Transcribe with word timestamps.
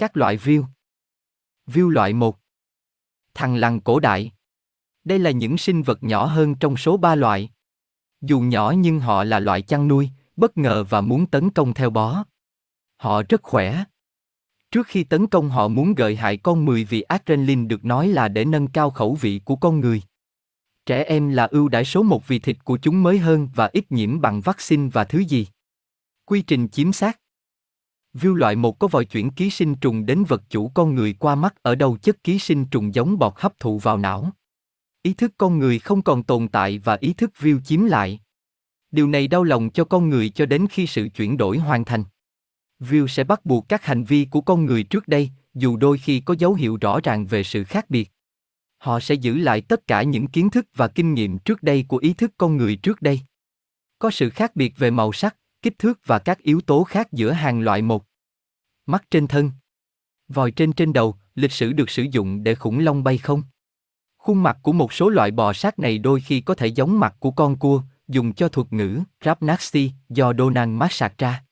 Các 0.00 0.16
loại 0.16 0.36
view 0.36 0.64
View 1.66 1.88
loại 1.88 2.12
1 2.12 2.38
Thằng 3.34 3.56
lằn 3.56 3.80
cổ 3.80 4.00
đại 4.00 4.32
Đây 5.04 5.18
là 5.18 5.30
những 5.30 5.58
sinh 5.58 5.82
vật 5.82 6.02
nhỏ 6.02 6.26
hơn 6.26 6.54
trong 6.54 6.76
số 6.76 6.96
ba 6.96 7.14
loại. 7.14 7.50
Dù 8.20 8.40
nhỏ 8.40 8.74
nhưng 8.76 9.00
họ 9.00 9.24
là 9.24 9.40
loại 9.40 9.62
chăn 9.62 9.88
nuôi, 9.88 10.10
bất 10.36 10.58
ngờ 10.58 10.84
và 10.84 11.00
muốn 11.00 11.26
tấn 11.26 11.50
công 11.50 11.74
theo 11.74 11.90
bó. 11.90 12.24
Họ 12.96 13.22
rất 13.28 13.42
khỏe. 13.42 13.84
Trước 14.70 14.86
khi 14.86 15.04
tấn 15.04 15.26
công 15.26 15.50
họ 15.50 15.68
muốn 15.68 15.94
gợi 15.94 16.16
hại 16.16 16.36
con 16.36 16.64
mười 16.64 16.84
vì 16.84 17.00
adrenaline 17.00 17.66
được 17.66 17.84
nói 17.84 18.08
là 18.08 18.28
để 18.28 18.44
nâng 18.44 18.68
cao 18.68 18.90
khẩu 18.90 19.14
vị 19.14 19.40
của 19.44 19.56
con 19.56 19.80
người. 19.80 20.02
Trẻ 20.86 21.04
em 21.04 21.28
là 21.28 21.44
ưu 21.44 21.68
đãi 21.68 21.84
số 21.84 22.02
một 22.02 22.28
vì 22.28 22.38
thịt 22.38 22.64
của 22.64 22.78
chúng 22.82 23.02
mới 23.02 23.18
hơn 23.18 23.48
và 23.54 23.70
ít 23.72 23.92
nhiễm 23.92 24.20
bằng 24.20 24.40
vaccine 24.40 24.88
và 24.92 25.04
thứ 25.04 25.18
gì. 25.18 25.46
Quy 26.24 26.42
trình 26.42 26.68
chiếm 26.68 26.92
xác 26.92 27.20
Viêu 28.14 28.34
loại 28.34 28.56
một 28.56 28.78
có 28.78 28.86
vòi 28.86 29.04
chuyển 29.04 29.30
ký 29.30 29.50
sinh 29.50 29.74
trùng 29.74 30.06
đến 30.06 30.24
vật 30.24 30.42
chủ 30.50 30.68
con 30.68 30.94
người 30.94 31.12
qua 31.12 31.34
mắt 31.34 31.54
ở 31.62 31.74
đâu 31.74 31.96
chất 32.02 32.24
ký 32.24 32.38
sinh 32.38 32.66
trùng 32.66 32.94
giống 32.94 33.18
bọt 33.18 33.32
hấp 33.36 33.60
thụ 33.60 33.78
vào 33.78 33.98
não. 33.98 34.30
Ý 35.02 35.14
thức 35.14 35.32
con 35.36 35.58
người 35.58 35.78
không 35.78 36.02
còn 36.02 36.22
tồn 36.22 36.48
tại 36.48 36.78
và 36.78 36.96
ý 37.00 37.12
thức 37.12 37.30
viêu 37.38 37.60
chiếm 37.64 37.84
lại. 37.84 38.20
Điều 38.90 39.08
này 39.08 39.28
đau 39.28 39.44
lòng 39.44 39.70
cho 39.70 39.84
con 39.84 40.08
người 40.08 40.28
cho 40.28 40.46
đến 40.46 40.66
khi 40.70 40.86
sự 40.86 41.08
chuyển 41.08 41.36
đổi 41.36 41.58
hoàn 41.58 41.84
thành. 41.84 42.04
View 42.80 43.06
sẽ 43.06 43.24
bắt 43.24 43.44
buộc 43.44 43.68
các 43.68 43.84
hành 43.84 44.04
vi 44.04 44.26
của 44.30 44.40
con 44.40 44.66
người 44.66 44.82
trước 44.82 45.08
đây, 45.08 45.30
dù 45.54 45.76
đôi 45.76 45.98
khi 45.98 46.20
có 46.20 46.34
dấu 46.38 46.54
hiệu 46.54 46.78
rõ 46.80 47.00
ràng 47.02 47.26
về 47.26 47.42
sự 47.42 47.64
khác 47.64 47.90
biệt. 47.90 48.10
Họ 48.78 49.00
sẽ 49.00 49.14
giữ 49.14 49.38
lại 49.38 49.60
tất 49.60 49.86
cả 49.86 50.02
những 50.02 50.26
kiến 50.26 50.50
thức 50.50 50.66
và 50.74 50.88
kinh 50.88 51.14
nghiệm 51.14 51.38
trước 51.38 51.62
đây 51.62 51.84
của 51.88 51.96
ý 51.96 52.12
thức 52.12 52.32
con 52.36 52.56
người 52.56 52.76
trước 52.76 53.02
đây. 53.02 53.20
Có 53.98 54.10
sự 54.10 54.30
khác 54.30 54.56
biệt 54.56 54.78
về 54.78 54.90
màu 54.90 55.12
sắc, 55.12 55.36
kích 55.62 55.78
thước 55.78 56.00
và 56.06 56.18
các 56.18 56.38
yếu 56.38 56.60
tố 56.60 56.84
khác 56.84 57.12
giữa 57.12 57.30
hàng 57.32 57.60
loại 57.60 57.82
một. 57.82 58.09
Mắt 58.90 59.04
trên 59.10 59.26
thân. 59.26 59.50
Vòi 60.28 60.50
trên 60.50 60.72
trên 60.72 60.92
đầu, 60.92 61.16
lịch 61.34 61.52
sử 61.52 61.72
được 61.72 61.90
sử 61.90 62.02
dụng 62.10 62.42
để 62.42 62.54
khủng 62.54 62.78
long 62.78 63.04
bay 63.04 63.18
không. 63.18 63.42
Khuôn 64.18 64.42
mặt 64.42 64.58
của 64.62 64.72
một 64.72 64.92
số 64.92 65.08
loại 65.08 65.30
bò 65.30 65.52
sát 65.52 65.78
này 65.78 65.98
đôi 65.98 66.20
khi 66.20 66.40
có 66.40 66.54
thể 66.54 66.66
giống 66.66 67.00
mặt 67.00 67.16
của 67.18 67.30
con 67.30 67.56
cua, 67.56 67.82
dùng 68.08 68.32
cho 68.34 68.48
thuật 68.48 68.72
ngữ 68.72 69.00
Rapnaxi 69.24 69.92
do 70.08 70.32
Donald 70.38 70.82
sạc 70.90 71.18
ra. 71.18 71.44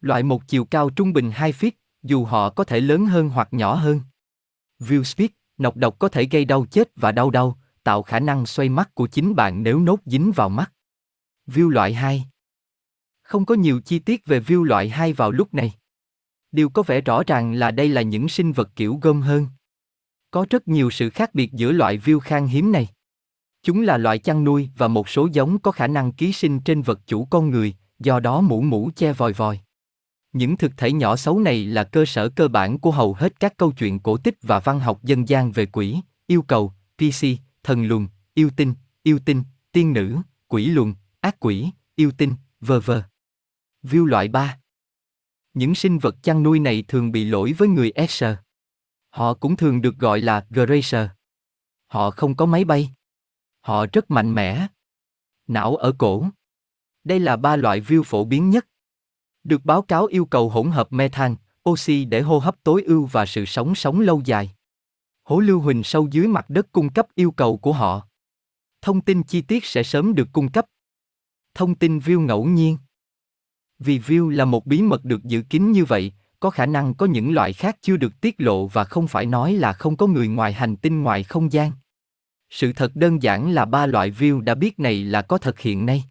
Loại 0.00 0.22
một 0.22 0.48
chiều 0.48 0.64
cao 0.64 0.90
trung 0.90 1.12
bình 1.12 1.30
2 1.30 1.52
feet, 1.52 1.70
dù 2.02 2.24
họ 2.24 2.50
có 2.50 2.64
thể 2.64 2.80
lớn 2.80 3.06
hơn 3.06 3.28
hoặc 3.28 3.48
nhỏ 3.50 3.74
hơn. 3.74 4.00
View 4.80 5.02
speed, 5.02 5.30
nọc 5.58 5.76
độc 5.76 5.98
có 5.98 6.08
thể 6.08 6.24
gây 6.24 6.44
đau 6.44 6.66
chết 6.70 6.88
và 6.96 7.12
đau 7.12 7.30
đau, 7.30 7.58
tạo 7.82 8.02
khả 8.02 8.20
năng 8.20 8.46
xoay 8.46 8.68
mắt 8.68 8.94
của 8.94 9.06
chính 9.06 9.34
bạn 9.34 9.62
nếu 9.62 9.80
nốt 9.80 10.00
dính 10.06 10.32
vào 10.32 10.48
mắt. 10.48 10.72
View 11.46 11.68
loại 11.68 11.94
2 11.94 12.26
Không 13.22 13.46
có 13.46 13.54
nhiều 13.54 13.80
chi 13.80 13.98
tiết 13.98 14.26
về 14.26 14.40
view 14.40 14.62
loại 14.62 14.88
2 14.88 15.12
vào 15.12 15.30
lúc 15.30 15.54
này. 15.54 15.74
Điều 16.56 16.68
có 16.68 16.82
vẻ 16.82 17.00
rõ 17.00 17.22
ràng 17.26 17.52
là 17.52 17.70
đây 17.70 17.88
là 17.88 18.02
những 18.02 18.28
sinh 18.28 18.52
vật 18.52 18.70
kiểu 18.76 18.98
gom 19.02 19.20
hơn. 19.22 19.46
Có 20.30 20.46
rất 20.50 20.68
nhiều 20.68 20.90
sự 20.90 21.10
khác 21.10 21.34
biệt 21.34 21.52
giữa 21.52 21.72
loại 21.72 21.98
viêu 21.98 22.20
khang 22.20 22.46
hiếm 22.48 22.72
này. 22.72 22.88
Chúng 23.62 23.82
là 23.82 23.98
loại 23.98 24.18
chăn 24.18 24.44
nuôi 24.44 24.70
và 24.76 24.88
một 24.88 25.08
số 25.08 25.28
giống 25.32 25.58
có 25.58 25.72
khả 25.72 25.86
năng 25.86 26.12
ký 26.12 26.32
sinh 26.32 26.60
trên 26.60 26.82
vật 26.82 27.00
chủ 27.06 27.24
con 27.24 27.50
người, 27.50 27.74
do 27.98 28.20
đó 28.20 28.40
mũ 28.40 28.60
mũ 28.60 28.90
che 28.96 29.12
vòi 29.12 29.32
vòi. 29.32 29.60
Những 30.32 30.56
thực 30.56 30.72
thể 30.76 30.92
nhỏ 30.92 31.16
xấu 31.16 31.40
này 31.40 31.64
là 31.64 31.84
cơ 31.84 32.04
sở 32.04 32.28
cơ 32.28 32.48
bản 32.48 32.78
của 32.78 32.90
hầu 32.90 33.14
hết 33.14 33.40
các 33.40 33.56
câu 33.56 33.72
chuyện 33.72 33.98
cổ 33.98 34.16
tích 34.16 34.38
và 34.42 34.60
văn 34.60 34.80
học 34.80 35.02
dân 35.02 35.28
gian 35.28 35.52
về 35.52 35.66
quỷ, 35.66 36.00
yêu 36.26 36.42
cầu, 36.42 36.72
PC, 36.98 37.26
thần 37.62 37.84
lùn, 37.84 38.06
yêu 38.34 38.50
tinh, 38.56 38.74
yêu 39.02 39.18
tinh, 39.24 39.42
tiên 39.72 39.92
nữ, 39.92 40.16
quỷ 40.48 40.66
luân, 40.66 40.94
ác 41.20 41.36
quỷ, 41.40 41.70
yêu 41.94 42.10
tinh, 42.18 42.32
vờ 42.60 42.80
vờ. 42.80 43.02
View 43.82 44.04
loại 44.04 44.28
3 44.28 44.58
những 45.56 45.74
sinh 45.74 45.98
vật 45.98 46.16
chăn 46.22 46.42
nuôi 46.42 46.58
này 46.58 46.84
thường 46.88 47.12
bị 47.12 47.24
lỗi 47.24 47.52
với 47.58 47.68
người 47.68 47.90
Escher. 47.90 48.36
Họ 49.08 49.34
cũng 49.34 49.56
thường 49.56 49.82
được 49.82 49.98
gọi 49.98 50.20
là 50.20 50.46
Gracer. 50.50 51.08
Họ 51.86 52.10
không 52.10 52.36
có 52.36 52.46
máy 52.46 52.64
bay. 52.64 52.90
Họ 53.60 53.86
rất 53.92 54.10
mạnh 54.10 54.34
mẽ. 54.34 54.66
Não 55.46 55.76
ở 55.76 55.92
cổ. 55.98 56.26
Đây 57.04 57.20
là 57.20 57.36
ba 57.36 57.56
loại 57.56 57.80
view 57.80 58.02
phổ 58.02 58.24
biến 58.24 58.50
nhất. 58.50 58.66
Được 59.44 59.64
báo 59.64 59.82
cáo 59.82 60.06
yêu 60.06 60.24
cầu 60.24 60.48
hỗn 60.48 60.70
hợp 60.70 60.92
methan, 60.92 61.36
oxy 61.70 62.04
để 62.04 62.20
hô 62.20 62.38
hấp 62.38 62.62
tối 62.62 62.82
ưu 62.82 63.06
và 63.06 63.26
sự 63.26 63.44
sống 63.44 63.74
sống 63.74 64.00
lâu 64.00 64.22
dài. 64.24 64.50
Hố 65.24 65.40
lưu 65.40 65.60
huỳnh 65.60 65.82
sâu 65.82 66.08
dưới 66.10 66.28
mặt 66.28 66.50
đất 66.50 66.72
cung 66.72 66.92
cấp 66.92 67.06
yêu 67.14 67.30
cầu 67.30 67.56
của 67.56 67.72
họ. 67.72 68.08
Thông 68.80 69.00
tin 69.00 69.22
chi 69.22 69.42
tiết 69.42 69.64
sẽ 69.64 69.82
sớm 69.82 70.14
được 70.14 70.28
cung 70.32 70.52
cấp. 70.52 70.66
Thông 71.54 71.74
tin 71.74 71.98
view 71.98 72.20
ngẫu 72.20 72.44
nhiên. 72.44 72.78
Vì 73.78 73.98
view 73.98 74.28
là 74.28 74.44
một 74.44 74.66
bí 74.66 74.82
mật 74.82 75.04
được 75.04 75.24
giữ 75.24 75.42
kín 75.42 75.72
như 75.72 75.84
vậy, 75.84 76.12
có 76.40 76.50
khả 76.50 76.66
năng 76.66 76.94
có 76.94 77.06
những 77.06 77.34
loại 77.34 77.52
khác 77.52 77.76
chưa 77.82 77.96
được 77.96 78.20
tiết 78.20 78.34
lộ 78.38 78.66
và 78.66 78.84
không 78.84 79.08
phải 79.08 79.26
nói 79.26 79.52
là 79.52 79.72
không 79.72 79.96
có 79.96 80.06
người 80.06 80.28
ngoài 80.28 80.52
hành 80.52 80.76
tinh 80.76 81.02
ngoài 81.02 81.22
không 81.22 81.52
gian. 81.52 81.72
Sự 82.50 82.72
thật 82.72 82.96
đơn 82.96 83.22
giản 83.22 83.50
là 83.50 83.64
ba 83.64 83.86
loại 83.86 84.10
view 84.10 84.40
đã 84.40 84.54
biết 84.54 84.78
này 84.78 85.04
là 85.04 85.22
có 85.22 85.38
thật 85.38 85.60
hiện 85.60 85.86
nay. 85.86 86.04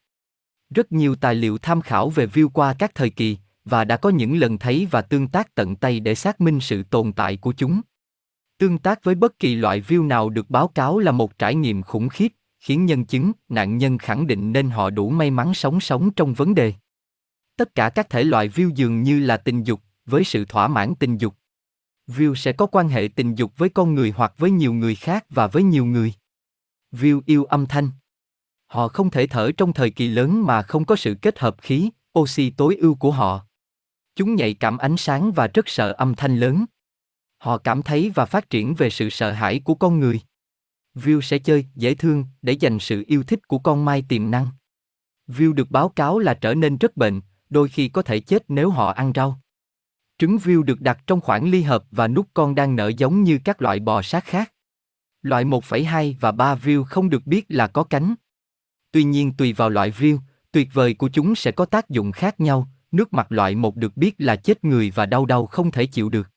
Rất 0.69 0.91
nhiều 0.91 1.15
tài 1.15 1.35
liệu 1.35 1.57
tham 1.57 1.81
khảo 1.81 2.09
về 2.09 2.27
view 2.27 2.49
qua 2.49 2.75
các 2.79 2.91
thời 2.95 3.09
kỳ, 3.09 3.37
và 3.65 3.83
đã 3.83 3.97
có 3.97 4.09
những 4.09 4.37
lần 4.37 4.57
thấy 4.57 4.87
và 4.91 5.01
tương 5.01 5.27
tác 5.27 5.55
tận 5.55 5.75
tay 5.75 5.99
để 5.99 6.15
xác 6.15 6.41
minh 6.41 6.59
sự 6.59 6.83
tồn 6.83 7.13
tại 7.13 7.37
của 7.37 7.53
chúng. 7.57 7.81
Tương 8.57 8.77
tác 8.77 9.03
với 9.03 9.15
bất 9.15 9.39
kỳ 9.39 9.55
loại 9.55 9.81
view 9.81 10.07
nào 10.07 10.29
được 10.29 10.49
báo 10.49 10.67
cáo 10.67 10.99
là 10.99 11.11
một 11.11 11.37
trải 11.37 11.55
nghiệm 11.55 11.83
khủng 11.83 12.09
khiếp, 12.09 12.27
khiến 12.59 12.85
nhân 12.85 13.05
chứng, 13.05 13.31
nạn 13.49 13.77
nhân 13.77 13.97
khẳng 13.97 14.27
định 14.27 14.53
nên 14.53 14.69
họ 14.69 14.89
đủ 14.89 15.09
may 15.09 15.31
mắn 15.31 15.53
sống 15.53 15.79
sống 15.79 16.11
trong 16.11 16.33
vấn 16.33 16.55
đề. 16.55 16.73
Tất 17.57 17.75
cả 17.75 17.89
các 17.89 18.09
thể 18.09 18.23
loại 18.23 18.49
view 18.49 18.69
dường 18.69 19.03
như 19.03 19.19
là 19.19 19.37
tình 19.37 19.63
dục, 19.63 19.81
với 20.05 20.23
sự 20.23 20.45
thỏa 20.45 20.67
mãn 20.67 20.95
tình 20.95 21.17
dục. 21.17 21.35
View 22.07 22.35
sẽ 22.35 22.51
có 22.51 22.65
quan 22.65 22.89
hệ 22.89 23.09
tình 23.15 23.35
dục 23.35 23.57
với 23.57 23.69
con 23.69 23.95
người 23.95 24.13
hoặc 24.15 24.33
với 24.37 24.51
nhiều 24.51 24.73
người 24.73 24.95
khác 24.95 25.25
và 25.29 25.47
với 25.47 25.63
nhiều 25.63 25.85
người. 25.85 26.13
View 26.91 27.21
yêu 27.25 27.45
âm 27.45 27.65
thanh. 27.65 27.89
Họ 28.67 28.87
không 28.87 29.09
thể 29.09 29.27
thở 29.27 29.51
trong 29.57 29.73
thời 29.73 29.89
kỳ 29.89 30.07
lớn 30.07 30.45
mà 30.45 30.61
không 30.61 30.85
có 30.85 30.95
sự 30.95 31.15
kết 31.21 31.39
hợp 31.39 31.55
khí, 31.61 31.89
oxy 32.19 32.49
tối 32.49 32.75
ưu 32.75 32.95
của 32.95 33.11
họ. 33.11 33.45
Chúng 34.15 34.35
nhạy 34.35 34.53
cảm 34.53 34.77
ánh 34.77 34.97
sáng 34.97 35.31
và 35.31 35.47
rất 35.47 35.69
sợ 35.69 35.91
âm 35.91 36.15
thanh 36.15 36.37
lớn. 36.37 36.65
Họ 37.37 37.57
cảm 37.57 37.83
thấy 37.83 38.11
và 38.15 38.25
phát 38.25 38.49
triển 38.49 38.75
về 38.75 38.89
sự 38.89 39.09
sợ 39.09 39.31
hãi 39.31 39.59
của 39.59 39.75
con 39.75 39.99
người. 39.99 40.21
View 40.95 41.21
sẽ 41.21 41.39
chơi, 41.39 41.65
dễ 41.75 41.95
thương, 41.95 42.25
để 42.41 42.53
dành 42.53 42.79
sự 42.79 43.03
yêu 43.07 43.23
thích 43.23 43.47
của 43.47 43.59
con 43.59 43.85
mai 43.85 44.03
tiềm 44.09 44.31
năng. 44.31 44.47
View 45.27 45.53
được 45.53 45.71
báo 45.71 45.89
cáo 45.89 46.19
là 46.19 46.33
trở 46.33 46.53
nên 46.53 46.77
rất 46.77 46.97
bệnh, 46.97 47.21
đôi 47.55 47.69
khi 47.69 47.87
có 47.87 48.01
thể 48.01 48.19
chết 48.19 48.43
nếu 48.47 48.69
họ 48.69 48.91
ăn 48.91 49.11
rau. 49.15 49.39
Trứng 50.17 50.37
view 50.37 50.63
được 50.63 50.81
đặt 50.81 50.99
trong 51.07 51.21
khoảng 51.21 51.49
ly 51.49 51.61
hợp 51.61 51.83
và 51.91 52.07
nút 52.07 52.27
con 52.33 52.55
đang 52.55 52.75
nở 52.75 52.91
giống 52.97 53.23
như 53.23 53.39
các 53.43 53.61
loại 53.61 53.79
bò 53.79 54.01
sát 54.01 54.25
khác. 54.25 54.53
Loại 55.21 55.45
1,2 55.45 56.13
và 56.19 56.31
3 56.31 56.55
view 56.55 56.83
không 56.83 57.09
được 57.09 57.27
biết 57.27 57.45
là 57.49 57.67
có 57.67 57.83
cánh. 57.83 58.15
Tuy 58.91 59.03
nhiên 59.03 59.33
tùy 59.33 59.53
vào 59.53 59.69
loại 59.69 59.91
view, 59.91 60.17
tuyệt 60.51 60.69
vời 60.73 60.93
của 60.93 61.09
chúng 61.09 61.35
sẽ 61.35 61.51
có 61.51 61.65
tác 61.65 61.89
dụng 61.89 62.11
khác 62.11 62.39
nhau, 62.39 62.67
nước 62.91 63.13
mặt 63.13 63.31
loại 63.31 63.55
1 63.55 63.75
được 63.75 63.97
biết 63.97 64.15
là 64.17 64.35
chết 64.35 64.63
người 64.63 64.91
và 64.95 65.05
đau 65.05 65.25
đau 65.25 65.45
không 65.45 65.71
thể 65.71 65.85
chịu 65.85 66.09
được. 66.09 66.29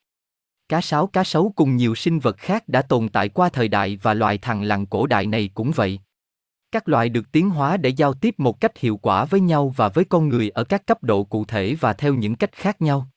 Cá 0.68 0.80
sáo 0.80 1.06
cá 1.06 1.24
sấu 1.24 1.52
cùng 1.56 1.76
nhiều 1.76 1.94
sinh 1.94 2.18
vật 2.18 2.36
khác 2.36 2.68
đã 2.68 2.82
tồn 2.82 3.08
tại 3.08 3.28
qua 3.28 3.48
thời 3.48 3.68
đại 3.68 3.98
và 4.02 4.14
loài 4.14 4.38
thằng 4.38 4.62
lằn 4.62 4.86
cổ 4.86 5.06
đại 5.06 5.26
này 5.26 5.50
cũng 5.54 5.70
vậy. 5.70 6.00
Các 6.72 6.88
loài 6.88 7.08
được 7.08 7.32
tiến 7.32 7.50
hóa 7.50 7.76
để 7.76 7.90
giao 7.90 8.14
tiếp 8.14 8.34
một 8.38 8.60
cách 8.60 8.78
hiệu 8.78 8.96
quả 8.96 9.24
với 9.24 9.40
nhau 9.40 9.74
và 9.76 9.88
với 9.88 10.04
con 10.04 10.28
người 10.28 10.50
ở 10.50 10.64
các 10.64 10.86
cấp 10.86 11.02
độ 11.02 11.24
cụ 11.24 11.44
thể 11.44 11.74
và 11.74 11.92
theo 11.92 12.14
những 12.14 12.34
cách 12.34 12.52
khác 12.52 12.82
nhau. 12.82 13.08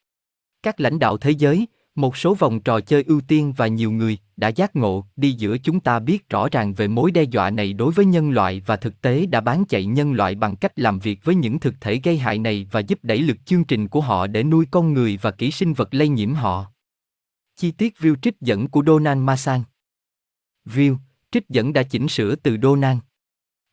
Các 0.62 0.80
lãnh 0.80 0.98
đạo 0.98 1.16
thế 1.16 1.30
giới, 1.30 1.66
một 1.94 2.16
số 2.16 2.34
vòng 2.34 2.60
trò 2.60 2.80
chơi 2.80 3.02
ưu 3.02 3.20
tiên 3.20 3.52
và 3.56 3.66
nhiều 3.66 3.90
người 3.90 4.18
đã 4.36 4.48
giác 4.48 4.76
ngộ 4.76 5.06
đi 5.16 5.32
giữa 5.32 5.58
chúng 5.58 5.80
ta 5.80 5.98
biết 5.98 6.28
rõ 6.28 6.48
ràng 6.52 6.74
về 6.74 6.88
mối 6.88 7.10
đe 7.10 7.22
dọa 7.22 7.50
này 7.50 7.72
đối 7.72 7.92
với 7.92 8.04
nhân 8.04 8.30
loại 8.30 8.62
và 8.66 8.76
thực 8.76 9.00
tế 9.00 9.26
đã 9.26 9.40
bán 9.40 9.64
chạy 9.64 9.84
nhân 9.84 10.12
loại 10.12 10.34
bằng 10.34 10.56
cách 10.56 10.78
làm 10.78 10.98
việc 10.98 11.24
với 11.24 11.34
những 11.34 11.60
thực 11.60 11.74
thể 11.80 12.00
gây 12.04 12.18
hại 12.18 12.38
này 12.38 12.66
và 12.72 12.80
giúp 12.80 12.98
đẩy 13.02 13.18
lực 13.18 13.36
chương 13.46 13.64
trình 13.64 13.88
của 13.88 14.00
họ 14.00 14.26
để 14.26 14.42
nuôi 14.42 14.66
con 14.70 14.92
người 14.92 15.18
và 15.22 15.30
kỹ 15.30 15.50
sinh 15.50 15.72
vật 15.72 15.94
lây 15.94 16.08
nhiễm 16.08 16.34
họ. 16.34 16.66
Chi 17.56 17.70
tiết 17.70 17.94
view 17.98 18.14
trích 18.22 18.40
dẫn 18.40 18.68
của 18.68 18.82
Donald 18.86 19.20
Masan 19.20 19.62
View, 20.66 20.96
trích 21.30 21.48
dẫn 21.48 21.72
đã 21.72 21.82
chỉnh 21.82 22.08
sửa 22.08 22.34
từ 22.34 22.56
Donald. 22.62 22.98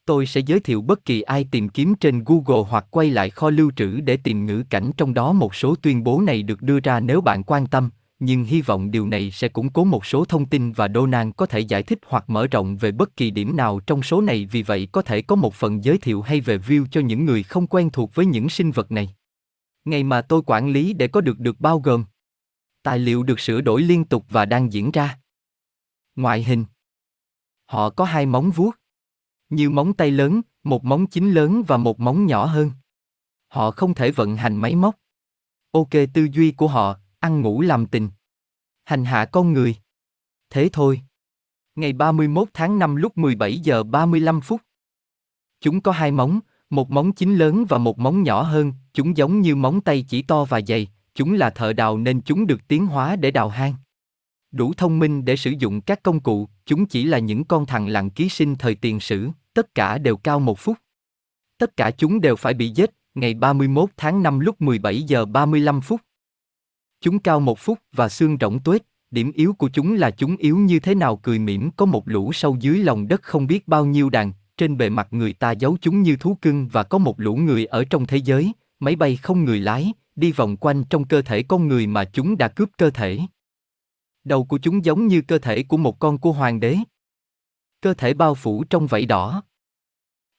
Tôi 0.10 0.26
sẽ 0.26 0.42
giới 0.42 0.60
thiệu 0.60 0.82
bất 0.82 1.06
kỳ 1.06 1.22
ai 1.22 1.48
tìm 1.52 1.70
kiếm 1.70 1.96
trên 1.96 2.24
Google 2.24 2.70
hoặc 2.70 2.86
quay 2.92 3.10
lại 3.10 3.30
kho 3.30 3.50
lưu 3.50 3.72
trữ 3.76 4.00
để 4.00 4.18
tìm 4.18 4.46
ngữ 4.46 4.64
cảnh 4.70 4.92
trong 4.98 5.14
đó 5.14 5.34
một 5.34 5.56
số 5.56 5.76
tuyên 5.76 6.04
bố 6.04 6.22
này 6.22 6.44
được 6.44 6.62
đưa 6.62 6.80
ra 6.80 7.00
nếu 7.00 7.22
bạn 7.22 7.44
quan 7.44 7.68
tâm, 7.68 7.90
nhưng 8.20 8.44
hy 8.44 8.62
vọng 8.62 8.92
điều 8.92 9.08
này 9.08 9.32
sẽ 9.32 9.48
củng 9.48 9.70
cố 9.70 9.84
một 9.84 10.06
số 10.06 10.26
thông 10.26 10.46
tin 10.46 10.72
và 10.72 10.88
Donan 10.96 11.32
có 11.32 11.46
thể 11.46 11.60
giải 11.60 11.84
thích 11.84 12.00
hoặc 12.06 12.30
mở 12.30 12.48
rộng 12.48 12.78
về 12.78 12.92
bất 12.92 13.16
kỳ 13.16 13.32
điểm 13.32 13.56
nào 13.58 13.80
trong 13.80 14.04
số 14.04 14.22
này 14.22 14.46
vì 14.52 14.64
vậy 14.64 14.88
có 14.92 15.02
thể 15.02 15.22
có 15.22 15.36
một 15.36 15.54
phần 15.54 15.84
giới 15.84 15.98
thiệu 15.98 16.22
hay 16.22 16.42
về 16.42 16.58
view 16.58 16.86
cho 16.92 17.02
những 17.02 17.26
người 17.26 17.44
không 17.44 17.68
quen 17.68 17.90
thuộc 17.90 18.16
với 18.16 18.26
những 18.26 18.50
sinh 18.50 18.72
vật 18.72 18.92
này. 18.92 19.16
Ngày 19.86 20.04
mà 20.04 20.22
tôi 20.22 20.42
quản 20.46 20.70
lý 20.70 20.94
để 20.94 21.08
có 21.08 21.22
được 21.22 21.40
được 21.40 21.60
bao 21.60 21.80
gồm 21.80 22.06
Tài 22.84 23.00
liệu 23.00 23.24
được 23.24 23.40
sửa 23.40 23.62
đổi 23.62 23.82
liên 23.82 24.06
tục 24.06 24.26
và 24.30 24.46
đang 24.46 24.74
diễn 24.74 24.92
ra. 24.92 25.20
Ngoại 26.16 26.44
hình 26.44 26.66
Họ 27.66 27.90
có 27.90 28.06
hai 28.06 28.26
móng 28.26 28.52
vuốt. 28.52 28.76
Như 29.50 29.70
móng 29.70 29.94
tay 29.94 30.12
lớn, 30.12 30.42
một 30.64 30.86
móng 30.86 31.08
chính 31.08 31.32
lớn 31.32 31.64
và 31.68 31.78
một 31.78 32.00
móng 32.00 32.26
nhỏ 32.26 32.46
hơn. 32.46 32.72
Họ 33.48 33.72
không 33.72 33.94
thể 33.94 34.12
vận 34.12 34.36
hành 34.36 34.56
máy 34.56 34.76
móc. 34.76 34.96
Ok 35.72 35.90
tư 36.14 36.28
duy 36.34 36.52
của 36.52 36.68
họ, 36.68 36.98
ăn 37.20 37.42
ngủ 37.42 37.62
làm 37.62 37.86
tình. 37.86 38.10
Hành 38.86 39.06
hạ 39.06 39.26
con 39.26 39.54
người. 39.54 39.76
Thế 40.50 40.70
thôi. 40.74 41.02
Ngày 41.76 41.94
31 41.94 42.50
tháng 42.54 42.80
5 42.80 42.96
lúc 42.96 43.18
17 43.18 43.60
giờ 43.60 43.84
35 43.84 44.42
phút. 44.42 44.62
Chúng 45.62 45.82
có 45.82 45.92
hai 45.92 46.12
móng, 46.12 46.40
một 46.70 46.92
móng 46.92 47.12
chính 47.12 47.36
lớn 47.36 47.66
và 47.70 47.78
một 47.78 48.00
móng 48.00 48.24
nhỏ 48.24 48.42
hơn, 48.42 48.74
chúng 48.94 49.18
giống 49.18 49.42
như 49.42 49.56
móng 49.56 49.82
tay 49.82 50.06
chỉ 50.08 50.22
to 50.22 50.46
và 50.46 50.62
dày, 50.68 50.88
chúng 51.16 51.34
là 51.34 51.50
thợ 51.50 51.74
đào 51.74 51.98
nên 51.98 52.22
chúng 52.22 52.48
được 52.48 52.68
tiến 52.68 52.86
hóa 52.86 53.16
để 53.16 53.32
đào 53.32 53.50
hang. 53.50 53.74
Đủ 54.52 54.74
thông 54.74 55.00
minh 55.00 55.26
để 55.26 55.36
sử 55.36 55.52
dụng 55.52 55.82
các 55.82 56.04
công 56.04 56.20
cụ, 56.20 56.50
chúng 56.66 56.86
chỉ 56.86 57.04
là 57.04 57.20
những 57.20 57.44
con 57.44 57.66
thằng 57.66 57.88
lặng 57.88 58.10
ký 58.10 58.30
sinh 58.30 58.56
thời 58.56 58.76
tiền 58.76 59.00
sử, 59.00 59.30
tất 59.54 59.76
cả 59.76 59.98
đều 59.98 60.18
cao 60.18 60.40
một 60.40 60.60
phút. 60.60 60.78
Tất 61.58 61.78
cả 61.78 61.92
chúng 61.92 62.22
đều 62.22 62.36
phải 62.36 62.54
bị 62.54 62.70
giết, 62.70 62.90
ngày 63.16 63.34
31 63.34 63.90
tháng 63.98 64.24
5 64.24 64.40
lúc 64.40 64.62
17 64.62 65.04
giờ 65.04 65.26
35 65.26 65.82
phút. 65.82 66.02
Chúng 67.02 67.20
cao 67.20 67.40
một 67.40 67.60
phút 67.60 67.80
và 67.92 68.10
xương 68.10 68.38
rỗng 68.42 68.60
tuếch, 68.60 68.82
điểm 69.12 69.32
yếu 69.32 69.54
của 69.54 69.70
chúng 69.74 69.94
là 69.94 70.12
chúng 70.12 70.38
yếu 70.38 70.58
như 70.58 70.80
thế 70.80 70.96
nào 70.96 71.18
cười 71.18 71.40
mỉm 71.40 71.70
có 71.72 71.86
một 71.86 72.08
lũ 72.08 72.34
sâu 72.34 72.58
dưới 72.60 72.84
lòng 72.84 73.08
đất 73.08 73.24
không 73.24 73.48
biết 73.48 73.68
bao 73.68 73.86
nhiêu 73.86 74.10
đàn, 74.10 74.32
trên 74.58 74.78
bề 74.78 74.90
mặt 74.90 75.08
người 75.12 75.34
ta 75.34 75.52
giấu 75.52 75.78
chúng 75.82 76.02
như 76.02 76.16
thú 76.16 76.38
cưng 76.42 76.68
và 76.68 76.84
có 76.84 76.98
một 76.98 77.20
lũ 77.20 77.36
người 77.36 77.66
ở 77.66 77.84
trong 77.90 78.06
thế 78.06 78.18
giới, 78.18 78.52
máy 78.80 78.96
bay 78.96 79.16
không 79.16 79.46
người 79.46 79.60
lái, 79.60 79.94
đi 80.16 80.32
vòng 80.32 80.58
quanh 80.58 80.84
trong 80.90 81.06
cơ 81.06 81.22
thể 81.22 81.44
con 81.44 81.68
người 81.68 81.88
mà 81.88 82.06
chúng 82.06 82.38
đã 82.38 82.48
cướp 82.48 82.70
cơ 82.78 82.90
thể. 82.90 83.20
Đầu 84.24 84.46
của 84.46 84.58
chúng 84.58 84.86
giống 84.86 85.08
như 85.08 85.22
cơ 85.22 85.38
thể 85.38 85.64
của 85.64 85.78
một 85.78 86.00
con 86.00 86.18
cua 86.18 86.32
hoàng 86.32 86.60
đế. 86.60 86.78
Cơ 87.82 87.94
thể 87.94 88.14
bao 88.14 88.36
phủ 88.36 88.64
trong 88.64 88.88
vảy 88.88 89.06
đỏ. 89.06 89.44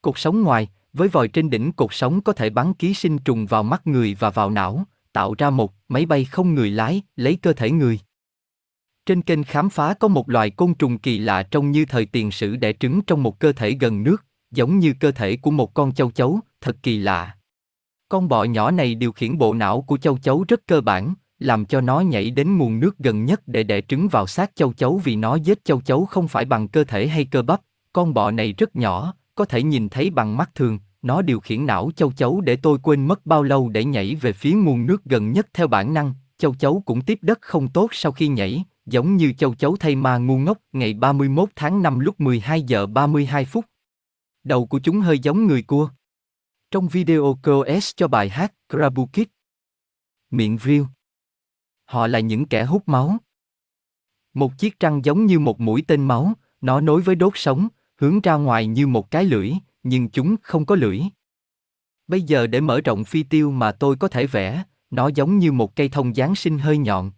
Cột 0.02 0.19
sống 0.19 0.42
ngoài, 0.42 0.69
với 0.92 1.08
vòi 1.08 1.28
trên 1.28 1.50
đỉnh 1.50 1.72
cột 1.72 1.94
sống 1.94 2.20
có 2.20 2.32
thể 2.32 2.50
bắn 2.50 2.75
ký 2.75 2.94
sinh 2.94 3.19
trùng 3.19 3.46
vào 3.46 3.62
mắt 3.62 3.87
người 3.87 4.16
và 4.19 4.31
vào 4.31 4.50
não, 4.50 4.84
tạo 5.12 5.34
ra 5.38 5.50
một 5.50 5.75
máy 5.88 6.06
bay 6.06 6.25
không 6.25 6.54
người 6.54 6.70
lái, 6.70 7.02
lấy 7.16 7.37
cơ 7.37 7.52
thể 7.52 7.70
người. 7.70 8.00
Trên 9.06 9.22
kênh 9.22 9.44
khám 9.44 9.70
phá 9.70 9.94
có 9.94 10.08
một 10.08 10.28
loài 10.28 10.50
côn 10.50 10.75
trùng 10.75 10.98
kỳ 10.98 11.19
lạ 11.19 11.42
trông 11.42 11.70
như 11.70 11.84
thời 11.84 12.06
tiền 12.06 12.31
sử 12.31 12.56
đẻ 12.56 12.72
trứng 12.72 13.02
trong 13.02 13.22
một 13.22 13.38
cơ 13.38 13.52
thể 13.52 13.76
gần 13.81 14.02
nước, 14.02 14.25
giống 14.50 14.78
như 14.78 14.94
cơ 15.00 15.10
thể 15.12 15.37
của 15.37 15.50
một 15.50 15.75
con 15.75 15.94
châu 15.94 16.10
chấu, 16.10 16.40
thật 16.60 16.76
kỳ 16.82 16.98
lạ. 16.98 17.37
Con 18.08 18.28
bọ 18.28 18.44
nhỏ 18.44 18.70
này 18.70 18.94
điều 18.94 19.12
khiển 19.12 19.38
bộ 19.38 19.54
não 19.54 19.82
của 19.82 19.98
châu 19.98 20.19
chấu 20.19 20.44
rất 20.48 20.66
cơ 20.66 20.81
bản, 20.81 21.14
làm 21.40 21.64
cho 21.64 21.81
nó 21.81 22.00
nhảy 22.00 22.31
đến 22.31 22.58
nguồn 22.58 22.81
nước 22.81 22.98
gần 22.98 23.25
nhất 23.25 23.40
để 23.46 23.62
đẻ 23.62 23.81
trứng 23.81 24.08
vào 24.08 24.26
xác 24.26 24.56
châu 24.56 24.72
chấu 24.72 25.00
vì 25.04 25.16
nó 25.16 25.34
giết 25.34 25.64
châu 25.64 25.81
chấu 25.81 26.06
không 26.06 26.28
phải 26.28 26.44
bằng 26.44 26.69
cơ 26.69 26.84
thể 26.84 27.08
hay 27.08 27.25
cơ 27.25 27.42
bắp. 27.42 27.60
Con 27.92 28.14
bọ 28.14 28.31
này 28.31 28.52
rất 28.52 28.76
nhỏ, 28.76 29.14
có 29.34 29.44
thể 29.44 29.62
nhìn 29.62 29.88
thấy 29.88 30.10
bằng 30.10 30.37
mắt 30.37 30.54
thường, 30.54 30.78
nó 31.02 31.22
điều 31.22 31.40
khiển 31.40 31.66
não 31.66 31.90
châu 31.96 32.12
chấu 32.12 32.40
để 32.40 32.56
tôi 32.56 32.78
quên 32.82 33.06
mất 33.06 33.26
bao 33.26 33.42
lâu 33.42 33.69
để 33.69 33.84
nhảy 33.84 34.14
về 34.14 34.32
phía 34.32 34.52
nguồn 34.52 34.87
nước 34.87 35.04
gần 35.04 35.32
nhất 35.32 35.46
theo 35.52 35.66
bản 35.66 35.94
năng. 35.94 36.14
Châu 36.38 36.54
chấu 36.54 36.82
cũng 36.87 37.00
tiếp 37.00 37.19
đất 37.22 37.38
không 37.40 37.69
tốt 37.69 37.88
sau 37.92 38.12
khi 38.12 38.28
nhảy, 38.28 38.64
giống 38.87 39.16
như 39.16 39.32
châu 39.32 39.54
chấu 39.54 39.76
thay 39.76 39.96
ma 39.96 40.19
ngu 40.19 40.38
ngốc 40.38 40.58
ngày 40.72 40.94
31 40.94 41.48
tháng 41.56 41.82
5 41.82 41.98
lúc 41.98 42.20
12 42.20 42.62
giờ 42.62 42.87
32 42.87 43.44
phút. 43.44 43.64
Đầu 44.44 44.66
của 44.66 44.78
chúng 44.78 45.00
hơi 45.00 45.19
giống 45.19 45.46
người 45.46 45.62
cua. 45.62 45.88
Trong 46.70 46.88
video 46.88 47.38
KOS 47.42 47.90
cho 47.96 48.08
bài 48.08 48.28
hát 48.28 48.52
Krabukit. 48.69 49.28
Miệng 50.31 50.58
riêu. 50.58 50.87
Họ 51.90 52.06
là 52.06 52.20
những 52.20 52.46
kẻ 52.46 52.64
hút 52.64 52.88
máu. 52.88 53.16
Một 54.34 54.58
chiếc 54.58 54.81
răng 54.81 55.04
giống 55.04 55.26
như 55.26 55.38
một 55.38 55.60
mũi 55.60 55.82
tên 55.87 56.04
máu, 56.04 56.32
nó 56.60 56.81
nối 56.81 57.02
với 57.02 57.14
đốt 57.14 57.32
sống, 57.37 57.69
hướng 57.96 58.20
ra 58.20 58.34
ngoài 58.34 58.66
như 58.66 58.87
một 58.87 59.10
cái 59.10 59.25
lưỡi, 59.25 59.52
nhưng 59.82 60.08
chúng 60.08 60.37
không 60.42 60.66
có 60.66 60.75
lưỡi. 60.75 61.00
Bây 62.06 62.22
giờ 62.22 62.46
để 62.46 62.60
mở 62.60 62.81
rộng 62.81 63.04
phi 63.04 63.22
tiêu 63.22 63.50
mà 63.50 63.72
tôi 63.72 63.96
có 63.96 64.08
thể 64.08 64.26
vẽ, 64.26 64.64
nó 64.90 65.10
giống 65.14 65.38
như 65.38 65.52
một 65.52 65.76
cây 65.76 65.88
thông 65.88 66.14
Giáng 66.14 66.34
sinh 66.34 66.58
hơi 66.58 66.78
nhọn. 66.78 67.10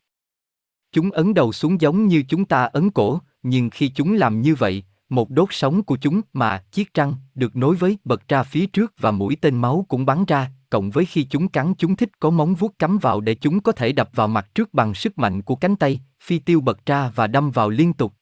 Chúng 0.93 1.11
ấn 1.11 1.35
đầu 1.35 1.53
xuống 1.53 1.81
giống 1.81 2.07
như 2.07 2.25
chúng 2.29 2.45
ta 2.45 2.65
ấn 2.65 2.91
cổ, 2.91 3.21
nhưng 3.43 3.71
khi 3.71 3.89
chúng 3.89 4.13
làm 4.13 4.43
như 4.43 4.55
vậy, 4.55 4.85
một 5.09 5.31
đốt 5.31 5.49
sống 5.51 5.83
của 5.83 5.97
chúng 5.97 6.21
mà 6.33 6.65
chiếc 6.73 6.95
răng 6.95 7.15
được 7.35 7.57
nối 7.57 7.77
với 7.77 7.99
bật 8.05 8.29
ra 8.29 8.43
phía 8.43 8.67
trước 8.67 8.93
và 8.99 9.11
mũi 9.11 9.37
tên 9.41 9.57
máu 9.57 9.87
cũng 9.89 10.07
bắn 10.07 10.25
ra, 10.25 10.51
cộng 10.73 10.91
với 10.91 11.05
khi 11.05 11.25
chúng 11.25 11.49
cắn 11.49 11.75
chúng 11.75 11.97
thích 11.97 12.21
có 12.21 12.31
móng 12.31 12.55
vuốt 12.55 12.79
cắm 12.79 12.99
vào 12.99 13.21
để 13.21 13.35
chúng 13.35 13.61
có 13.61 13.73
thể 13.73 13.93
đập 13.93 14.11
vào 14.13 14.29
mặt 14.29 14.55
trước 14.55 14.75
bằng 14.75 14.95
sức 14.95 15.19
mạnh 15.19 15.43
của 15.43 15.57
cánh 15.57 15.77
tay, 15.77 16.01
phi 16.21 16.39
tiêu 16.39 16.61
bật 16.61 16.87
ra 16.87 17.13
và 17.15 17.27
đâm 17.27 17.51
vào 17.51 17.71
liên 17.71 17.93
tục. 17.93 18.13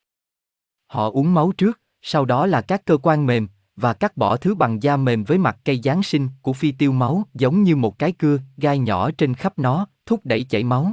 Họ 0.86 1.10
uống 1.10 1.34
máu 1.34 1.52
trước, 1.52 1.80
sau 2.02 2.24
đó 2.24 2.46
là 2.46 2.60
các 2.60 2.84
cơ 2.84 2.96
quan 2.96 3.26
mềm, 3.26 3.48
và 3.76 3.92
cắt 3.92 4.16
bỏ 4.16 4.36
thứ 4.36 4.54
bằng 4.54 4.82
da 4.82 4.96
mềm 4.96 5.24
với 5.24 5.38
mặt 5.38 5.58
cây 5.64 5.80
Giáng 5.84 6.02
sinh 6.02 6.28
của 6.42 6.52
phi 6.52 6.72
tiêu 6.72 6.92
máu 6.92 7.24
giống 7.34 7.62
như 7.62 7.76
một 7.76 7.98
cái 7.98 8.12
cưa, 8.12 8.38
gai 8.56 8.78
nhỏ 8.78 9.10
trên 9.10 9.34
khắp 9.34 9.58
nó, 9.58 9.86
thúc 10.06 10.20
đẩy 10.24 10.44
chảy 10.44 10.64
máu. 10.64 10.92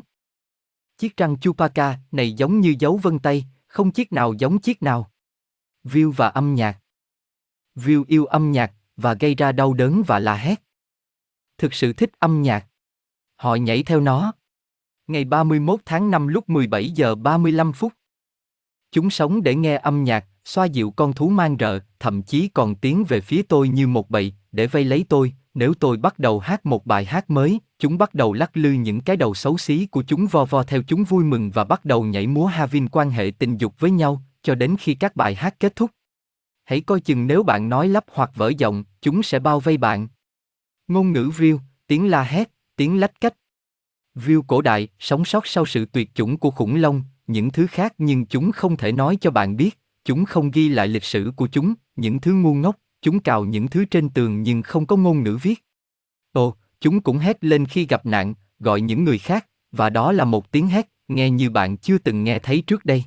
Chiếc 0.98 1.18
răng 1.18 1.39
chupaca 1.39 2.00
này 2.12 2.33
giống 2.33 2.59
như 2.59 2.75
dấu 2.80 2.98
vân 2.98 3.19
tay, 3.19 3.45
không 3.68 3.92
chiếc 3.92 4.13
nào 4.13 4.33
giống 4.33 4.59
chiếc 4.59 4.83
nào. 4.83 5.12
View 5.83 6.12
và 6.12 6.27
âm 6.27 6.56
nhạc 6.56 6.77
View 7.75 8.04
yêu 8.07 8.25
âm 8.25 8.51
nhạc 8.51 8.74
và 8.98 9.13
gây 9.13 9.36
ra 9.36 9.51
đau 9.51 9.74
đớn 9.74 10.04
và 10.07 10.19
la 10.19 10.36
hét. 10.36 10.67
Thực 11.57 11.74
sự 11.74 11.94
thích 11.94 12.12
âm 12.19 12.42
nhạc. 12.42 12.65
Họ 13.36 13.56
nhảy 13.56 13.83
theo 13.83 14.00
nó. 14.00 14.31
Ngày 15.07 15.25
31 15.25 15.80
tháng 15.86 16.12
5 16.12 16.27
lúc 16.27 16.50
17 16.50 16.89
giờ 16.89 17.15
35 17.15 17.74
phút. 17.74 17.94
Chúng 18.92 19.09
sống 19.09 19.44
để 19.44 19.56
nghe 19.56 19.77
âm 19.77 20.04
nhạc, 20.04 20.25
xoa 20.45 20.65
dịu 20.65 20.92
con 20.92 21.13
thú 21.13 21.30
mang 21.30 21.56
rợ, 21.59 21.80
thậm 22.00 22.21
chí 22.21 22.48
còn 22.48 22.75
tiến 22.75 23.04
về 23.04 23.21
phía 23.21 23.42
tôi 23.42 23.69
như 23.69 23.88
một 23.88 24.09
bầy, 24.09 24.33
để 24.51 24.68
vây 24.68 24.83
lấy 24.83 25.06
tôi, 25.09 25.33
nếu 25.54 25.74
tôi 25.74 25.98
bắt 25.98 26.19
đầu 26.19 26.39
hát 26.39 26.65
một 26.65 26.86
bài 26.86 27.06
hát 27.06 27.30
mới, 27.30 27.59
chúng 27.80 27.98
bắt 27.98 28.13
đầu 28.13 28.33
lắc 28.33 28.57
lư 28.57 28.71
những 28.71 29.01
cái 29.01 29.18
đầu 29.18 29.33
xấu 29.33 29.57
xí 29.57 29.86
của 29.86 30.04
chúng 30.07 30.27
vo 30.27 30.45
vo 30.45 30.63
theo 30.63 30.83
chúng 30.83 31.04
vui 31.04 31.24
mừng 31.24 31.51
và 31.51 31.63
bắt 31.63 31.86
đầu 31.86 32.04
nhảy 32.04 32.27
múa 32.27 32.45
Havin 32.45 32.89
quan 32.89 33.09
hệ 33.09 33.31
tình 33.39 33.57
dục 33.57 33.80
với 33.80 33.92
nhau, 33.92 34.21
cho 34.44 34.56
đến 34.56 34.75
khi 34.80 34.95
các 34.95 35.15
bài 35.15 35.36
hát 35.36 35.59
kết 35.59 35.75
thúc. 35.75 35.92
Hãy 36.63 36.81
coi 36.81 37.00
chừng 37.00 37.27
nếu 37.27 37.44
bạn 37.44 37.69
nói 37.69 37.88
lắp 37.88 38.06
hoặc 38.13 38.31
vỡ 38.36 38.51
giọng, 38.57 38.83
chúng 39.01 39.24
sẽ 39.24 39.39
bao 39.39 39.59
vây 39.59 39.77
bạn. 39.77 40.07
Ngôn 40.88 41.13
ngữ 41.13 41.31
view, 41.38 41.60
tiếng 41.88 42.10
la 42.10 42.24
hét, 42.24 42.51
tiếng 42.75 43.00
lách 43.00 43.22
cách. 43.22 43.34
View 44.16 44.42
cổ 44.48 44.62
đại, 44.62 44.88
sống 45.00 45.25
sót 45.25 45.48
sau 45.48 45.66
sự 45.66 45.86
tuyệt 45.86 46.10
chủng 46.16 46.38
của 46.38 46.51
khủng 46.51 46.75
long, 46.75 47.04
những 47.28 47.51
thứ 47.51 47.68
khác 47.68 47.94
nhưng 47.98 48.25
chúng 48.25 48.51
không 48.51 48.78
thể 48.78 48.92
nói 48.92 49.18
cho 49.22 49.31
bạn 49.31 49.57
biết, 49.57 49.80
chúng 50.06 50.25
không 50.25 50.51
ghi 50.51 50.69
lại 50.69 50.88
lịch 50.88 51.04
sử 51.04 51.31
của 51.36 51.48
chúng, 51.48 51.74
những 51.95 52.19
thứ 52.19 52.34
ngu 52.34 52.54
ngốc, 52.54 52.78
chúng 53.01 53.19
cào 53.19 53.45
những 53.45 53.68
thứ 53.68 53.86
trên 53.86 54.10
tường 54.10 54.44
nhưng 54.44 54.62
không 54.62 54.86
có 54.86 54.95
ngôn 54.95 55.24
ngữ 55.24 55.38
viết. 55.42 55.66
Ồ, 56.31 56.56
chúng 56.80 57.01
cũng 57.01 57.18
hét 57.18 57.44
lên 57.44 57.66
khi 57.66 57.86
gặp 57.86 58.06
nạn, 58.06 58.33
gọi 58.60 58.81
những 58.81 59.04
người 59.04 59.18
khác, 59.18 59.48
và 59.72 59.90
đó 59.90 60.12
là 60.12 60.25
một 60.25 60.51
tiếng 60.51 60.68
hét, 60.68 60.92
nghe 61.07 61.30
như 61.30 61.50
bạn 61.50 61.78
chưa 61.78 61.98
từng 61.98 62.24
nghe 62.24 62.40
thấy 62.40 62.63
trước 62.68 62.86
đây. 62.86 63.04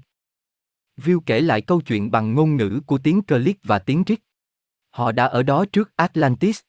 View 0.97 1.21
kể 1.27 1.41
lại 1.41 1.61
câu 1.61 1.81
chuyện 1.81 2.11
bằng 2.11 2.35
ngôn 2.35 2.57
ngữ 2.57 2.81
của 2.87 2.99
tiếng 2.99 3.23
Click 3.23 3.65
và 3.65 3.79
tiếng 3.79 4.03
Rick. 4.07 4.23
Họ 4.91 5.13
đã 5.13 5.25
ở 5.25 5.43
đó 5.43 5.65
trước 5.73 5.97
Atlantis. 5.97 6.61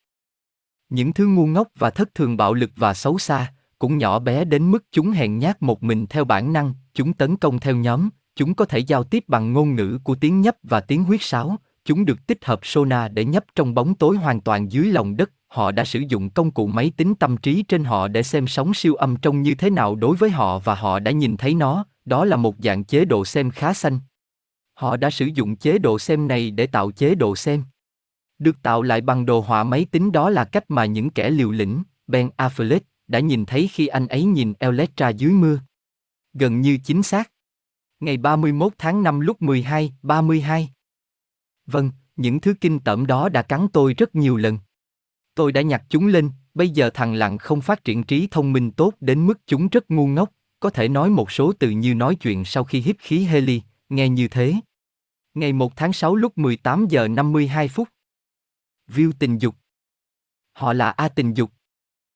Những 0.91 1.13
thứ 1.13 1.27
ngu 1.27 1.45
ngốc 1.45 1.67
và 1.75 1.89
thất 1.89 2.15
thường 2.15 2.37
bạo 2.37 2.53
lực 2.53 2.71
và 2.75 2.93
xấu 2.93 3.17
xa, 3.17 3.53
cũng 3.79 3.97
nhỏ 3.97 4.19
bé 4.19 4.45
đến 4.45 4.71
mức 4.71 4.83
chúng 4.91 5.11
hèn 5.11 5.39
nhát 5.39 5.61
một 5.61 5.83
mình 5.83 6.05
theo 6.07 6.25
bản 6.25 6.53
năng, 6.53 6.73
chúng 6.93 7.13
tấn 7.13 7.37
công 7.37 7.59
theo 7.59 7.75
nhóm, 7.75 8.09
chúng 8.35 8.53
có 8.53 8.65
thể 8.65 8.79
giao 8.79 9.03
tiếp 9.03 9.23
bằng 9.27 9.53
ngôn 9.53 9.75
ngữ 9.75 9.99
của 10.03 10.15
tiếng 10.15 10.41
nhấp 10.41 10.55
và 10.63 10.79
tiếng 10.79 11.03
huyết 11.03 11.21
sáo, 11.21 11.55
chúng 11.85 12.05
được 12.05 12.27
tích 12.27 12.45
hợp 12.45 12.59
sonar 12.63 13.11
để 13.11 13.25
nhấp 13.25 13.43
trong 13.55 13.73
bóng 13.73 13.95
tối 13.95 14.17
hoàn 14.17 14.41
toàn 14.41 14.71
dưới 14.71 14.85
lòng 14.85 15.17
đất. 15.17 15.31
Họ 15.47 15.71
đã 15.71 15.85
sử 15.85 15.99
dụng 15.99 16.29
công 16.29 16.51
cụ 16.51 16.67
máy 16.67 16.91
tính 16.97 17.15
tâm 17.15 17.37
trí 17.37 17.63
trên 17.63 17.83
họ 17.83 18.07
để 18.07 18.23
xem 18.23 18.47
sóng 18.47 18.73
siêu 18.73 18.95
âm 18.95 19.15
trông 19.15 19.41
như 19.41 19.55
thế 19.55 19.69
nào 19.69 19.95
đối 19.95 20.15
với 20.15 20.29
họ 20.29 20.59
và 20.59 20.75
họ 20.75 20.99
đã 20.99 21.11
nhìn 21.11 21.37
thấy 21.37 21.53
nó, 21.53 21.85
đó 22.05 22.25
là 22.25 22.35
một 22.35 22.55
dạng 22.59 22.83
chế 22.83 23.05
độ 23.05 23.25
xem 23.25 23.51
khá 23.51 23.73
xanh. 23.73 23.99
Họ 24.73 24.97
đã 24.97 25.09
sử 25.09 25.25
dụng 25.25 25.55
chế 25.55 25.77
độ 25.77 25.99
xem 25.99 26.27
này 26.27 26.51
để 26.51 26.67
tạo 26.67 26.91
chế 26.91 27.15
độ 27.15 27.35
xem. 27.35 27.63
Được 28.41 28.61
tạo 28.61 28.81
lại 28.81 29.01
bằng 29.01 29.25
đồ 29.25 29.39
họa 29.39 29.63
máy 29.63 29.85
tính 29.91 30.11
đó 30.11 30.29
là 30.29 30.45
cách 30.45 30.65
mà 30.67 30.85
những 30.85 31.09
kẻ 31.09 31.29
liều 31.29 31.51
lĩnh, 31.51 31.83
Ben 32.07 32.29
Affleck, 32.37 32.79
đã 33.07 33.19
nhìn 33.19 33.45
thấy 33.45 33.67
khi 33.67 33.87
anh 33.87 34.07
ấy 34.07 34.23
nhìn 34.23 34.53
Electra 34.59 35.09
dưới 35.09 35.31
mưa. 35.31 35.59
Gần 36.33 36.61
như 36.61 36.77
chính 36.83 37.03
xác. 37.03 37.31
Ngày 37.99 38.17
31 38.17 38.73
tháng 38.77 39.03
5 39.03 39.19
lúc 39.19 39.41
12, 39.41 39.93
32. 40.01 40.69
Vâng, 41.65 41.91
những 42.15 42.39
thứ 42.39 42.53
kinh 42.61 42.79
tởm 42.79 43.05
đó 43.05 43.29
đã 43.29 43.41
cắn 43.41 43.67
tôi 43.73 43.93
rất 43.93 44.15
nhiều 44.15 44.37
lần. 44.37 44.59
Tôi 45.35 45.51
đã 45.51 45.61
nhặt 45.61 45.83
chúng 45.89 46.07
lên, 46.07 46.31
bây 46.53 46.69
giờ 46.69 46.89
thằng 46.93 47.13
lặng 47.13 47.37
không 47.37 47.61
phát 47.61 47.83
triển 47.83 48.03
trí 48.03 48.27
thông 48.31 48.53
minh 48.53 48.71
tốt 48.71 48.93
đến 48.99 49.27
mức 49.27 49.39
chúng 49.47 49.67
rất 49.67 49.91
ngu 49.91 50.07
ngốc, 50.07 50.31
có 50.59 50.69
thể 50.69 50.87
nói 50.87 51.09
một 51.09 51.31
số 51.31 51.53
từ 51.59 51.69
như 51.69 51.95
nói 51.95 52.15
chuyện 52.15 52.45
sau 52.45 52.63
khi 52.63 52.79
hít 52.79 52.95
khí 52.99 53.23
heli, 53.23 53.61
nghe 53.89 54.09
như 54.09 54.27
thế. 54.27 54.55
Ngày 55.33 55.53
1 55.53 55.75
tháng 55.75 55.93
6 55.93 56.15
lúc 56.15 56.37
18 56.37 56.87
giờ 56.87 57.07
52 57.07 57.67
phút. 57.67 57.87
View 58.91 59.11
tình 59.19 59.37
dục. 59.37 59.55
Họ 60.53 60.73
là 60.73 60.89
A 60.89 61.09
tình 61.09 61.33
dục. 61.33 61.51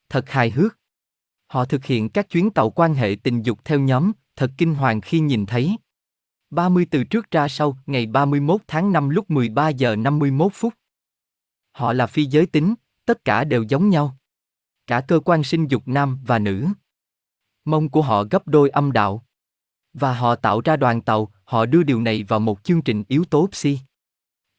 Thật 0.10 0.30
hài 0.30 0.52
hước. 0.52 0.78
Họ 1.48 1.66
thực 1.66 1.86
hiện 1.86 2.10
các 2.10 2.30
chuyến 2.30 2.52
tàu 2.52 2.70
quan 2.70 2.94
hệ 2.94 3.16
tình 3.24 3.42
dục 3.42 3.60
theo 3.66 3.80
nhóm, 3.80 4.12
thật 4.36 4.52
kinh 4.58 4.76
hoàng 4.76 5.02
khi 5.02 5.20
nhìn 5.20 5.46
thấy. 5.46 5.78
30 6.50 6.88
từ 6.92 7.04
trước 7.04 7.32
ra 7.32 7.48
sau, 7.48 7.78
ngày 7.86 8.06
31 8.06 8.62
tháng 8.68 8.92
5 8.92 9.10
lúc 9.10 9.32
13 9.32 9.70
giờ 9.70 9.96
51 9.96 10.52
phút. 10.56 10.74
Họ 11.72 11.94
là 11.94 12.08
phi 12.08 12.26
giới 12.26 12.46
tính, 12.46 12.76
tất 13.06 13.26
cả 13.26 13.44
đều 13.44 13.64
giống 13.64 13.90
nhau. 13.90 14.18
Cả 14.88 15.02
cơ 15.08 15.20
quan 15.20 15.44
sinh 15.44 15.68
dục 15.68 15.84
nam 15.86 16.20
và 16.26 16.40
nữ. 16.40 16.68
Mông 17.66 17.90
của 17.90 18.02
họ 18.02 18.24
gấp 18.24 18.48
đôi 18.48 18.70
âm 18.70 18.92
đạo. 18.92 19.26
Và 19.94 20.14
họ 20.14 20.36
tạo 20.36 20.62
ra 20.62 20.76
đoàn 20.76 21.02
tàu, 21.02 21.32
họ 21.44 21.66
đưa 21.66 21.84
điều 21.84 22.02
này 22.02 22.24
vào 22.24 22.40
một 22.40 22.64
chương 22.64 22.82
trình 22.82 23.04
yếu 23.08 23.26
tố 23.26 23.48
psi. 23.52 23.80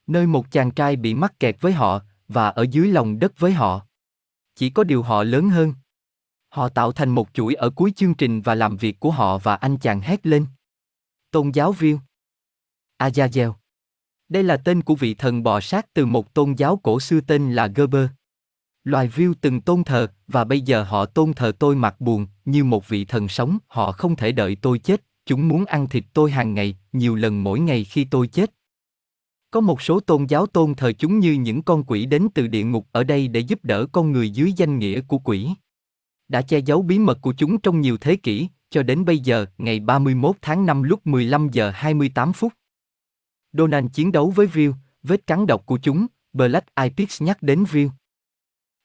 Nơi 0.07 0.27
một 0.27 0.51
chàng 0.51 0.71
trai 0.71 0.97
bị 0.97 1.15
mắc 1.15 1.41
kẹt 1.41 1.57
với 1.61 1.73
họ, 1.73 2.01
và 2.29 2.49
ở 2.49 2.67
dưới 2.71 2.89
lòng 2.89 3.19
đất 3.19 3.39
với 3.39 3.53
họ. 3.53 3.87
Chỉ 4.55 4.71
có 4.71 4.85
điều 4.85 5.03
họ 5.03 5.23
lớn 5.23 5.49
hơn. 5.49 5.75
Họ 6.49 6.69
tạo 6.69 6.93
thành 6.93 7.09
một 7.09 7.29
chuỗi 7.33 7.55
ở 7.55 7.71
cuối 7.71 7.93
chương 7.97 8.15
trình 8.15 8.43
và 8.43 8.55
làm 8.55 8.77
việc 8.77 9.01
của 9.01 9.11
họ 9.11 9.39
và 9.39 9.55
anh 9.55 9.77
chàng 9.77 10.01
hét 10.01 10.27
lên. 10.27 10.47
Tôn 11.31 11.51
giáo 11.51 11.73
viên. 11.73 11.99
Azazel. 12.99 13.53
Đây 14.29 14.43
là 14.43 14.57
tên 14.57 14.83
của 14.83 14.95
vị 14.95 15.15
thần 15.15 15.43
bò 15.43 15.61
sát 15.61 15.87
từ 15.95 16.07
một 16.07 16.35
tôn 16.35 16.53
giáo 16.53 16.77
cổ 16.77 17.01
xưa 17.01 17.21
tên 17.21 17.53
là 17.53 17.67
Gerber. 17.67 18.07
Loài 18.85 19.09
view 19.09 19.35
từng 19.41 19.61
tôn 19.61 19.85
thờ, 19.85 20.09
và 20.29 20.45
bây 20.45 20.61
giờ 20.61 20.83
họ 20.83 21.07
tôn 21.07 21.33
thờ 21.33 21.53
tôi 21.59 21.77
mặt 21.77 22.01
buồn, 22.01 22.27
như 22.45 22.65
một 22.65 22.89
vị 22.89 23.05
thần 23.05 23.29
sống, 23.29 23.59
họ 23.67 23.93
không 23.93 24.17
thể 24.17 24.33
đợi 24.33 24.57
tôi 24.63 24.79
chết, 24.79 25.05
chúng 25.27 25.49
muốn 25.49 25.65
ăn 25.65 25.89
thịt 25.89 26.05
tôi 26.13 26.31
hàng 26.31 26.55
ngày, 26.55 26.77
nhiều 26.93 27.15
lần 27.15 27.45
mỗi 27.45 27.61
ngày 27.61 27.85
khi 27.85 28.05
tôi 28.05 28.27
chết. 28.29 28.51
Có 29.57 29.61
một 29.61 29.83
số 29.83 30.01
tôn 30.01 30.27
giáo 30.27 30.47
tôn 30.47 30.75
thờ 30.75 30.93
chúng 30.93 31.19
như 31.19 31.33
những 31.33 31.63
con 31.63 31.85
quỷ 31.85 32.07
đến 32.07 32.29
từ 32.35 32.47
địa 32.47 32.65
ngục 32.65 32.89
ở 32.93 33.05
đây 33.05 33.29
để 33.29 33.41
giúp 33.41 33.59
đỡ 33.63 33.87
con 33.93 34.13
người 34.13 34.31
dưới 34.31 34.53
danh 34.57 34.79
nghĩa 34.79 35.01
của 35.01 35.19
quỷ. 35.19 35.49
Đã 36.29 36.43
che 36.43 36.59
giấu 36.59 36.83
bí 36.83 36.99
mật 36.99 37.19
của 37.21 37.35
chúng 37.37 37.61
trong 37.61 37.81
nhiều 37.81 37.97
thế 38.01 38.17
kỷ, 38.17 38.49
cho 38.71 38.83
đến 38.83 39.05
bây 39.05 39.19
giờ, 39.19 39.47
ngày 39.59 39.81
31 39.81 40.37
tháng 40.43 40.67
5 40.67 40.83
lúc 40.83 41.07
15 41.07 41.49
giờ 41.53 41.71
28 41.75 42.33
phút. 42.33 42.53
Donald 43.53 43.87
chiến 43.93 44.13
đấu 44.13 44.31
với 44.31 44.47
View, 44.47 44.73
vết 45.03 45.27
cắn 45.27 45.47
độc 45.47 45.67
của 45.67 45.79
chúng, 45.83 46.07
Black 46.33 46.75
Eyed 46.75 47.23
nhắc 47.23 47.43
đến 47.43 47.65
View. 47.65 47.89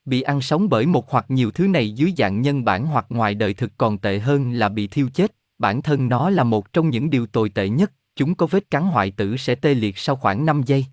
Bị 0.05 0.21
ăn 0.21 0.41
sống 0.41 0.69
bởi 0.69 0.85
một 0.85 1.11
hoặc 1.11 1.25
nhiều 1.29 1.51
thứ 1.51 1.67
này 1.67 1.91
dưới 1.91 2.13
dạng 2.17 2.41
nhân 2.41 2.65
bản 2.65 2.85
hoặc 2.85 3.05
ngoài 3.09 3.35
đời 3.35 3.53
thực 3.53 3.71
còn 3.77 3.97
tệ 3.97 4.19
hơn 4.19 4.51
là 4.51 4.69
bị 4.69 4.87
thiêu 4.87 5.09
chết, 5.13 5.35
bản 5.57 5.81
thân 5.81 6.09
nó 6.09 6.29
là 6.29 6.43
một 6.43 6.73
trong 6.73 6.89
những 6.89 7.09
điều 7.09 7.27
tồi 7.27 7.49
tệ 7.49 7.69
nhất, 7.69 7.91
chúng 8.21 8.35
có 8.35 8.45
vết 8.45 8.71
cắn 8.71 8.83
hoại 8.83 9.11
tử 9.11 9.37
sẽ 9.37 9.55
tê 9.55 9.73
liệt 9.73 9.97
sau 9.97 10.15
khoảng 10.15 10.45
5 10.45 10.61
giây. 10.65 10.85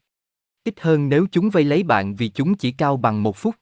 Ít 0.64 0.74
hơn 0.80 1.08
nếu 1.08 1.26
chúng 1.32 1.50
vây 1.50 1.64
lấy 1.64 1.82
bạn 1.82 2.14
vì 2.14 2.28
chúng 2.28 2.54
chỉ 2.54 2.72
cao 2.72 2.96
bằng 2.96 3.22
một 3.22 3.36
phút. 3.36 3.54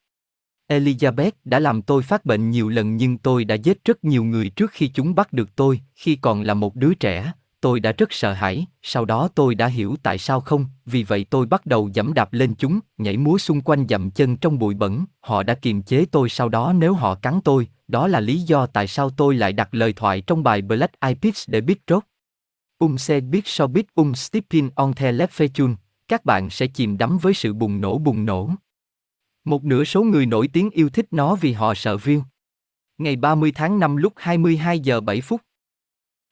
Elizabeth 0.69 1.31
đã 1.45 1.59
làm 1.59 1.83
tôi 1.83 2.03
phát 2.03 2.25
bệnh 2.25 2.51
nhiều 2.51 2.69
lần 2.69 2.97
nhưng 2.97 3.19
tôi 3.19 3.45
đã 3.45 3.55
giết 3.55 3.85
rất 3.85 4.05
nhiều 4.05 4.25
người 4.25 4.49
trước 4.49 4.71
khi 4.71 4.89
chúng 4.89 5.15
bắt 5.15 5.33
được 5.33 5.57
tôi, 5.57 5.81
khi 5.95 6.17
còn 6.17 6.43
là 6.43 6.55
một 6.55 6.77
đứa 6.77 6.95
trẻ, 6.95 7.33
tôi 7.61 7.81
đã 7.81 7.93
rất 7.93 8.13
sợ 8.13 8.33
hãi, 8.33 8.67
sau 8.83 9.05
đó 9.05 9.29
tôi 9.35 9.55
đã 9.55 9.67
hiểu 9.67 9.97
tại 10.03 10.19
sao 10.19 10.41
không, 10.41 10.67
vì 10.85 11.03
vậy 11.03 11.27
tôi 11.31 11.47
bắt 11.47 11.67
đầu 11.67 11.91
dẫm 11.95 12.15
đạp 12.15 12.33
lên 12.33 12.55
chúng, 12.55 12.81
nhảy 12.99 13.17
múa 13.17 13.39
xung 13.39 13.61
quanh 13.61 13.87
dậm 13.89 14.11
chân 14.11 14.37
trong 14.37 14.59
bụi 14.59 14.75
bẩn, 14.75 15.05
họ 15.21 15.43
đã 15.43 15.55
kiềm 15.55 15.83
chế 15.83 16.05
tôi 16.11 16.29
sau 16.29 16.49
đó 16.49 16.73
nếu 16.73 16.95
họ 16.95 17.15
cắn 17.15 17.41
tôi, 17.45 17.69
đó 17.89 18.09
là 18.09 18.21
lý 18.21 18.39
do 18.41 18.67
tại 18.67 18.87
sao 18.87 19.11
tôi 19.11 19.35
lại 19.35 19.53
đặt 19.53 19.69
lời 19.75 19.93
thoại 19.93 20.21
trong 20.21 20.43
bài 20.43 20.63
Black 20.63 21.01
Eyed 21.01 21.19
Peas 21.23 21.49
để 21.49 21.61
biết 21.61 21.83
rốt. 21.89 22.03
Um 22.79 22.97
se 22.97 23.21
biết 23.21 23.47
so 23.47 23.67
biết 23.67 23.95
um 23.95 24.15
stepping 24.15 24.71
on 24.75 24.93
the 24.93 25.13
left 25.13 25.75
các 26.09 26.25
bạn 26.25 26.51
sẽ 26.51 26.67
chìm 26.67 26.99
đắm 26.99 27.19
với 27.19 27.35
sự 27.35 27.55
bùng 27.55 27.81
nổ 27.81 27.99
bùng 27.99 28.25
nổ. 28.25 28.51
Một 29.45 29.65
nửa 29.65 29.85
số 29.85 30.03
người 30.03 30.27
nổi 30.27 30.49
tiếng 30.49 30.71
yêu 30.71 30.89
thích 30.89 31.07
nó 31.11 31.35
vì 31.35 31.53
họ 31.53 31.75
sợ 31.75 31.97
view. 31.97 32.23
Ngày 32.99 33.17
30 33.17 33.53
tháng 33.55 33.79
5 33.79 33.97
lúc 33.97 34.13
22 34.17 34.81
giờ 34.81 35.01
7 35.01 35.21
phút. 35.21 35.41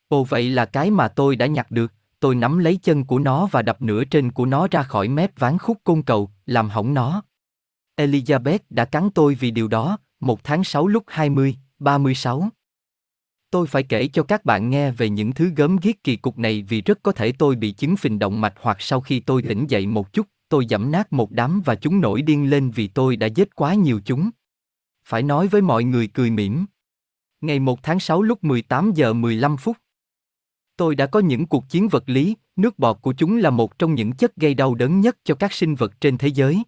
Ồ 0.09 0.25
vậy 0.25 0.51
là 0.51 0.65
cái 0.65 0.91
mà 0.91 1.09
tôi 1.09 1.37
đã 1.37 1.47
nhặt 1.47 1.71
được, 1.71 1.93
tôi 2.21 2.35
nắm 2.35 2.59
lấy 2.59 2.79
chân 2.83 3.05
của 3.05 3.19
nó 3.19 3.47
và 3.47 3.63
đập 3.63 3.83
nửa 3.83 4.05
trên 4.05 4.33
của 4.33 4.47
nó 4.47 4.69
ra 4.71 4.83
khỏi 4.83 5.09
mép 5.09 5.39
ván 5.39 5.59
khúc 5.59 5.79
côn 5.85 6.03
cầu, 6.03 6.31
làm 6.47 6.69
hỏng 6.69 6.95
nó. 6.95 7.23
Elizabeth 7.97 8.59
đã 8.71 8.85
cắn 8.85 9.11
tôi 9.11 9.35
vì 9.35 9.51
điều 9.51 9.69
đó, 9.69 9.99
một 10.21 10.45
tháng 10.45 10.65
6 10.65 10.87
lúc 10.87 11.05
20, 11.07 11.57
36. 11.79 12.49
Tôi 13.55 13.67
phải 13.67 13.83
kể 13.83 14.09
cho 14.13 14.23
các 14.23 14.45
bạn 14.45 14.71
nghe 14.71 14.91
về 14.91 15.09
những 15.09 15.33
thứ 15.33 15.53
gớm 15.57 15.77
ghiếc 15.83 16.05
kỳ 16.05 16.17
cục 16.17 16.39
này 16.39 16.63
vì 16.69 16.83
rất 16.83 16.99
có 17.03 17.13
thể 17.13 17.33
tôi 17.33 17.57
bị 17.57 17.73
chứng 17.73 17.97
phình 17.97 18.19
động 18.19 18.41
mạch 18.41 18.55
hoặc 18.61 18.77
sau 18.81 19.01
khi 19.01 19.21
tôi 19.21 19.43
tỉnh 19.43 19.67
dậy 19.67 19.87
một 19.87 20.13
chút, 20.13 20.27
tôi 20.49 20.67
giẫm 20.71 20.91
nát 20.91 21.13
một 21.13 21.31
đám 21.31 21.63
và 21.65 21.75
chúng 21.75 22.01
nổi 22.01 22.23
điên 22.23 22.51
lên 22.51 22.71
vì 22.71 22.89
tôi 22.89 23.17
đã 23.17 23.27
giết 23.27 23.55
quá 23.55 23.75
nhiều 23.75 24.01
chúng. 24.05 24.31
Phải 25.09 25.23
nói 25.23 25.49
với 25.49 25.63
mọi 25.63 25.85
người 25.85 26.07
cười 26.07 26.31
mỉm. 26.31 26.67
Ngày 27.41 27.59
1 27.59 27.83
tháng 27.83 28.01
6 28.01 28.23
lúc 28.23 28.45
18 28.45 28.93
giờ 28.95 29.13
15 29.13 29.57
phút. 29.57 29.77
Tôi 30.77 30.95
đã 30.95 31.07
có 31.07 31.21
những 31.21 31.47
cuộc 31.47 31.65
chiến 31.69 31.89
vật 31.89 32.05
lý, 32.07 32.37
nước 32.57 32.79
bọt 32.79 32.99
của 33.03 33.13
chúng 33.13 33.37
là 33.37 33.51
một 33.51 33.79
trong 33.79 33.95
những 33.95 34.13
chất 34.13 34.37
gây 34.37 34.55
đau 34.55 34.75
đớn 34.75 35.01
nhất 35.01 35.17
cho 35.25 35.35
các 35.35 35.53
sinh 35.53 35.75
vật 35.75 36.01
trên 36.01 36.19
thế 36.19 36.29
giới. 36.29 36.63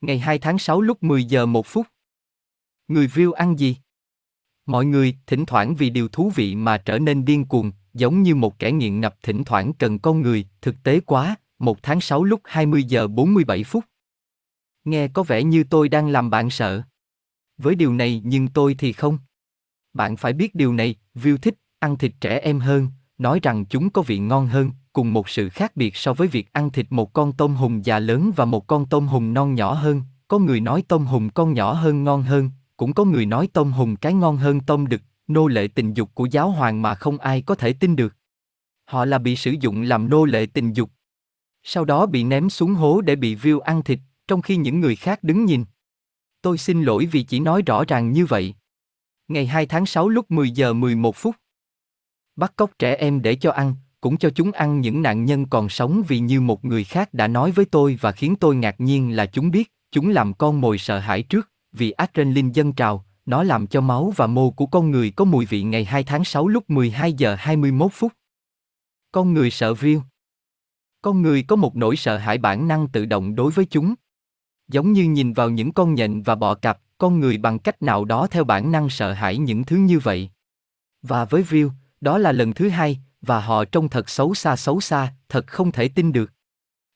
Ngày 0.00 0.18
2 0.18 0.38
tháng 0.38 0.58
6 0.58 0.80
lúc 0.80 1.02
10 1.02 1.24
giờ 1.24 1.46
1 1.46 1.66
phút. 1.66 1.86
Người 2.88 3.06
view 3.06 3.32
ăn 3.32 3.58
gì? 3.58 3.76
Mọi 4.68 4.86
người, 4.86 5.14
thỉnh 5.26 5.44
thoảng 5.46 5.74
vì 5.74 5.90
điều 5.90 6.08
thú 6.08 6.32
vị 6.34 6.54
mà 6.54 6.78
trở 6.78 6.98
nên 6.98 7.24
điên 7.24 7.44
cuồng, 7.44 7.72
giống 7.94 8.22
như 8.22 8.34
một 8.34 8.58
kẻ 8.58 8.72
nghiện 8.72 9.00
ngập 9.00 9.16
thỉnh 9.22 9.44
thoảng 9.44 9.72
cần 9.72 9.98
con 9.98 10.22
người, 10.22 10.46
thực 10.62 10.82
tế 10.82 11.00
quá, 11.00 11.36
một 11.58 11.82
tháng 11.82 12.00
6 12.00 12.24
lúc 12.24 12.40
20 12.44 12.84
giờ 12.84 13.08
47 13.08 13.64
phút. 13.64 13.84
Nghe 14.84 15.08
có 15.08 15.22
vẻ 15.22 15.42
như 15.42 15.64
tôi 15.64 15.88
đang 15.88 16.08
làm 16.08 16.30
bạn 16.30 16.50
sợ. 16.50 16.82
Với 17.58 17.74
điều 17.74 17.94
này 17.94 18.22
nhưng 18.24 18.48
tôi 18.48 18.74
thì 18.78 18.92
không. 18.92 19.18
Bạn 19.92 20.16
phải 20.16 20.32
biết 20.32 20.54
điều 20.54 20.72
này, 20.72 20.94
view 21.14 21.36
thích 21.36 21.54
ăn 21.78 21.98
thịt 21.98 22.12
trẻ 22.20 22.38
em 22.38 22.60
hơn, 22.60 22.88
nói 23.18 23.40
rằng 23.42 23.64
chúng 23.66 23.90
có 23.90 24.02
vị 24.02 24.18
ngon 24.18 24.46
hơn, 24.46 24.70
cùng 24.92 25.12
một 25.12 25.28
sự 25.28 25.48
khác 25.48 25.76
biệt 25.76 25.96
so 25.96 26.12
với 26.12 26.28
việc 26.28 26.52
ăn 26.52 26.70
thịt 26.70 26.86
một 26.90 27.12
con 27.12 27.32
tôm 27.32 27.54
hùm 27.54 27.82
già 27.82 27.98
lớn 27.98 28.30
và 28.36 28.44
một 28.44 28.66
con 28.66 28.86
tôm 28.86 29.06
hùm 29.06 29.34
non 29.34 29.54
nhỏ 29.54 29.72
hơn. 29.72 30.02
Có 30.28 30.38
người 30.38 30.60
nói 30.60 30.82
tôm 30.88 31.06
hùm 31.06 31.28
con 31.28 31.52
nhỏ 31.52 31.72
hơn 31.72 32.04
ngon 32.04 32.22
hơn, 32.22 32.50
cũng 32.78 32.94
có 32.94 33.04
người 33.04 33.26
nói 33.26 33.48
tôm 33.52 33.72
hùm 33.72 33.96
cái 33.96 34.14
ngon 34.14 34.36
hơn 34.36 34.60
tôm 34.60 34.86
đực, 34.86 35.02
nô 35.26 35.48
lệ 35.48 35.68
tình 35.68 35.94
dục 35.94 36.14
của 36.14 36.26
giáo 36.26 36.50
hoàng 36.50 36.82
mà 36.82 36.94
không 36.94 37.18
ai 37.18 37.42
có 37.42 37.54
thể 37.54 37.72
tin 37.72 37.96
được. 37.96 38.16
Họ 38.84 39.04
là 39.04 39.18
bị 39.18 39.36
sử 39.36 39.54
dụng 39.60 39.82
làm 39.82 40.10
nô 40.10 40.24
lệ 40.24 40.46
tình 40.46 40.72
dục. 40.72 40.90
Sau 41.62 41.84
đó 41.84 42.06
bị 42.06 42.24
ném 42.24 42.50
xuống 42.50 42.74
hố 42.74 43.00
để 43.00 43.16
bị 43.16 43.36
view 43.36 43.60
ăn 43.60 43.82
thịt, 43.82 43.98
trong 44.28 44.42
khi 44.42 44.56
những 44.56 44.80
người 44.80 44.96
khác 44.96 45.24
đứng 45.24 45.44
nhìn. 45.44 45.64
Tôi 46.42 46.58
xin 46.58 46.82
lỗi 46.82 47.06
vì 47.06 47.22
chỉ 47.22 47.40
nói 47.40 47.62
rõ 47.66 47.84
ràng 47.88 48.12
như 48.12 48.26
vậy. 48.26 48.54
Ngày 49.28 49.46
2 49.46 49.66
tháng 49.66 49.86
6 49.86 50.08
lúc 50.08 50.30
10 50.30 50.50
giờ 50.50 50.72
11 50.72 51.16
phút. 51.16 51.36
Bắt 52.36 52.52
cóc 52.56 52.70
trẻ 52.78 52.94
em 52.94 53.22
để 53.22 53.34
cho 53.34 53.50
ăn, 53.50 53.74
cũng 54.00 54.16
cho 54.16 54.30
chúng 54.30 54.52
ăn 54.52 54.80
những 54.80 55.02
nạn 55.02 55.24
nhân 55.24 55.46
còn 55.46 55.68
sống 55.68 56.02
vì 56.08 56.18
như 56.18 56.40
một 56.40 56.64
người 56.64 56.84
khác 56.84 57.14
đã 57.14 57.28
nói 57.28 57.50
với 57.50 57.64
tôi 57.64 57.98
và 58.00 58.12
khiến 58.12 58.36
tôi 58.36 58.56
ngạc 58.56 58.80
nhiên 58.80 59.16
là 59.16 59.26
chúng 59.26 59.50
biết, 59.50 59.72
chúng 59.92 60.08
làm 60.08 60.34
con 60.34 60.60
mồi 60.60 60.78
sợ 60.78 60.98
hãi 60.98 61.22
trước, 61.22 61.50
vì 61.72 61.90
adrenaline 61.90 62.50
dâng 62.54 62.72
trào, 62.72 63.04
nó 63.26 63.42
làm 63.42 63.66
cho 63.66 63.80
máu 63.80 64.12
và 64.16 64.26
mô 64.26 64.50
của 64.50 64.66
con 64.66 64.90
người 64.90 65.10
có 65.10 65.24
mùi 65.24 65.46
vị 65.46 65.62
ngày 65.62 65.84
2 65.84 66.04
tháng 66.04 66.24
6 66.24 66.48
lúc 66.48 66.70
12 66.70 67.12
giờ 67.12 67.34
21 67.38 67.92
phút. 67.92 68.12
Con 69.12 69.34
người 69.34 69.50
sợ 69.50 69.74
viêu. 69.74 70.02
Con 71.02 71.22
người 71.22 71.42
có 71.42 71.56
một 71.56 71.76
nỗi 71.76 71.96
sợ 71.96 72.16
hãi 72.16 72.38
bản 72.38 72.68
năng 72.68 72.88
tự 72.88 73.06
động 73.06 73.34
đối 73.34 73.52
với 73.52 73.64
chúng. 73.64 73.94
Giống 74.68 74.92
như 74.92 75.04
nhìn 75.04 75.32
vào 75.32 75.50
những 75.50 75.72
con 75.72 75.94
nhện 75.94 76.22
và 76.22 76.34
bọ 76.34 76.54
cạp, 76.54 76.78
con 76.98 77.20
người 77.20 77.38
bằng 77.38 77.58
cách 77.58 77.82
nào 77.82 78.04
đó 78.04 78.26
theo 78.30 78.44
bản 78.44 78.72
năng 78.72 78.88
sợ 78.88 79.12
hãi 79.12 79.38
những 79.38 79.64
thứ 79.64 79.76
như 79.76 79.98
vậy. 79.98 80.30
Và 81.02 81.24
với 81.24 81.42
View, 81.42 81.70
đó 82.00 82.18
là 82.18 82.32
lần 82.32 82.52
thứ 82.52 82.68
hai, 82.68 82.98
và 83.22 83.40
họ 83.40 83.64
trông 83.64 83.88
thật 83.88 84.08
xấu 84.08 84.34
xa 84.34 84.56
xấu 84.56 84.80
xa, 84.80 85.14
thật 85.28 85.46
không 85.46 85.72
thể 85.72 85.88
tin 85.88 86.12
được. 86.12 86.32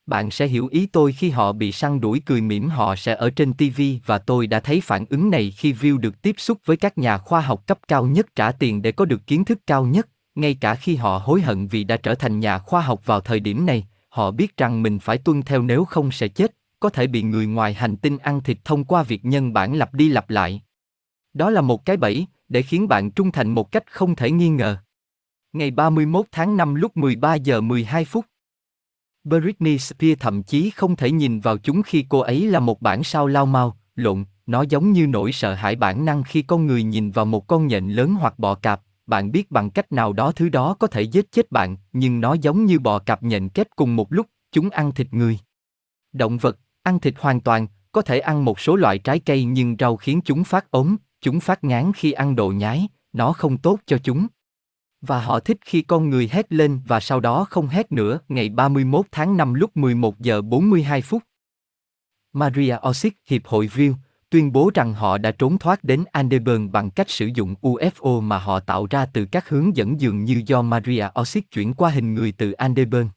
Bạn 0.06 0.30
sẽ 0.30 0.46
hiểu 0.46 0.68
ý 0.70 0.86
tôi 0.86 1.12
khi 1.12 1.30
họ 1.30 1.52
bị 1.52 1.72
săn 1.72 2.00
đuổi 2.00 2.22
cười 2.26 2.40
mỉm 2.40 2.68
họ 2.68 2.96
sẽ 2.96 3.14
ở 3.14 3.30
trên 3.30 3.52
TV 3.52 3.82
và 4.06 4.18
tôi 4.18 4.46
đã 4.46 4.60
thấy 4.60 4.80
phản 4.80 5.04
ứng 5.10 5.30
này 5.30 5.50
khi 5.50 5.72
View 5.72 5.98
được 5.98 6.22
tiếp 6.22 6.34
xúc 6.38 6.58
với 6.64 6.76
các 6.76 6.98
nhà 6.98 7.18
khoa 7.18 7.40
học 7.40 7.66
cấp 7.66 7.78
cao 7.88 8.06
nhất 8.06 8.26
trả 8.36 8.52
tiền 8.52 8.82
để 8.82 8.92
có 8.92 9.04
được 9.04 9.26
kiến 9.26 9.44
thức 9.44 9.58
cao 9.66 9.84
nhất, 9.84 10.08
ngay 10.34 10.54
cả 10.60 10.74
khi 10.74 10.96
họ 10.96 11.18
hối 11.24 11.40
hận 11.40 11.66
vì 11.66 11.84
đã 11.84 11.96
trở 11.96 12.14
thành 12.14 12.40
nhà 12.40 12.58
khoa 12.58 12.80
học 12.80 13.06
vào 13.06 13.20
thời 13.20 13.40
điểm 13.40 13.66
này, 13.66 13.86
họ 14.08 14.30
biết 14.30 14.56
rằng 14.56 14.82
mình 14.82 14.98
phải 14.98 15.18
tuân 15.18 15.42
theo 15.42 15.62
nếu 15.62 15.84
không 15.84 16.12
sẽ 16.12 16.28
chết, 16.28 16.56
có 16.80 16.88
thể 16.88 17.06
bị 17.06 17.22
người 17.22 17.46
ngoài 17.46 17.74
hành 17.74 17.96
tinh 17.96 18.18
ăn 18.18 18.40
thịt 18.40 18.58
thông 18.64 18.84
qua 18.84 19.02
việc 19.02 19.24
nhân 19.24 19.52
bản 19.52 19.74
lặp 19.74 19.94
đi 19.94 20.08
lặp 20.08 20.30
lại. 20.30 20.62
Đó 21.34 21.50
là 21.50 21.60
một 21.60 21.84
cái 21.84 21.96
bẫy, 21.96 22.26
để 22.48 22.62
khiến 22.62 22.88
bạn 22.88 23.10
trung 23.10 23.32
thành 23.32 23.54
một 23.54 23.72
cách 23.72 23.84
không 23.90 24.16
thể 24.16 24.30
nghi 24.30 24.48
ngờ. 24.48 24.76
Ngày 25.52 25.70
31 25.70 26.26
tháng 26.32 26.56
5 26.56 26.74
lúc 26.74 26.96
13 26.96 27.34
giờ 27.34 27.60
12 27.60 28.04
phút. 28.04 28.26
Britney 29.24 29.78
Spears 29.78 30.20
thậm 30.20 30.42
chí 30.42 30.70
không 30.70 30.96
thể 30.96 31.10
nhìn 31.10 31.40
vào 31.40 31.58
chúng 31.58 31.82
khi 31.82 32.06
cô 32.08 32.18
ấy 32.18 32.46
là 32.46 32.60
một 32.60 32.82
bản 32.82 33.04
sao 33.04 33.26
lao 33.26 33.46
mau, 33.46 33.76
lộn, 33.94 34.24
nó 34.46 34.62
giống 34.62 34.92
như 34.92 35.06
nỗi 35.06 35.32
sợ 35.32 35.54
hãi 35.54 35.76
bản 35.76 36.04
năng 36.04 36.22
khi 36.22 36.42
con 36.42 36.66
người 36.66 36.82
nhìn 36.82 37.10
vào 37.10 37.24
một 37.24 37.46
con 37.46 37.66
nhện 37.66 37.88
lớn 37.88 38.14
hoặc 38.14 38.38
bò 38.38 38.54
cạp, 38.54 38.80
bạn 39.06 39.32
biết 39.32 39.50
bằng 39.50 39.70
cách 39.70 39.92
nào 39.92 40.12
đó 40.12 40.32
thứ 40.32 40.48
đó 40.48 40.76
có 40.78 40.86
thể 40.86 41.02
giết 41.02 41.32
chết 41.32 41.50
bạn, 41.50 41.76
nhưng 41.92 42.20
nó 42.20 42.34
giống 42.34 42.64
như 42.64 42.78
bò 42.78 42.98
cạp 42.98 43.22
nhện 43.22 43.48
kết 43.48 43.76
cùng 43.76 43.96
một 43.96 44.12
lúc, 44.12 44.26
chúng 44.52 44.70
ăn 44.70 44.92
thịt 44.92 45.06
người. 45.10 45.38
Động 46.12 46.38
vật, 46.38 46.58
ăn 46.82 47.00
thịt 47.00 47.14
hoàn 47.18 47.40
toàn, 47.40 47.66
có 47.92 48.02
thể 48.02 48.18
ăn 48.18 48.44
một 48.44 48.60
số 48.60 48.76
loại 48.76 48.98
trái 48.98 49.18
cây 49.18 49.44
nhưng 49.44 49.76
rau 49.78 49.96
khiến 49.96 50.20
chúng 50.24 50.44
phát 50.44 50.70
ốm, 50.70 50.96
chúng 51.20 51.40
phát 51.40 51.64
ngán 51.64 51.92
khi 51.92 52.12
ăn 52.12 52.36
đồ 52.36 52.48
nhái, 52.48 52.88
nó 53.12 53.32
không 53.32 53.58
tốt 53.58 53.80
cho 53.86 53.98
chúng. 53.98 54.26
Và 55.02 55.20
họ 55.20 55.40
thích 55.40 55.56
khi 55.64 55.82
con 55.82 56.10
người 56.10 56.28
hét 56.32 56.52
lên 56.52 56.80
và 56.86 57.00
sau 57.00 57.20
đó 57.20 57.46
không 57.50 57.68
hét 57.68 57.92
nữa 57.92 58.18
ngày 58.28 58.48
31 58.48 59.06
tháng 59.12 59.36
5 59.36 59.54
lúc 59.54 59.76
11 59.76 60.20
giờ 60.20 60.42
42 60.42 61.02
phút. 61.02 61.22
Maria 62.32 62.76
Osic, 62.88 63.16
Hiệp 63.26 63.46
hội 63.46 63.66
View, 63.66 63.94
tuyên 64.30 64.52
bố 64.52 64.70
rằng 64.74 64.94
họ 64.94 65.18
đã 65.18 65.30
trốn 65.30 65.58
thoát 65.58 65.84
đến 65.84 66.04
Andeburn 66.12 66.72
bằng 66.72 66.90
cách 66.90 67.10
sử 67.10 67.30
dụng 67.34 67.54
UFO 67.62 68.20
mà 68.20 68.38
họ 68.38 68.60
tạo 68.60 68.86
ra 68.90 69.06
từ 69.06 69.24
các 69.24 69.48
hướng 69.48 69.76
dẫn 69.76 70.00
dường 70.00 70.24
như 70.24 70.42
do 70.46 70.62
Maria 70.62 71.06
Osic 71.20 71.50
chuyển 71.50 71.74
qua 71.74 71.90
hình 71.90 72.14
người 72.14 72.32
từ 72.32 72.52
Andeburn. 72.52 73.08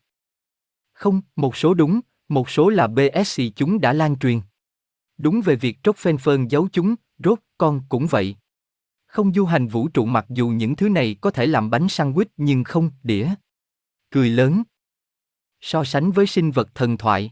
Không, 0.93 1.21
một 1.35 1.55
số 1.55 1.73
đúng, 1.73 1.99
một 2.29 2.49
số 2.49 2.69
là 2.69 2.87
BSC 2.87 3.41
chúng 3.55 3.81
đã 3.81 3.93
lan 3.93 4.19
truyền. 4.19 4.41
Đúng 5.17 5.41
về 5.41 5.55
việc 5.55 5.77
Rockefeller 5.83 6.47
giấu 6.47 6.67
chúng, 6.71 6.95
rốt, 7.23 7.39
con 7.57 7.81
cũng 7.89 8.07
vậy. 8.07 8.35
Không 9.15 9.33
du 9.33 9.45
hành 9.45 9.67
vũ 9.67 9.87
trụ 9.87 10.05
mặc 10.05 10.25
dù 10.29 10.49
những 10.49 10.75
thứ 10.75 10.89
này 10.89 11.15
có 11.21 11.31
thể 11.31 11.45
làm 11.45 11.69
bánh 11.69 11.87
sandwich 11.87 12.25
nhưng 12.37 12.63
không, 12.63 12.91
đĩa. 13.03 13.29
Cười 14.11 14.29
lớn. 14.29 14.63
So 15.61 15.83
sánh 15.83 16.11
với 16.11 16.27
sinh 16.27 16.51
vật 16.51 16.69
thần 16.75 16.97
thoại. 16.97 17.31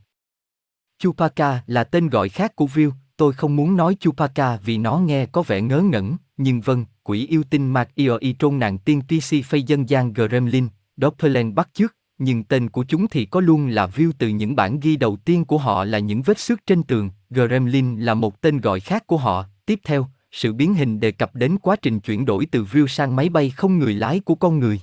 chupaca 1.00 1.64
là 1.68 1.84
tên 1.84 2.10
gọi 2.10 2.30
khác 2.30 2.56
của 2.56 2.68
Viu, 2.68 2.94
tôi 3.18 3.34
không 3.34 3.56
muốn 3.56 3.78
nói 3.78 3.98
chupaca 4.00 4.58
vì 4.58 4.78
nó 4.78 4.98
nghe 4.98 5.26
có 5.26 5.42
vẻ 5.42 5.62
ngớ 5.62 5.82
ngẩn, 5.82 6.18
nhưng 6.38 6.62
vâng, 6.62 6.86
quỷ 7.04 7.28
yêu 7.28 7.44
tinh 7.50 7.74
Mạc 7.74 7.96
y 7.96 8.36
trôn 8.40 8.60
nàng 8.60 8.78
tiên 8.78 9.02
PC 9.02 9.46
phây 9.46 9.64
dân 9.64 9.90
gian 9.90 10.14
Gremlin, 10.14 10.68
Doppelganger 10.98 11.56
bắt 11.56 11.70
trước, 11.74 11.96
nhưng 12.18 12.44
tên 12.44 12.70
của 12.70 12.84
chúng 12.84 13.08
thì 13.08 13.26
có 13.26 13.40
luôn 13.40 13.68
là 13.68 13.88
view 13.88 14.12
từ 14.18 14.28
những 14.28 14.56
bản 14.56 14.80
ghi 14.80 14.96
đầu 14.96 15.16
tiên 15.16 15.46
của 15.46 15.58
họ 15.58 15.84
là 15.84 16.00
những 16.00 16.22
vết 16.22 16.40
xước 16.40 16.66
trên 16.66 16.84
tường, 16.84 17.10
Gremlin 17.30 18.00
là 18.00 18.14
một 18.14 18.42
tên 18.42 18.62
gọi 18.62 18.80
khác 18.80 19.08
của 19.08 19.18
họ. 19.18 19.46
Tiếp 19.66 19.80
theo, 19.84 20.08
sự 20.34 20.54
biến 20.54 20.74
hình 20.74 21.00
đề 21.00 21.12
cập 21.12 21.36
đến 21.36 21.58
quá 21.62 21.76
trình 21.82 22.00
chuyển 22.00 22.26
đổi 22.26 22.46
từ 22.46 22.64
view 22.64 22.88
sang 22.88 23.16
máy 23.16 23.30
bay 23.30 23.50
không 23.50 23.80
người 23.80 23.94
lái 23.94 24.20
của 24.20 24.36
con 24.36 24.60
người. 24.60 24.82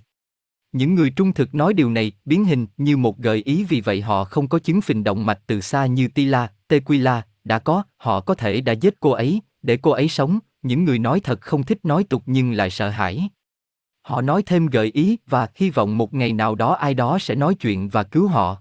Những 0.73 0.95
người 0.95 1.11
trung 1.11 1.33
thực 1.33 1.54
nói 1.54 1.75
điều 1.75 1.90
này, 1.90 2.12
biến 2.25 2.45
hình 2.45 2.66
như 2.76 2.97
một 2.97 3.19
gợi 3.19 3.42
ý 3.45 3.64
vì 3.64 3.80
vậy 3.80 4.00
họ 4.00 4.25
không 4.25 4.49
có 4.49 4.59
chứng 4.59 4.80
phình 4.80 5.04
động 5.04 5.26
mạch 5.26 5.40
từ 5.47 5.61
xa 5.61 5.87
như 5.87 6.09
Tila, 6.09 6.49
Tequila, 6.69 7.23
đã 7.45 7.59
có, 7.59 7.83
họ 7.97 8.21
có 8.21 8.35
thể 8.35 8.61
đã 8.61 8.73
giết 8.73 9.00
cô 9.00 9.11
ấy, 9.11 9.40
để 9.62 9.76
cô 9.76 9.90
ấy 9.90 10.09
sống, 10.09 10.38
những 10.62 10.85
người 10.85 10.99
nói 10.99 11.21
thật 11.21 11.40
không 11.40 11.62
thích 11.62 11.78
nói 11.83 12.04
tục 12.04 12.23
nhưng 12.26 12.52
lại 12.52 12.71
sợ 12.71 12.88
hãi. 12.88 13.28
Họ 14.02 14.21
nói 14.21 14.42
thêm 14.42 14.66
gợi 14.66 14.90
ý 14.95 15.19
và 15.26 15.49
hy 15.54 15.71
vọng 15.71 15.99
một 15.99 16.14
ngày 16.14 16.33
nào 16.33 16.54
đó 16.54 16.75
ai 16.75 16.95
đó 16.95 17.19
sẽ 17.19 17.35
nói 17.35 17.54
chuyện 17.54 17.88
và 17.88 18.02
cứu 18.02 18.28
họ. 18.28 18.57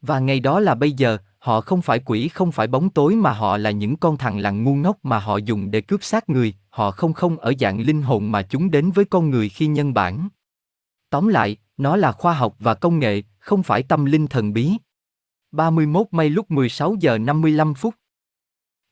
Và 0.00 0.18
ngày 0.18 0.40
đó 0.40 0.60
là 0.60 0.74
bây 0.74 0.92
giờ, 0.92 1.18
họ 1.40 1.60
không 1.60 1.82
phải 1.82 1.98
quỷ 1.98 2.28
không 2.28 2.52
phải 2.52 2.66
bóng 2.66 2.90
tối 2.90 3.16
mà 3.16 3.32
họ 3.32 3.56
là 3.56 3.70
những 3.70 3.96
con 3.96 4.16
thằng 4.16 4.38
lằn 4.38 4.64
ngu 4.64 4.74
ngốc 4.74 4.98
mà 5.02 5.18
họ 5.18 5.36
dùng 5.36 5.70
để 5.70 5.80
cướp 5.80 6.04
xác 6.04 6.28
người, 6.28 6.54
họ 6.68 6.90
không 6.90 7.12
không 7.12 7.38
ở 7.38 7.52
dạng 7.60 7.80
linh 7.80 8.02
hồn 8.02 8.32
mà 8.32 8.42
chúng 8.42 8.70
đến 8.70 8.90
với 8.90 9.04
con 9.04 9.30
người 9.30 9.48
khi 9.48 9.66
nhân 9.66 9.94
bản. 9.94 10.28
Tóm 11.10 11.28
lại, 11.28 11.56
nó 11.76 11.96
là 11.96 12.12
khoa 12.12 12.34
học 12.34 12.56
và 12.58 12.74
công 12.74 12.98
nghệ, 12.98 13.22
không 13.38 13.62
phải 13.62 13.82
tâm 13.82 14.04
linh 14.04 14.26
thần 14.26 14.52
bí. 14.52 14.72
31 15.52 16.06
May 16.10 16.30
lúc 16.30 16.50
16 16.50 16.96
giờ 17.00 17.18
55 17.18 17.74
phút. 17.74 17.94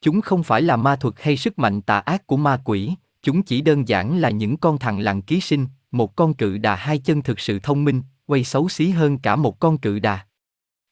Chúng 0.01 0.21
không 0.21 0.43
phải 0.43 0.63
là 0.63 0.77
ma 0.77 0.97
thuật 0.97 1.15
hay 1.19 1.37
sức 1.37 1.59
mạnh 1.59 1.83
tà 1.83 1.99
ác 1.99 2.27
của 2.27 2.37
ma 2.37 2.61
quỷ, 2.65 2.95
chúng 3.23 3.43
chỉ 3.43 3.61
đơn 3.61 3.89
giản 3.89 4.19
là 4.19 4.31
những 4.31 4.57
con 4.57 4.79
thằng 4.79 4.99
lằn 4.99 5.23
ký 5.23 5.41
sinh, 5.41 5.67
một 5.91 6.17
con 6.17 6.35
cự 6.35 6.59
đà 6.59 6.75
hai 6.75 6.99
chân 6.99 7.23
thực 7.23 7.41
sự 7.41 7.59
thông 7.59 7.85
minh, 7.85 8.03
quay 8.27 8.45
xấu 8.45 8.69
xí 8.69 8.91
hơn 8.91 9.19
cả 9.19 9.37
một 9.37 9.61
con 9.61 9.79
cự 9.79 9.99
đà. 9.99 10.28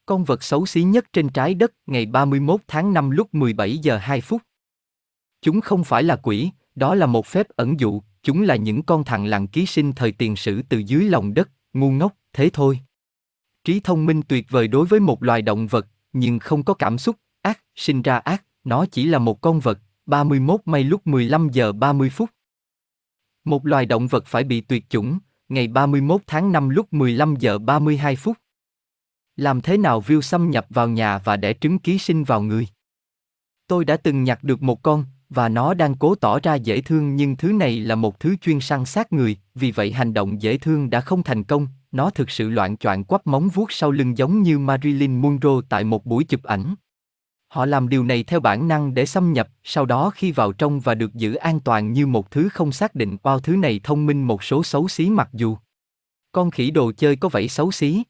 Con 0.06 0.24
vật 0.24 0.42
xấu 0.42 0.66
xí 0.66 0.82
nhất 0.82 1.06
trên 1.12 1.28
trái 1.28 1.54
đất 1.54 1.72
ngày 1.86 2.06
31 2.06 2.60
tháng 2.68 2.92
5 2.92 3.10
lúc 3.10 3.34
17 3.34 3.78
giờ 3.78 3.96
2 3.96 4.20
phút. 4.20 4.42
Chúng 5.42 5.60
không 5.60 5.84
phải 5.84 6.02
là 6.02 6.16
quỷ, 6.16 6.50
đó 6.74 6.94
là 6.94 7.06
một 7.06 7.26
phép 7.26 7.46
ẩn 7.56 7.80
dụ, 7.80 8.02
chúng 8.22 8.42
là 8.42 8.56
những 8.56 8.82
con 8.82 9.04
thằng 9.04 9.26
lằn 9.26 9.46
ký 9.46 9.66
sinh 9.66 9.92
thời 9.92 10.12
tiền 10.12 10.36
sử 10.36 10.62
từ 10.62 10.78
dưới 10.78 11.04
lòng 11.04 11.34
đất, 11.34 11.50
ngu 11.72 11.90
ngốc, 11.90 12.12
thế 12.32 12.50
thôi. 12.52 12.80
Trí 13.64 13.80
thông 13.80 14.06
minh 14.06 14.22
tuyệt 14.22 14.46
vời 14.50 14.68
đối 14.68 14.86
với 14.86 15.00
một 15.00 15.22
loài 15.22 15.42
động 15.42 15.66
vật, 15.66 15.86
nhưng 16.12 16.38
không 16.38 16.62
có 16.62 16.74
cảm 16.74 16.98
xúc, 16.98 17.16
ác, 17.42 17.60
sinh 17.74 18.02
ra 18.02 18.18
ác, 18.18 18.44
nó 18.64 18.86
chỉ 18.86 19.06
là 19.06 19.18
một 19.18 19.40
con 19.40 19.60
vật, 19.60 19.78
31 20.06 20.60
May 20.64 20.84
lúc 20.84 21.06
15 21.06 21.48
giờ 21.52 21.72
30 21.72 22.10
phút. 22.10 22.30
Một 23.44 23.66
loài 23.66 23.86
động 23.86 24.06
vật 24.06 24.26
phải 24.26 24.44
bị 24.44 24.60
tuyệt 24.60 24.84
chủng, 24.88 25.18
ngày 25.48 25.68
31 25.68 26.20
tháng 26.26 26.52
5 26.52 26.68
lúc 26.68 26.92
15 26.92 27.36
giờ 27.36 27.58
32 27.58 28.16
phút. 28.16 28.36
Làm 29.36 29.60
thế 29.60 29.76
nào 29.76 30.00
view 30.06 30.20
xâm 30.20 30.50
nhập 30.50 30.66
vào 30.70 30.88
nhà 30.88 31.18
và 31.18 31.36
để 31.36 31.54
trứng 31.60 31.78
ký 31.78 31.98
sinh 31.98 32.24
vào 32.24 32.42
người? 32.42 32.68
Tôi 33.66 33.84
đã 33.84 33.96
từng 33.96 34.24
nhặt 34.24 34.44
được 34.44 34.62
một 34.62 34.82
con, 34.82 35.04
và 35.28 35.48
nó 35.48 35.74
đang 35.74 35.94
cố 35.94 36.14
tỏ 36.14 36.40
ra 36.40 36.54
dễ 36.54 36.80
thương 36.80 37.16
nhưng 37.16 37.36
thứ 37.36 37.52
này 37.52 37.80
là 37.80 37.94
một 37.94 38.20
thứ 38.20 38.36
chuyên 38.36 38.60
săn 38.60 38.84
sát 38.84 39.12
người, 39.12 39.36
vì 39.54 39.70
vậy 39.70 39.92
hành 39.92 40.14
động 40.14 40.42
dễ 40.42 40.58
thương 40.58 40.90
đã 40.90 41.00
không 41.00 41.22
thành 41.22 41.44
công, 41.44 41.68
nó 41.92 42.10
thực 42.10 42.30
sự 42.30 42.50
loạn 42.50 42.76
choạng 42.76 43.04
quắp 43.04 43.26
móng 43.26 43.48
vuốt 43.48 43.72
sau 43.72 43.90
lưng 43.90 44.18
giống 44.18 44.42
như 44.42 44.58
Marilyn 44.58 45.20
Monroe 45.20 45.66
tại 45.68 45.84
một 45.84 46.06
buổi 46.06 46.24
chụp 46.24 46.42
ảnh. 46.42 46.74
Họ 47.48 47.66
làm 47.66 47.88
điều 47.88 48.04
này 48.04 48.22
theo 48.22 48.40
bản 48.40 48.68
năng 48.68 48.94
để 48.94 49.06
xâm 49.06 49.32
nhập, 49.32 49.48
sau 49.64 49.86
đó 49.86 50.10
khi 50.14 50.32
vào 50.32 50.52
trong 50.52 50.80
và 50.80 50.94
được 50.94 51.14
giữ 51.14 51.34
an 51.34 51.60
toàn 51.60 51.92
như 51.92 52.06
một 52.06 52.30
thứ 52.30 52.48
không 52.48 52.72
xác 52.72 52.94
định 52.94 53.16
bao 53.22 53.40
thứ 53.40 53.56
này 53.56 53.80
thông 53.84 54.06
minh 54.06 54.22
một 54.22 54.42
số 54.42 54.64
xấu 54.64 54.88
xí 54.88 55.10
mặc 55.10 55.28
dù. 55.32 55.56
Con 56.32 56.50
khỉ 56.50 56.70
đồ 56.70 56.92
chơi 56.92 57.16
có 57.16 57.28
vẻ 57.28 57.48
xấu 57.48 57.72
xí. 57.72 58.02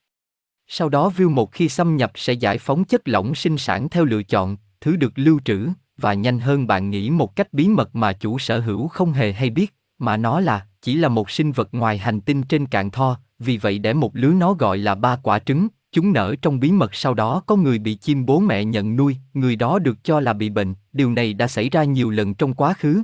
Sau 0.69 0.89
đó 0.89 1.13
view 1.17 1.31
một 1.31 1.53
khi 1.53 1.69
xâm 1.69 1.97
nhập 1.97 2.13
sẽ 2.15 2.33
giải 2.33 2.59
phóng 2.59 2.85
chất 2.85 3.09
lỏng 3.09 3.35
sinh 3.35 3.59
sản 3.59 3.89
theo 3.89 4.05
lựa 4.05 4.23
chọn, 4.23 4.57
thứ 4.81 4.97
được 4.97 5.13
lưu 5.17 5.41
trữ, 5.45 5.69
và 5.97 6.15
nhanh 6.15 6.39
hơn 6.39 6.67
bạn 6.67 6.91
nghĩ 6.91 7.11
một 7.11 7.37
cách 7.37 7.53
bí 7.53 7.69
mật 7.69 7.97
mà 7.97 8.13
chủ 8.13 8.39
sở 8.39 8.61
hữu 8.61 8.89
không 8.89 9.13
hề 9.13 9.33
hay 9.33 9.51
biết, 9.51 9.75
mà 9.99 10.17
nó 10.17 10.41
là, 10.41 10.67
chỉ 10.83 10.95
là 10.95 11.09
một 11.09 11.31
sinh 11.31 11.53
vật 11.53 11.69
ngoài 11.73 11.99
hành 11.99 12.21
tinh 12.21 12.43
trên 12.43 12.67
cạn 12.67 12.91
tho, 12.91 13.19
vì 13.39 13.57
vậy 13.57 13.79
để 13.79 13.93
một 13.93 14.17
lứa 14.17 14.33
nó 14.33 14.53
gọi 14.53 14.79
là 14.79 14.95
ba 14.95 15.17
quả 15.17 15.39
trứng, 15.39 15.69
chúng 15.93 16.13
nở 16.13 16.35
trong 16.43 16.61
bí 16.61 16.73
mật 16.73 16.95
sau 16.95 17.15
đó 17.15 17.43
có 17.47 17.57
người 17.57 17.79
bị 17.79 17.95
chim 17.95 18.27
bố 18.27 18.41
mẹ 18.41 18.65
nhận 18.65 18.97
nuôi, 18.97 19.17
người 19.35 19.57
đó 19.57 19.79
được 19.79 20.05
cho 20.05 20.21
là 20.21 20.33
bị 20.33 20.51
bệnh, 20.51 20.75
điều 20.93 21.13
này 21.13 21.35
đã 21.35 21.49
xảy 21.49 21.71
ra 21.71 21.85
nhiều 21.85 22.11
lần 22.11 22.35
trong 22.35 22.55
quá 22.55 22.75
khứ. 22.79 23.03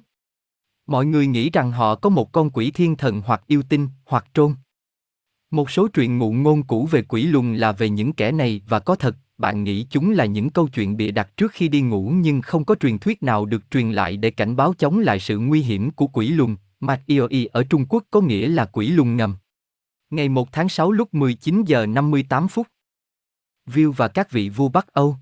Mọi 0.86 1.06
người 1.06 1.26
nghĩ 1.26 1.50
rằng 1.50 1.72
họ 1.72 1.94
có 1.94 2.10
một 2.10 2.32
con 2.32 2.50
quỷ 2.50 2.70
thiên 2.70 2.96
thần 2.96 3.22
hoặc 3.26 3.42
yêu 3.46 3.62
tinh, 3.68 3.88
hoặc 4.06 4.26
trôn. 4.34 4.54
Một 5.52 5.70
số 5.70 5.88
truyện 5.88 6.18
ngụ 6.18 6.32
ngôn 6.32 6.62
cũ 6.62 6.86
về 6.90 7.02
quỷ 7.02 7.22
lùn 7.22 7.54
là 7.54 7.72
về 7.72 7.88
những 7.88 8.12
kẻ 8.12 8.32
này 8.32 8.60
và 8.68 8.80
có 8.80 8.94
thật, 8.94 9.16
bạn 9.38 9.64
nghĩ 9.64 9.86
chúng 9.90 10.10
là 10.10 10.24
những 10.24 10.50
câu 10.50 10.68
chuyện 10.68 10.96
bịa 10.96 11.10
đặt 11.10 11.36
trước 11.36 11.52
khi 11.52 11.68
đi 11.68 11.80
ngủ 11.80 12.12
nhưng 12.16 12.42
không 12.42 12.64
có 12.64 12.74
truyền 12.74 12.98
thuyết 12.98 13.22
nào 13.22 13.46
được 13.46 13.70
truyền 13.70 13.92
lại 13.92 14.16
để 14.16 14.30
cảnh 14.30 14.56
báo 14.56 14.74
chống 14.78 14.98
lại 14.98 15.20
sự 15.20 15.38
nguy 15.38 15.62
hiểm 15.62 15.90
của 15.90 16.06
quỷ 16.06 16.28
lùn. 16.28 16.56
Mạc 16.80 17.00
Ioi 17.06 17.48
ở 17.52 17.64
Trung 17.64 17.86
Quốc 17.88 18.04
có 18.10 18.20
nghĩa 18.20 18.48
là 18.48 18.64
quỷ 18.64 18.88
lùn 18.88 19.16
ngầm. 19.16 19.36
Ngày 20.10 20.28
1 20.28 20.52
tháng 20.52 20.68
6 20.68 20.92
lúc 20.92 21.14
19 21.14 21.64
giờ 21.64 21.86
58 21.86 22.48
phút. 22.48 22.66
View 23.66 23.92
và 23.92 24.08
các 24.08 24.30
vị 24.30 24.48
vua 24.48 24.68
Bắc 24.68 24.92
Âu. 24.92 25.16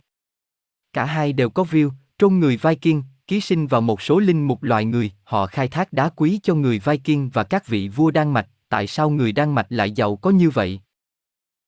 Cả 0.93 1.05
hai 1.05 1.33
đều 1.33 1.51
có 1.51 1.63
view, 1.71 1.91
trôn 2.19 2.39
người 2.39 2.57
Viking, 2.57 3.03
ký 3.27 3.41
sinh 3.41 3.67
vào 3.67 3.81
một 3.81 4.03
số 4.03 4.19
linh 4.19 4.47
mục 4.47 4.63
loài 4.63 4.85
người, 4.85 5.13
họ 5.25 5.47
khai 5.47 5.69
thác 5.69 5.93
đá 5.93 6.09
quý 6.09 6.41
cho 6.43 6.55
người 6.55 6.79
Viking 6.79 7.29
và 7.29 7.45
các 7.45 7.67
vị 7.67 7.89
vua 7.89 8.11
Đan 8.11 8.33
Mạch, 8.33 8.49
tại 8.71 8.87
sao 8.87 9.11
người 9.11 9.33
Đan 9.33 9.55
Mạch 9.55 9.67
lại 9.69 9.91
giàu 9.91 10.17
có 10.17 10.31
như 10.31 10.51
vậy? 10.51 10.81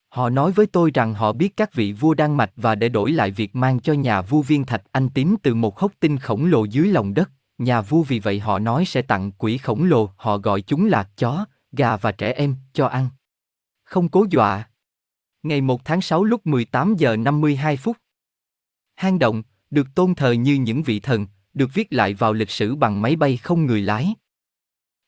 Họ 0.09 0.31
nói 0.31 0.53
với 0.53 0.67
tôi 0.67 0.91
rằng 0.95 1.15
họ 1.15 1.33
biết 1.33 1.57
các 1.57 1.75
vị 1.75 1.93
vua 1.93 2.15
Đan 2.15 2.37
Mạch 2.37 2.53
và 2.57 2.75
để 2.75 2.89
đổi 2.89 3.13
lại 3.13 3.31
việc 3.31 3.57
mang 3.57 3.81
cho 3.81 3.93
nhà 3.93 4.23
vua 4.23 4.43
viên 4.43 4.65
thạch 4.65 4.83
anh 4.93 5.09
tím 5.09 5.37
từ 5.43 5.55
một 5.55 5.79
hốc 5.79 5.93
tinh 6.01 6.19
khổng 6.19 6.45
lồ 6.45 6.65
dưới 6.65 6.89
lòng 6.89 7.15
đất, 7.15 7.31
nhà 7.59 7.81
vua 7.81 8.03
vì 8.03 8.19
vậy 8.19 8.41
họ 8.41 8.59
nói 8.59 8.85
sẽ 8.85 9.03
tặng 9.03 9.33
quỷ 9.33 9.59
khổng 9.59 9.85
lồ, 9.85 10.11
họ 10.17 10.39
gọi 10.39 10.61
chúng 10.61 10.87
là 10.87 11.09
chó, 11.17 11.47
gà 11.73 11.97
và 11.97 12.13
trẻ 12.13 12.33
em, 12.33 12.57
cho 12.73 12.87
ăn. 12.87 13.09
Không 13.85 14.09
cố 14.09 14.27
dọa. 14.31 14.69
Ngày 15.43 15.61
1 15.61 15.85
tháng 15.85 16.01
6 16.01 16.25
lúc 16.25 16.47
18 16.47 16.95
giờ 16.97 17.17
52 17.17 17.77
phút. 17.77 17.97
Hang 18.95 19.19
động, 19.19 19.43
được 19.71 19.87
tôn 19.95 20.15
thờ 20.15 20.33
như 20.33 20.55
những 20.55 20.83
vị 20.83 21.01
thần, 21.01 21.27
được 21.55 21.71
viết 21.75 21.93
lại 21.93 22.15
vào 22.15 22.33
lịch 22.33 22.51
sử 22.51 22.75
bằng 22.75 23.03
máy 23.03 23.17
bay 23.17 23.37
không 23.37 23.67
người 23.67 23.83
lái. 23.83 24.15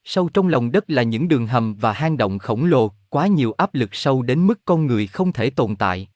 Sâu 0.04 0.28
trong 0.28 0.48
lòng 0.48 0.72
đất 0.72 0.90
là 0.90 1.02
những 1.02 1.28
đường 1.28 1.46
hầm 1.46 1.74
và 1.74 1.92
hang 1.92 2.16
động 2.16 2.38
khổng 2.38 2.64
lồ, 2.64 2.92
quá 3.08 3.26
nhiều 3.26 3.52
áp 3.52 3.74
lực 3.74 3.94
sâu 3.94 4.22
đến 4.22 4.46
mức 4.46 4.60
con 4.64 4.86
người 4.86 5.06
không 5.06 5.32
thể 5.32 5.50
tồn 5.50 5.76
tại. 5.76 6.08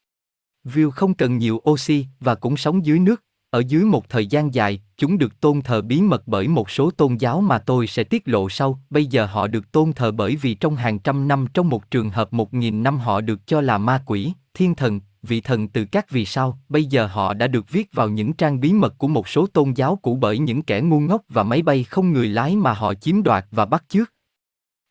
View 0.64 0.90
không 0.90 1.14
cần 1.14 1.38
nhiều 1.38 1.62
oxy 1.70 2.06
và 2.20 2.34
cũng 2.34 2.56
sống 2.56 2.86
dưới 2.86 2.98
nước, 2.98 3.22
ở 3.50 3.62
dưới 3.68 3.84
một 3.84 4.08
thời 4.08 4.26
gian 4.26 4.54
dài, 4.54 4.80
chúng 4.96 5.18
được 5.18 5.40
tôn 5.40 5.62
thờ 5.62 5.82
bí 5.82 6.00
mật 6.00 6.22
bởi 6.26 6.48
một 6.48 6.70
số 6.70 6.90
tôn 6.90 7.16
giáo 7.16 7.40
mà 7.40 7.58
tôi 7.58 7.86
sẽ 7.86 8.04
tiết 8.04 8.28
lộ 8.28 8.48
sau. 8.48 8.82
Bây 8.90 9.06
giờ 9.06 9.26
họ 9.26 9.46
được 9.46 9.72
tôn 9.72 9.92
thờ 9.92 10.10
bởi 10.10 10.36
vì 10.36 10.54
trong 10.54 10.76
hàng 10.76 10.98
trăm 10.98 11.28
năm 11.28 11.46
trong 11.54 11.68
một 11.68 11.90
trường 11.90 12.10
hợp 12.10 12.32
một 12.32 12.54
nghìn 12.54 12.82
năm 12.82 12.98
họ 12.98 13.20
được 13.20 13.46
cho 13.46 13.60
là 13.60 13.78
ma 13.78 14.02
quỷ, 14.06 14.32
thiên 14.54 14.74
thần, 14.74 15.00
vị 15.28 15.40
thần 15.40 15.68
từ 15.68 15.84
các 15.84 16.10
vì 16.10 16.24
sao. 16.24 16.58
Bây 16.68 16.84
giờ 16.84 17.06
họ 17.06 17.34
đã 17.34 17.46
được 17.46 17.70
viết 17.70 17.92
vào 17.92 18.08
những 18.08 18.32
trang 18.32 18.60
bí 18.60 18.72
mật 18.72 18.94
của 18.98 19.08
một 19.08 19.28
số 19.28 19.46
tôn 19.46 19.72
giáo 19.72 19.96
cũ 19.96 20.18
bởi 20.20 20.38
những 20.38 20.62
kẻ 20.62 20.80
ngu 20.80 21.00
ngốc 21.00 21.22
và 21.28 21.42
máy 21.42 21.62
bay 21.62 21.84
không 21.84 22.12
người 22.12 22.28
lái 22.28 22.56
mà 22.56 22.72
họ 22.72 22.94
chiếm 22.94 23.22
đoạt 23.22 23.46
và 23.50 23.66
bắt 23.66 23.84
chước. 23.88 24.12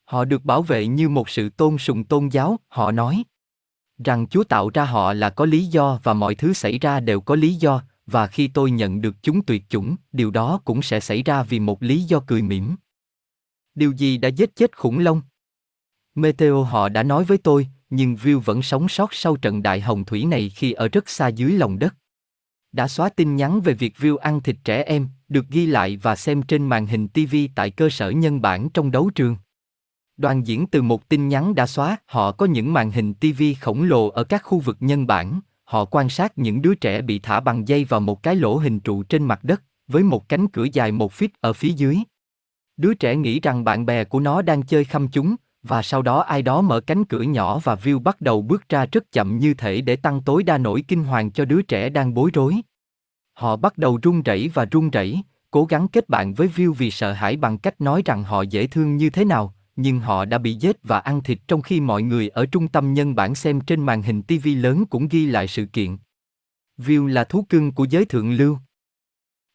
Họ 0.04 0.24
được 0.24 0.44
bảo 0.44 0.62
vệ 0.62 0.86
như 0.86 1.08
một 1.08 1.28
sự 1.28 1.48
tôn 1.48 1.78
sùng 1.78 2.04
tôn 2.04 2.28
giáo, 2.28 2.58
họ 2.68 2.92
nói 2.92 3.24
rằng 4.04 4.26
Chúa 4.28 4.44
tạo 4.44 4.70
ra 4.74 4.84
họ 4.84 5.12
là 5.12 5.30
có 5.30 5.44
lý 5.44 5.66
do 5.66 6.00
và 6.02 6.14
mọi 6.14 6.34
thứ 6.34 6.52
xảy 6.52 6.78
ra 6.78 7.00
đều 7.00 7.20
có 7.20 7.34
lý 7.34 7.54
do, 7.54 7.82
và 8.06 8.26
khi 8.26 8.48
tôi 8.48 8.70
nhận 8.70 9.00
được 9.00 9.16
chúng 9.22 9.44
tuyệt 9.44 9.64
chủng, 9.68 9.96
điều 10.12 10.30
đó 10.30 10.60
cũng 10.64 10.82
sẽ 10.82 11.00
xảy 11.00 11.22
ra 11.22 11.42
vì 11.42 11.60
một 11.60 11.82
lý 11.82 12.02
do 12.02 12.20
cười 12.26 12.42
mỉm. 12.42 12.76
Điều 13.74 13.92
gì 13.92 14.18
đã 14.18 14.28
giết 14.28 14.56
chết 14.56 14.76
khủng 14.76 14.98
long? 14.98 15.22
Meteo 16.14 16.62
họ 16.62 16.88
đã 16.88 17.02
nói 17.02 17.24
với 17.24 17.38
tôi, 17.38 17.68
nhưng 17.90 18.14
View 18.14 18.40
vẫn 18.40 18.62
sống 18.62 18.88
sót 18.88 19.14
sau 19.14 19.36
trận 19.36 19.62
đại 19.62 19.80
hồng 19.80 20.04
thủy 20.04 20.24
này 20.24 20.48
khi 20.48 20.72
ở 20.72 20.88
rất 20.88 21.08
xa 21.08 21.28
dưới 21.28 21.52
lòng 21.52 21.78
đất. 21.78 21.94
đã 22.72 22.88
xóa 22.88 23.08
tin 23.08 23.36
nhắn 23.36 23.60
về 23.60 23.74
việc 23.74 23.94
view 23.98 24.16
ăn 24.16 24.40
thịt 24.42 24.56
trẻ 24.64 24.82
em, 24.82 25.08
được 25.28 25.48
ghi 25.48 25.66
lại 25.66 25.96
và 25.96 26.16
xem 26.16 26.42
trên 26.42 26.66
màn 26.66 26.86
hình 26.86 27.08
TV 27.08 27.36
tại 27.54 27.70
cơ 27.70 27.88
sở 27.90 28.10
nhân 28.10 28.40
bản 28.42 28.68
trong 28.70 28.90
đấu 28.90 29.10
trường. 29.14 29.36
Đoàn 30.16 30.46
diễn 30.46 30.66
từ 30.66 30.82
một 30.82 31.08
tin 31.08 31.28
nhắn 31.28 31.54
đã 31.54 31.66
xóa, 31.66 31.96
họ 32.06 32.32
có 32.32 32.46
những 32.46 32.72
màn 32.72 32.90
hình 32.90 33.14
TV 33.14 33.42
khổng 33.60 33.82
lồ 33.82 34.08
ở 34.08 34.24
các 34.24 34.42
khu 34.44 34.58
vực 34.58 34.76
nhân 34.80 35.06
bản, 35.06 35.40
họ 35.64 35.84
quan 35.84 36.08
sát 36.08 36.38
những 36.38 36.62
đứa 36.62 36.74
trẻ 36.74 37.02
bị 37.02 37.18
thả 37.18 37.40
bằng 37.40 37.68
dây 37.68 37.84
vào 37.84 38.00
một 38.00 38.22
cái 38.22 38.36
lỗ 38.36 38.56
hình 38.56 38.80
trụ 38.80 39.02
trên 39.02 39.24
mặt 39.24 39.44
đất, 39.44 39.62
với 39.86 40.02
một 40.02 40.28
cánh 40.28 40.48
cửa 40.48 40.64
dài 40.72 40.92
một 40.92 41.12
feet 41.12 41.28
ở 41.40 41.52
phía 41.52 41.68
dưới. 41.68 41.98
Đứa 42.76 42.94
trẻ 42.94 43.16
nghĩ 43.16 43.40
rằng 43.40 43.64
bạn 43.64 43.86
bè 43.86 44.04
của 44.04 44.20
nó 44.20 44.42
đang 44.42 44.62
chơi 44.62 44.84
khăm 44.84 45.08
chúng, 45.08 45.36
và 45.62 45.82
sau 45.82 46.02
đó 46.02 46.20
ai 46.20 46.42
đó 46.42 46.60
mở 46.60 46.80
cánh 46.80 47.04
cửa 47.04 47.22
nhỏ 47.22 47.58
và 47.58 47.74
View 47.74 47.98
bắt 47.98 48.20
đầu 48.20 48.42
bước 48.42 48.68
ra 48.68 48.86
rất 48.92 49.12
chậm 49.12 49.38
như 49.38 49.54
thể 49.54 49.80
để 49.80 49.96
tăng 49.96 50.22
tối 50.22 50.42
đa 50.42 50.58
nỗi 50.58 50.84
kinh 50.88 51.04
hoàng 51.04 51.30
cho 51.30 51.44
đứa 51.44 51.62
trẻ 51.62 51.88
đang 51.88 52.14
bối 52.14 52.30
rối. 52.34 52.56
Họ 53.34 53.56
bắt 53.56 53.78
đầu 53.78 53.98
run 54.02 54.22
rẩy 54.22 54.50
và 54.54 54.64
run 54.64 54.90
rẩy, 54.90 55.22
cố 55.50 55.64
gắng 55.64 55.88
kết 55.88 56.08
bạn 56.08 56.34
với 56.34 56.48
View 56.48 56.72
vì 56.72 56.90
sợ 56.90 57.12
hãi 57.12 57.36
bằng 57.36 57.58
cách 57.58 57.80
nói 57.80 58.02
rằng 58.04 58.24
họ 58.24 58.42
dễ 58.42 58.66
thương 58.66 58.96
như 58.96 59.10
thế 59.10 59.24
nào, 59.24 59.54
nhưng 59.76 60.00
họ 60.00 60.24
đã 60.24 60.38
bị 60.38 60.54
giết 60.54 60.76
và 60.82 60.98
ăn 60.98 61.22
thịt 61.22 61.38
trong 61.48 61.62
khi 61.62 61.80
mọi 61.80 62.02
người 62.02 62.28
ở 62.28 62.46
trung 62.46 62.68
tâm 62.68 62.94
nhân 62.94 63.14
bản 63.14 63.34
xem 63.34 63.60
trên 63.60 63.86
màn 63.86 64.02
hình 64.02 64.22
TV 64.22 64.48
lớn 64.56 64.86
cũng 64.86 65.08
ghi 65.08 65.26
lại 65.26 65.48
sự 65.48 65.66
kiện. 65.66 65.96
View 66.78 67.06
là 67.06 67.24
thú 67.24 67.46
cưng 67.48 67.72
của 67.72 67.84
giới 67.84 68.04
thượng 68.04 68.32
lưu. 68.32 68.58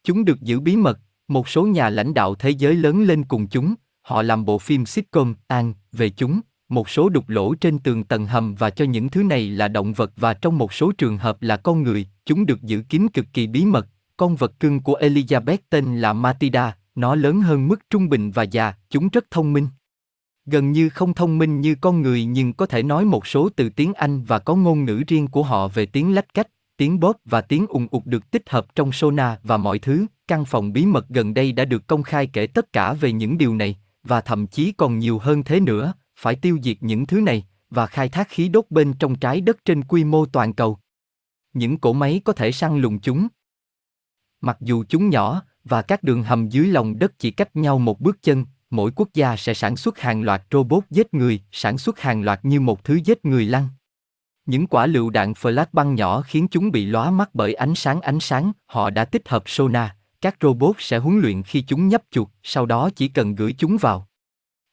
Chúng 0.04 0.26
được 0.26 0.42
giữ 0.42 0.60
bí 0.60 0.76
mật, 0.76 1.00
một 1.28 1.50
số 1.50 1.66
nhà 1.68 1.90
lãnh 1.90 2.14
đạo 2.14 2.36
thế 2.36 2.50
giới 2.50 2.76
lớn 2.76 3.04
lên 3.04 3.24
cùng 3.24 3.48
chúng, 3.48 3.76
họ 4.04 4.22
làm 4.22 4.46
bộ 4.46 4.58
phim 4.58 4.86
sitcom 4.86 5.34
an 5.48 5.74
về 5.92 6.10
chúng, 6.10 6.42
một 6.70 6.90
số 6.90 7.10
đục 7.10 7.30
lỗ 7.30 7.56
trên 7.56 7.80
tường 7.80 8.04
tầng 8.04 8.26
hầm 8.26 8.56
và 8.56 8.70
cho 8.70 8.86
những 8.86 9.10
thứ 9.10 9.24
này 9.24 9.50
là 9.50 9.68
động 9.68 9.94
vật 9.94 10.12
và 10.16 10.34
trong 10.34 10.58
một 10.58 10.74
số 10.74 10.92
trường 10.98 11.18
hợp 11.18 11.42
là 11.42 11.58
con 11.58 11.84
người, 11.84 12.08
chúng 12.26 12.46
được 12.46 12.62
giữ 12.62 12.84
kín 12.90 13.08
cực 13.14 13.26
kỳ 13.34 13.48
bí 13.48 13.66
mật. 13.66 13.88
Con 14.18 14.36
vật 14.36 14.60
cưng 14.60 14.80
của 14.80 14.98
Elizabeth 15.02 15.58
tên 15.70 15.98
là 15.98 16.14
Matilda, 16.14 16.78
nó 16.96 17.16
lớn 17.16 17.42
hơn 17.42 17.68
mức 17.68 17.90
trung 17.90 18.10
bình 18.10 18.32
và 18.32 18.44
già, 18.44 18.74
chúng 18.90 19.10
rất 19.10 19.32
thông 19.32 19.54
minh. 19.54 19.68
Gần 20.46 20.72
như 20.72 20.90
không 20.90 21.14
thông 21.14 21.38
minh 21.38 21.62
như 21.62 21.76
con 21.76 22.02
người 22.02 22.26
nhưng 22.26 22.54
có 22.54 22.66
thể 22.66 22.84
nói 22.84 23.06
một 23.06 23.28
số 23.28 23.50
từ 23.56 23.70
tiếng 23.70 23.94
Anh 23.94 24.24
và 24.24 24.40
có 24.40 24.56
ngôn 24.56 24.86
ngữ 24.86 25.04
riêng 25.08 25.28
của 25.28 25.44
họ 25.44 25.68
về 25.68 25.86
tiếng 25.86 26.16
lách 26.16 26.34
cách, 26.34 26.48
tiếng 26.78 27.00
bóp 27.00 27.18
và 27.26 27.42
tiếng 27.42 27.68
ùng 27.68 27.88
ụt 27.92 28.06
được 28.06 28.32
tích 28.32 28.50
hợp 28.50 28.76
trong 28.76 28.92
Sona 28.92 29.40
và 29.44 29.58
mọi 29.58 29.80
thứ. 29.80 30.06
Căn 30.28 30.46
phòng 30.46 30.74
bí 30.74 30.86
mật 30.86 31.10
gần 31.10 31.34
đây 31.34 31.52
đã 31.52 31.66
được 31.66 31.88
công 31.88 32.04
khai 32.04 32.28
kể 32.28 32.48
tất 32.48 32.74
cả 32.74 32.94
về 32.94 33.12
những 33.12 33.38
điều 33.38 33.56
này, 33.56 33.78
và 34.04 34.22
thậm 34.22 34.48
chí 34.48 34.72
còn 34.72 35.00
nhiều 35.00 35.20
hơn 35.20 35.44
thế 35.44 35.60
nữa, 35.60 35.94
phải 36.16 36.36
tiêu 36.36 36.58
diệt 36.64 36.78
những 36.82 37.06
thứ 37.06 37.22
này 37.22 37.46
và 37.70 37.88
khai 37.88 38.10
thác 38.10 38.30
khí 38.30 38.50
đốt 38.50 38.66
bên 38.70 38.94
trong 38.94 39.16
trái 39.16 39.42
đất 39.42 39.66
trên 39.66 39.84
quy 39.84 40.04
mô 40.04 40.26
toàn 40.26 40.54
cầu. 40.54 40.80
Những 41.54 41.78
cỗ 41.78 41.94
máy 41.94 42.22
có 42.26 42.34
thể 42.34 42.52
săn 42.52 42.80
lùng 42.80 43.00
chúng. 43.00 43.28
Mặc 44.42 44.58
dù 44.62 44.84
chúng 44.90 45.10
nhỏ 45.10 45.42
và 45.64 45.82
các 45.82 46.04
đường 46.04 46.24
hầm 46.24 46.50
dưới 46.50 46.68
lòng 46.68 47.00
đất 47.00 47.20
chỉ 47.20 47.32
cách 47.32 47.56
nhau 47.56 47.80
một 47.80 48.00
bước 48.00 48.18
chân, 48.22 48.46
mỗi 48.70 48.92
quốc 48.96 49.10
gia 49.14 49.36
sẽ 49.36 49.54
sản 49.54 49.76
xuất 49.76 50.00
hàng 50.00 50.24
loạt 50.24 50.44
robot 50.52 50.84
giết 50.90 51.14
người, 51.14 51.42
sản 51.52 51.78
xuất 51.78 52.00
hàng 52.00 52.24
loạt 52.24 52.46
như 52.46 52.60
một 52.60 52.84
thứ 52.84 53.00
giết 53.06 53.26
người 53.26 53.46
lăn. 53.46 53.68
Những 54.46 54.68
quả 54.68 54.86
lựu 54.86 55.10
đạn 55.10 55.34
flash 55.34 55.66
băng 55.74 55.96
nhỏ 55.96 56.22
khiến 56.22 56.48
chúng 56.52 56.72
bị 56.72 56.86
lóa 56.86 57.12
mắt 57.12 57.30
bởi 57.34 57.54
ánh 57.54 57.76
sáng 57.76 58.02
ánh 58.02 58.20
sáng, 58.20 58.52
họ 58.66 58.90
đã 58.90 59.06
tích 59.06 59.30
hợp 59.30 59.44
sonar, 59.46 59.90
các 60.24 60.36
robot 60.42 60.76
sẽ 60.80 60.98
huấn 60.98 61.20
luyện 61.20 61.44
khi 61.44 61.62
chúng 61.62 61.88
nhấp 61.88 62.02
chuột, 62.12 62.28
sau 62.44 62.66
đó 62.66 62.90
chỉ 62.96 63.08
cần 63.08 63.36
gửi 63.36 63.56
chúng 63.58 63.78
vào. 63.78 64.08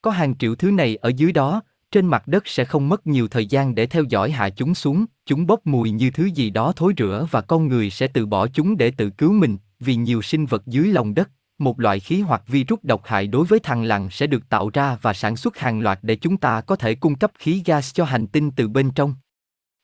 Có 0.03 0.11
hàng 0.11 0.39
triệu 0.39 0.55
thứ 0.55 0.71
này 0.71 0.97
ở 0.97 1.13
dưới 1.17 1.33
đó, 1.33 1.63
trên 1.91 2.07
mặt 2.07 2.29
đất 2.29 2.49
sẽ 2.49 2.65
không 2.65 2.89
mất 2.89 3.07
nhiều 3.07 3.29
thời 3.29 3.47
gian 3.47 3.75
để 3.75 3.87
theo 3.87 4.03
dõi 4.09 4.31
hạ 4.31 4.51
chúng 4.51 4.75
xuống, 4.75 5.05
chúng 5.27 5.47
bốc 5.47 5.67
mùi 5.67 5.91
như 5.91 6.11
thứ 6.11 6.25
gì 6.25 6.51
đó 6.51 6.73
thối 6.77 6.93
rữa 6.97 7.27
và 7.31 7.41
con 7.41 7.69
người 7.69 7.91
sẽ 7.91 8.07
từ 8.07 8.27
bỏ 8.27 8.47
chúng 8.47 8.77
để 8.77 8.91
tự 8.91 9.11
cứu 9.11 9.33
mình, 9.33 9.59
vì 9.81 9.95
nhiều 9.97 10.23
sinh 10.23 10.47
vật 10.47 10.63
dưới 10.67 10.89
lòng 10.89 11.15
đất, 11.15 11.31
một 11.59 11.81
loại 11.81 12.01
khí 12.01 12.21
hoặc 12.21 12.43
virus 12.47 12.81
độc 12.83 13.03
hại 13.05 13.27
đối 13.27 13.47
với 13.47 13.59
thằng 13.59 13.83
lằn 13.83 14.09
sẽ 14.11 14.27
được 14.27 14.49
tạo 14.49 14.71
ra 14.73 14.99
và 15.03 15.13
sản 15.13 15.37
xuất 15.37 15.59
hàng 15.59 15.81
loạt 15.81 15.99
để 16.03 16.17
chúng 16.17 16.37
ta 16.37 16.61
có 16.61 16.77
thể 16.77 16.95
cung 16.95 17.15
cấp 17.15 17.31
khí 17.39 17.63
gas 17.65 17.95
cho 17.95 18.05
hành 18.05 18.27
tinh 18.27 18.51
từ 18.51 18.69
bên 18.69 18.91
trong. 18.91 19.15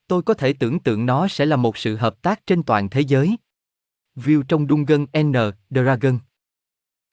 Tôi 0.09 0.23
có 0.23 0.35
thể 0.35 0.53
tưởng 0.53 0.79
tượng 0.79 1.07
nó 1.07 1.29
sẽ 1.29 1.47
là 1.47 1.57
một 1.57 1.77
sự 1.77 1.97
hợp 1.97 2.23
tác 2.23 2.47
trên 2.47 2.63
toàn 2.63 2.91
thế 2.91 3.01
giới. 3.01 3.37
View 4.17 4.43
trong 4.43 4.67
Dungeon 4.69 5.07
N, 5.23 5.33
Dragon. 5.71 6.19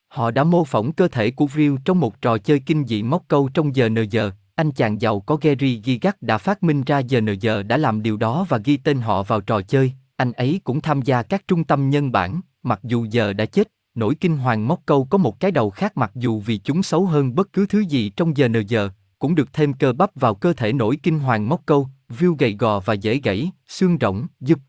Họ 0.07 0.31
đã 0.31 0.43
mô 0.43 0.63
phỏng 0.63 0.91
cơ 0.91 1.07
thể 1.07 1.31
của 1.31 1.45
View 1.45 1.77
trong 1.85 1.99
một 1.99 2.21
trò 2.21 2.37
chơi 2.37 2.59
kinh 2.59 2.85
dị 2.87 3.03
móc 3.03 3.23
câu 3.27 3.49
trong 3.53 3.75
giờ 3.75 3.89
nờ 3.89 4.01
giờ. 4.01 4.31
Anh 4.55 4.71
chàng 4.71 5.01
giàu 5.01 5.19
có 5.19 5.37
Gary 5.41 5.81
Gigat 5.85 6.21
đã 6.21 6.37
phát 6.37 6.63
minh 6.63 6.83
ra 6.83 6.99
giờ 6.99 7.21
nờ 7.21 7.31
giờ 7.31 7.63
đã 7.63 7.77
làm 7.77 8.01
điều 8.01 8.17
đó 8.17 8.45
và 8.49 8.57
ghi 8.57 8.77
tên 8.77 9.01
họ 9.01 9.23
vào 9.23 9.41
trò 9.41 9.61
chơi. 9.61 9.91
Anh 10.15 10.31
ấy 10.31 10.61
cũng 10.63 10.81
tham 10.81 11.01
gia 11.01 11.23
các 11.23 11.47
trung 11.47 11.63
tâm 11.63 11.89
nhân 11.89 12.11
bản, 12.11 12.41
mặc 12.63 12.79
dù 12.83 13.05
giờ 13.09 13.33
đã 13.33 13.45
chết. 13.45 13.67
Nỗi 13.95 14.15
kinh 14.15 14.37
hoàng 14.37 14.67
móc 14.67 14.81
câu 14.85 15.07
có 15.09 15.17
một 15.17 15.39
cái 15.39 15.51
đầu 15.51 15.69
khác 15.69 15.97
mặc 15.97 16.11
dù 16.15 16.39
vì 16.39 16.57
chúng 16.57 16.83
xấu 16.83 17.05
hơn 17.05 17.35
bất 17.35 17.53
cứ 17.53 17.65
thứ 17.65 17.79
gì 17.79 18.09
trong 18.09 18.37
giờ 18.37 18.47
nờ 18.47 18.59
giờ, 18.67 18.89
cũng 19.19 19.35
được 19.35 19.53
thêm 19.53 19.73
cơ 19.73 19.93
bắp 19.93 20.15
vào 20.15 20.35
cơ 20.35 20.53
thể 20.53 20.73
nỗi 20.73 20.97
kinh 21.03 21.19
hoàng 21.19 21.49
móc 21.49 21.61
câu, 21.65 21.87
view 22.09 22.35
gầy 22.39 22.55
gò 22.59 22.79
và 22.79 22.93
dễ 22.93 23.19
gãy, 23.23 23.51
xương 23.67 23.97
rỗng, 24.01 24.27
giúp 24.39 24.59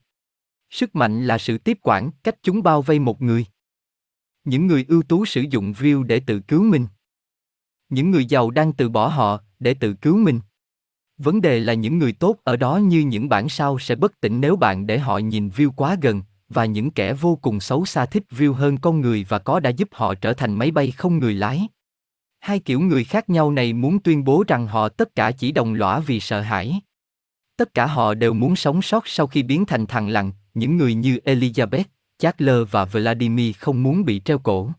Sức 0.75 0.97
mạnh 0.97 1.27
là 1.27 1.39
sự 1.39 1.59
tiếp 1.59 1.79
quản, 1.83 2.11
cách 2.23 2.35
chúng 2.43 2.63
bao 2.63 2.83
vây 2.83 2.99
một 2.99 3.23
người. 3.23 3.47
Những 4.45 4.67
người 4.67 4.85
ưu 4.89 5.03
tú 5.03 5.25
sử 5.25 5.45
dụng 5.51 5.73
view 5.73 6.03
để 6.03 6.21
tự 6.21 6.41
cứu 6.41 6.63
mình. 6.63 6.87
Những 7.89 8.11
người 8.11 8.25
giàu 8.25 8.51
đang 8.51 8.73
từ 8.73 8.89
bỏ 8.89 9.09
họ 9.09 9.41
để 9.59 9.75
tự 9.75 9.95
cứu 9.95 10.17
mình. 10.17 10.41
Vấn 11.19 11.41
đề 11.41 11.61
là 11.61 11.75
những 11.75 11.99
người 11.99 12.13
tốt 12.13 12.37
ở 12.45 12.57
đó 12.57 12.77
như 12.77 13.01
những 13.01 13.29
bản 13.29 13.49
sao 13.49 13.79
sẽ 13.79 13.95
bất 13.95 14.21
tỉnh 14.21 14.41
nếu 14.41 14.57
bạn 14.57 14.87
để 14.87 14.99
họ 14.99 15.19
nhìn 15.19 15.49
view 15.49 15.71
quá 15.71 15.97
gần, 16.03 16.23
và 16.49 16.65
những 16.65 16.91
kẻ 16.91 17.13
vô 17.13 17.37
cùng 17.37 17.61
xấu 17.61 17.85
xa 17.85 18.07
thích 18.07 18.25
view 18.31 18.53
hơn 18.53 18.79
con 18.79 19.01
người 19.01 19.27
và 19.29 19.39
có 19.39 19.61
đã 19.61 19.71
giúp 19.71 19.89
họ 19.93 20.15
trở 20.15 20.33
thành 20.33 20.55
máy 20.55 20.71
bay 20.71 20.91
không 20.91 21.19
người 21.19 21.35
lái. 21.35 21.69
Hai 22.41 22.59
kiểu 22.59 22.81
người 22.81 23.05
khác 23.05 23.31
nhau 23.31 23.51
này 23.51 23.73
muốn 23.73 23.99
tuyên 23.99 24.25
bố 24.25 24.45
rằng 24.49 24.67
họ 24.67 24.89
tất 24.89 25.15
cả 25.15 25.31
chỉ 25.31 25.53
đồng 25.53 25.75
lõa 25.75 26.01
vì 26.01 26.21
sợ 26.21 26.41
hãi. 26.41 26.81
Tất 27.57 27.75
cả 27.75 27.87
họ 27.87 28.15
đều 28.15 28.33
muốn 28.33 28.57
sống 28.57 28.83
sót 28.83 29.09
sau 29.09 29.27
khi 29.27 29.43
biến 29.43 29.65
thành 29.67 29.87
thằng 29.87 30.09
lằn, 30.09 30.33
những 30.55 30.77
người 30.77 30.95
như 30.95 31.19
Elizabeth, 31.25 31.85
Charles 32.19 32.71
và 32.71 32.85
Vladimir 32.85 33.57
không 33.59 33.83
muốn 33.83 34.05
bị 34.05 34.21
treo 34.25 34.39
cổ. 34.39 34.71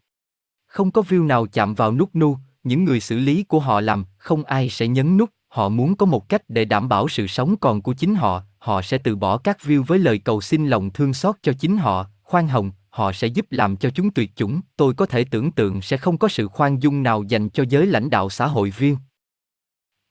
Không 0.67 0.91
có 0.91 1.01
view 1.01 1.27
nào 1.27 1.45
chạm 1.45 1.73
vào 1.73 1.91
nút 1.91 2.15
nu, 2.15 2.37
những 2.63 2.83
người 2.83 2.99
xử 2.99 3.19
lý 3.19 3.43
của 3.43 3.59
họ 3.59 3.81
làm, 3.81 4.05
không 4.17 4.43
ai 4.43 4.69
sẽ 4.69 4.87
nhấn 4.87 5.17
nút, 5.17 5.29
họ 5.47 5.69
muốn 5.69 5.95
có 5.95 6.05
một 6.05 6.29
cách 6.29 6.41
để 6.47 6.65
đảm 6.65 6.89
bảo 6.89 7.07
sự 7.07 7.27
sống 7.27 7.55
còn 7.57 7.81
của 7.81 7.93
chính 7.93 8.15
họ, 8.15 8.43
họ 8.57 8.81
sẽ 8.81 8.97
từ 8.97 9.15
bỏ 9.15 9.37
các 9.37 9.57
view 9.61 9.83
với 9.83 9.99
lời 9.99 10.19
cầu 10.19 10.41
xin 10.41 10.67
lòng 10.67 10.89
thương 10.89 11.13
xót 11.13 11.35
cho 11.41 11.53
chính 11.53 11.77
họ, 11.77 12.07
khoan 12.23 12.47
hồng, 12.47 12.71
họ 12.89 13.11
sẽ 13.11 13.27
giúp 13.27 13.45
làm 13.49 13.77
cho 13.77 13.89
chúng 13.89 14.11
tuyệt 14.11 14.35
chủng, 14.35 14.61
tôi 14.77 14.93
có 14.93 15.05
thể 15.05 15.23
tưởng 15.23 15.51
tượng 15.51 15.81
sẽ 15.81 15.97
không 15.97 16.17
có 16.17 16.27
sự 16.27 16.47
khoan 16.47 16.79
dung 16.79 17.03
nào 17.03 17.23
dành 17.23 17.49
cho 17.49 17.63
giới 17.69 17.85
lãnh 17.85 18.09
đạo 18.09 18.29
xã 18.29 18.47
hội 18.47 18.73
view. 18.77 18.95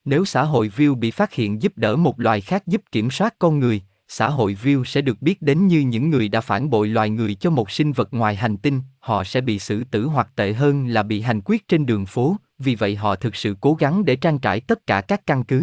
Nếu 0.05 0.25
xã 0.25 0.43
hội 0.43 0.71
view 0.77 0.95
bị 0.95 1.11
phát 1.11 1.33
hiện 1.33 1.63
giúp 1.63 1.73
đỡ 1.77 1.97
một 1.97 2.21
loài 2.21 2.41
khác 2.41 2.67
giúp 2.67 2.83
kiểm 2.93 3.11
soát 3.11 3.35
con 3.39 3.59
người, 3.59 3.83
xã 4.09 4.29
hội 4.29 4.57
view 4.63 4.85
sẽ 4.85 5.01
được 5.01 5.23
biết 5.23 5.43
đến 5.43 5.67
như 5.67 5.81
những 5.81 6.11
người 6.11 6.29
đã 6.29 6.41
phản 6.41 6.71
bội 6.71 6.89
loài 6.89 7.11
người 7.11 7.35
cho 7.35 7.51
một 7.51 7.71
sinh 7.71 7.93
vật 7.93 8.09
ngoài 8.15 8.37
hành 8.37 8.57
tinh, 8.57 8.81
họ 8.99 9.25
sẽ 9.25 9.41
bị 9.41 9.59
xử 9.59 9.85
tử 9.85 10.07
hoặc 10.07 10.29
tệ 10.37 10.53
hơn 10.53 10.87
là 10.87 11.03
bị 11.03 11.21
hành 11.21 11.41
quyết 11.45 11.69
trên 11.69 11.87
đường 11.87 12.07
phố, 12.07 12.37
vì 12.59 12.75
vậy 12.75 12.97
họ 12.97 13.17
thực 13.17 13.37
sự 13.37 13.57
cố 13.61 13.75
gắng 13.75 14.05
để 14.05 14.17
trang 14.17 14.39
trải 14.39 14.61
tất 14.61 14.87
cả 14.87 15.01
các 15.01 15.27
căn 15.27 15.45
cứ. 15.45 15.63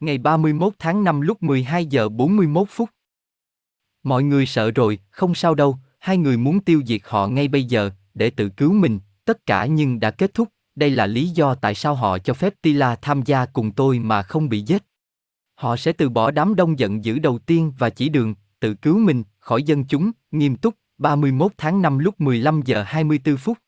Ngày 0.00 0.18
31 0.18 0.72
tháng 0.78 1.04
5 1.04 1.20
lúc 1.20 1.42
12 1.42 1.86
giờ 1.86 2.08
41 2.08 2.68
phút. 2.70 2.90
Mọi 4.02 4.22
người 4.22 4.46
sợ 4.46 4.70
rồi, 4.70 4.98
không 5.10 5.34
sao 5.34 5.54
đâu, 5.54 5.78
hai 5.98 6.16
người 6.16 6.36
muốn 6.36 6.60
tiêu 6.60 6.82
diệt 6.86 7.00
họ 7.04 7.28
ngay 7.28 7.48
bây 7.48 7.64
giờ, 7.64 7.90
để 8.14 8.30
tự 8.30 8.48
cứu 8.48 8.72
mình, 8.72 8.98
tất 9.24 9.46
cả 9.46 9.66
nhưng 9.66 10.00
đã 10.00 10.10
kết 10.10 10.34
thúc, 10.34 10.48
đây 10.74 10.90
là 10.90 11.06
lý 11.06 11.28
do 11.28 11.54
tại 11.54 11.74
sao 11.74 11.94
họ 11.94 12.18
cho 12.18 12.34
phép 12.34 12.54
Tila 12.62 12.96
tham 12.96 13.22
gia 13.22 13.46
cùng 13.46 13.72
tôi 13.72 13.98
mà 13.98 14.22
không 14.22 14.48
bị 14.48 14.60
giết. 14.60 14.82
Họ 15.58 15.76
sẽ 15.76 15.92
từ 15.92 16.08
bỏ 16.08 16.30
đám 16.30 16.54
đông 16.54 16.78
giận 16.78 17.04
dữ 17.04 17.18
đầu 17.18 17.38
tiên 17.38 17.72
và 17.78 17.90
chỉ 17.90 18.08
đường, 18.08 18.34
tự 18.60 18.74
cứu 18.74 18.98
mình, 18.98 19.22
khỏi 19.38 19.62
dân 19.62 19.84
chúng, 19.84 20.10
nghiêm 20.30 20.56
túc, 20.56 20.74
31 20.98 21.52
tháng 21.58 21.82
5 21.82 21.98
lúc 21.98 22.20
15 22.20 22.62
giờ 22.64 22.82
24 22.86 23.36
phút. 23.36 23.58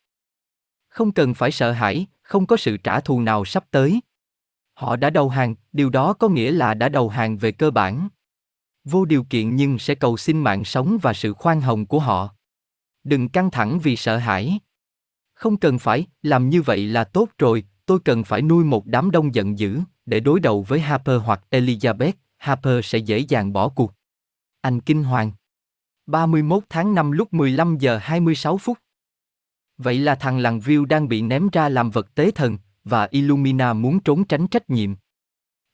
Không 0.89 1.11
cần 1.11 1.33
phải 1.33 1.51
sợ 1.51 1.71
hãi, 1.71 2.05
không 2.21 2.45
có 2.45 2.57
sự 2.57 2.77
trả 2.77 2.99
thù 2.99 3.21
nào 3.21 3.45
sắp 3.45 3.65
tới. 3.71 4.01
Họ 4.73 4.95
đã 4.95 5.09
đầu 5.09 5.29
hàng, 5.29 5.55
điều 5.73 5.89
đó 5.89 6.13
có 6.13 6.29
nghĩa 6.29 6.51
là 6.51 6.73
đã 6.73 6.89
đầu 6.89 7.09
hàng 7.09 7.37
về 7.37 7.51
cơ 7.51 7.71
bản. 7.71 8.09
Vô 8.83 9.05
điều 9.05 9.23
kiện 9.23 9.55
nhưng 9.55 9.79
sẽ 9.79 9.95
cầu 9.95 10.17
xin 10.17 10.39
mạng 10.39 10.63
sống 10.63 10.97
và 11.01 11.13
sự 11.13 11.33
khoan 11.33 11.61
hồng 11.61 11.85
của 11.85 11.99
họ. 11.99 12.29
Đừng 13.03 13.29
căng 13.29 13.51
thẳng 13.51 13.79
vì 13.79 13.95
sợ 13.95 14.17
hãi. 14.17 14.59
Không 15.33 15.57
cần 15.57 15.79
phải, 15.79 16.05
làm 16.21 16.49
như 16.49 16.61
vậy 16.61 16.85
là 16.85 17.03
tốt 17.03 17.29
rồi, 17.37 17.63
tôi 17.85 17.99
cần 18.05 18.23
phải 18.23 18.41
nuôi 18.41 18.63
một 18.63 18.85
đám 18.85 19.11
đông 19.11 19.35
giận 19.35 19.59
dữ, 19.59 19.79
để 20.05 20.19
đối 20.19 20.39
đầu 20.39 20.63
với 20.63 20.79
Harper 20.79 21.21
hoặc 21.23 21.41
Elizabeth, 21.51 22.13
Harper 22.37 22.85
sẽ 22.85 22.97
dễ 22.97 23.17
dàng 23.17 23.53
bỏ 23.53 23.69
cuộc. 23.69 23.93
Anh 24.61 24.79
kinh 24.79 25.03
hoàng. 25.03 25.31
31 26.05 26.63
tháng 26.69 26.95
5 26.95 27.11
lúc 27.11 27.33
15 27.33 27.77
giờ 27.77 27.97
26 27.97 28.57
phút. 28.57 28.77
Vậy 29.77 29.99
là 29.99 30.15
thằng 30.15 30.39
làng 30.39 30.59
View 30.59 30.85
đang 30.85 31.07
bị 31.07 31.21
ném 31.21 31.49
ra 31.49 31.69
làm 31.69 31.89
vật 31.91 32.15
tế 32.15 32.31
thần, 32.31 32.57
và 32.83 33.07
Illumina 33.11 33.73
muốn 33.73 33.99
trốn 33.99 34.23
tránh 34.23 34.47
trách 34.47 34.69
nhiệm. 34.69 34.93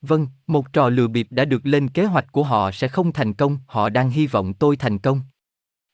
Vâng, 0.02 0.28
một 0.48 0.74
trò 0.74 0.90
lừa 0.90 1.08
bịp 1.08 1.28
đã 1.30 1.46
được 1.46 1.66
lên 1.66 1.90
kế 1.90 2.06
hoạch 2.06 2.32
của 2.32 2.44
họ 2.44 2.72
sẽ 2.72 2.88
không 2.88 3.12
thành 3.12 3.34
công, 3.34 3.60
họ 3.68 3.90
đang 3.90 4.10
hy 4.10 4.28
vọng 4.28 4.54
tôi 4.54 4.76
thành 4.76 5.00
công. 5.00 5.22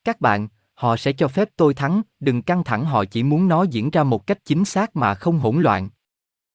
Các 0.03 0.21
bạn, 0.21 0.47
họ 0.73 0.97
sẽ 0.97 1.13
cho 1.13 1.27
phép 1.27 1.49
tôi 1.55 1.73
thắng, 1.73 2.01
đừng 2.19 2.41
căng 2.41 2.63
thẳng 2.63 2.85
họ 2.85 3.05
chỉ 3.05 3.23
muốn 3.23 3.47
nó 3.47 3.63
diễn 3.63 3.89
ra 3.89 4.03
một 4.03 4.27
cách 4.27 4.45
chính 4.45 4.65
xác 4.65 4.95
mà 4.95 5.15
không 5.15 5.39
hỗn 5.39 5.61
loạn. 5.61 5.89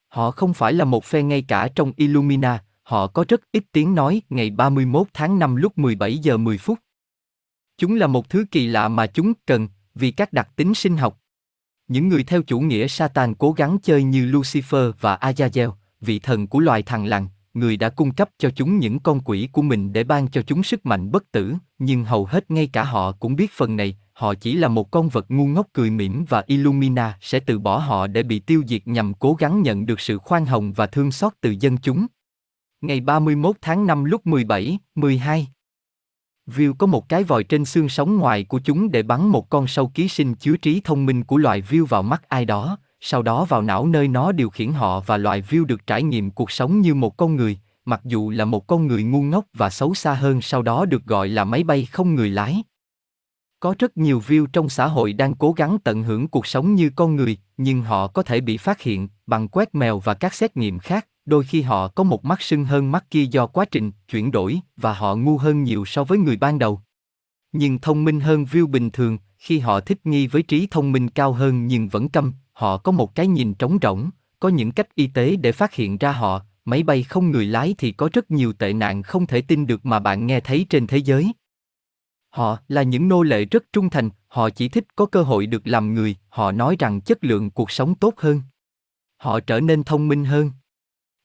Họ 0.09 0.31
không 0.31 0.55
phải 0.55 0.73
là 0.73 0.85
một 0.85 1.05
phe 1.05 1.23
ngay 1.23 1.43
cả 1.43 1.69
trong 1.75 1.93
Illumina, 1.97 2.65
họ 2.83 3.07
có 3.07 3.25
rất 3.29 3.41
ít 3.53 3.65
tiếng 3.73 3.95
nói 3.95 4.23
ngày 4.31 4.51
31 4.51 5.07
tháng 5.15 5.39
5 5.39 5.57
lúc 5.57 5.79
17 5.79 6.19
giờ 6.19 6.37
10 6.37 6.59
phút. 6.59 6.79
Chúng 7.79 7.95
là 7.95 8.07
một 8.07 8.29
thứ 8.29 8.45
kỳ 8.51 8.67
lạ 8.67 8.89
mà 8.89 9.07
chúng 9.07 9.33
cần, 9.47 9.69
vì 9.95 10.11
các 10.11 10.33
đặc 10.33 10.49
tính 10.57 10.75
sinh 10.75 10.97
học. 10.97 11.21
Những 11.89 12.09
người 12.09 12.25
theo 12.25 12.43
chủ 12.43 12.61
nghĩa 12.61 12.89
Satan 12.89 13.35
cố 13.35 13.53
gắng 13.53 13.79
chơi 13.83 14.03
như 14.03 14.27
Lucifer 14.27 14.93
và 15.01 15.17
Azazel, 15.17 15.73
vị 16.01 16.19
thần 16.19 16.47
của 16.47 16.61
loài 16.61 16.83
thằng 16.83 17.07
lằn, 17.07 17.29
người 17.55 17.77
đã 17.77 17.89
cung 17.89 18.15
cấp 18.15 18.29
cho 18.39 18.51
chúng 18.51 18.79
những 18.79 19.01
con 19.01 19.21
quỷ 19.21 19.49
của 19.53 19.63
mình 19.63 19.93
để 19.93 20.05
ban 20.05 20.29
cho 20.29 20.43
chúng 20.43 20.63
sức 20.63 20.87
mạnh 20.87 21.11
bất 21.11 21.33
tử, 21.33 21.55
nhưng 21.79 22.05
hầu 22.05 22.25
hết 22.25 22.51
ngay 22.51 22.67
cả 22.73 22.85
họ 22.85 23.13
cũng 23.13 23.37
biết 23.37 23.51
phần 23.53 23.77
này, 23.77 23.99
họ 24.19 24.35
chỉ 24.35 24.55
là 24.55 24.69
một 24.69 24.91
con 24.91 25.09
vật 25.09 25.27
ngu 25.29 25.47
ngốc 25.47 25.67
cười 25.73 25.91
mỉm 25.91 26.25
và 26.29 26.43
Illumina 26.47 27.19
sẽ 27.21 27.41
từ 27.41 27.59
bỏ 27.59 27.79
họ 27.79 28.07
để 28.07 28.23
bị 28.23 28.39
tiêu 28.39 28.63
diệt 28.67 28.87
nhằm 28.87 29.15
cố 29.15 29.35
gắng 29.35 29.63
nhận 29.63 29.87
được 29.87 30.01
sự 30.01 30.19
khoan 30.19 30.47
hồng 30.47 30.73
và 30.73 30.87
thương 30.87 31.13
xót 31.13 31.33
từ 31.41 31.55
dân 31.61 31.77
chúng. 31.77 32.07
Ngày 32.81 33.01
31 33.01 33.57
tháng 33.61 33.87
5 33.87 34.05
lúc 34.05 34.27
17, 34.27 34.79
12 34.95 35.49
View 36.47 36.75
có 36.75 36.87
một 36.87 37.09
cái 37.09 37.25
vòi 37.25 37.45
trên 37.45 37.65
xương 37.65 37.89
sống 37.89 38.17
ngoài 38.17 38.45
của 38.45 38.61
chúng 38.65 38.91
để 38.91 39.03
bắn 39.03 39.29
một 39.29 39.51
con 39.51 39.67
sâu 39.67 39.91
ký 39.95 40.09
sinh 40.09 40.35
chứa 40.35 40.57
trí 40.57 40.81
thông 40.85 41.07
minh 41.07 41.25
của 41.25 41.37
loài 41.37 41.63
View 41.69 41.87
vào 41.87 42.03
mắt 42.03 42.29
ai 42.29 42.45
đó, 42.45 42.79
sau 43.01 43.23
đó 43.23 43.45
vào 43.45 43.63
não 43.63 43.87
nơi 43.87 44.09
nó 44.09 44.33
điều 44.33 44.51
khiển 44.51 44.73
họ 44.73 45.01
và 45.01 45.17
loài 45.17 45.43
View 45.43 45.65
được 45.65 45.87
trải 45.87 46.03
nghiệm 46.03 46.31
cuộc 46.31 46.51
sống 46.51 46.81
như 46.81 46.95
một 46.95 47.17
con 47.17 47.37
người, 47.37 47.59
mặc 47.85 48.01
dù 48.05 48.31
là 48.31 48.45
một 48.45 48.67
con 48.67 48.87
người 48.87 49.03
ngu 49.03 49.23
ngốc 49.23 49.45
và 49.55 49.71
xấu 49.71 49.95
xa 49.95 50.15
hơn 50.15 50.43
sau 50.43 50.63
đó 50.63 50.85
được 50.85 51.05
gọi 51.05 51.29
là 51.29 51.45
máy 51.45 51.65
bay 51.65 51.89
không 51.93 52.15
người 52.15 52.31
lái. 52.31 52.63
Có 53.61 53.75
rất 53.79 53.97
nhiều 53.97 54.23
view 54.27 54.47
trong 54.47 54.69
xã 54.69 54.87
hội 54.87 55.13
đang 55.13 55.35
cố 55.35 55.53
gắng 55.53 55.79
tận 55.85 56.03
hưởng 56.03 56.29
cuộc 56.29 56.47
sống 56.47 56.75
như 56.75 56.91
con 56.97 57.17
người, 57.17 57.39
nhưng 57.57 57.83
họ 57.83 58.07
có 58.07 58.23
thể 58.23 58.41
bị 58.41 58.57
phát 58.57 58.81
hiện 58.81 59.09
bằng 59.27 59.49
quét 59.49 59.75
mèo 59.75 59.99
và 59.99 60.15
các 60.15 60.35
xét 60.35 60.57
nghiệm 60.57 60.79
khác, 60.79 61.09
đôi 61.27 61.45
khi 61.45 61.63
họ 61.63 61.89
có 61.89 62.05
một 62.05 62.25
mắt 62.25 62.43
sưng 62.43 62.65
hơn 62.65 62.93
mắt 62.93 63.11
kia 63.11 63.25
do 63.25 63.47
quá 63.47 63.65
trình 63.65 63.93
chuyển 64.09 64.31
đổi 64.31 64.61
và 64.77 64.93
họ 64.93 65.17
ngu 65.17 65.39
hơn 65.39 65.63
nhiều 65.63 65.85
so 65.85 66.05
với 66.05 66.19
người 66.19 66.37
ban 66.37 66.59
đầu. 66.59 66.81
Nhưng 67.53 67.79
thông 67.79 68.05
minh 68.05 68.21
hơn 68.21 68.45
view 68.45 68.67
bình 68.67 68.91
thường, 68.91 69.19
khi 69.39 69.59
họ 69.59 69.81
thích 69.81 70.07
nghi 70.07 70.27
với 70.27 70.43
trí 70.43 70.67
thông 70.71 70.93
minh 70.93 71.09
cao 71.09 71.33
hơn 71.33 71.67
nhưng 71.67 71.89
vẫn 71.89 72.09
câm, 72.09 72.33
họ 72.53 72.79
có 72.79 72.93
một 72.93 73.15
cái 73.15 73.27
nhìn 73.27 73.55
trống 73.55 73.79
rỗng, 73.83 74.11
có 74.41 74.49
những 74.49 74.73
cách 74.73 74.95
y 74.95 75.07
tế 75.07 75.37
để 75.37 75.53
phát 75.53 75.75
hiện 75.75 75.99
ra 75.99 76.13
họ, 76.13 76.43
máy 76.65 76.83
bay 76.83 77.03
không 77.03 77.31
người 77.31 77.47
lái 77.47 77.75
thì 77.79 77.93
có 77.93 78.09
rất 78.13 78.31
nhiều 78.31 78.53
tệ 78.53 78.73
nạn 78.73 79.03
không 79.03 79.27
thể 79.27 79.41
tin 79.41 79.67
được 79.67 79.87
mà 79.87 79.99
bạn 79.99 80.27
nghe 80.27 80.41
thấy 80.41 80.67
trên 80.71 80.87
thế 80.87 80.99
giới. 80.99 81.33
Họ 82.31 82.59
là 82.69 82.83
những 82.83 83.09
nô 83.09 83.23
lệ 83.23 83.45
rất 83.45 83.65
trung 83.73 83.91
thành, 83.91 84.11
họ 84.29 84.51
chỉ 84.51 84.69
thích 84.69 84.85
có 84.97 85.07
cơ 85.07 85.23
hội 85.23 85.47
được 85.47 85.67
làm 85.67 85.95
người, 85.95 86.17
họ 86.29 86.53
nói 86.53 86.77
rằng 86.79 87.01
chất 87.01 87.25
lượng 87.25 87.51
cuộc 87.51 87.71
sống 87.71 87.95
tốt 87.95 88.15
hơn. 88.17 88.43
Họ 89.17 89.41
trở 89.41 89.61
nên 89.61 89.85
thông 89.85 90.09
minh 90.09 90.25
hơn. 90.25 90.51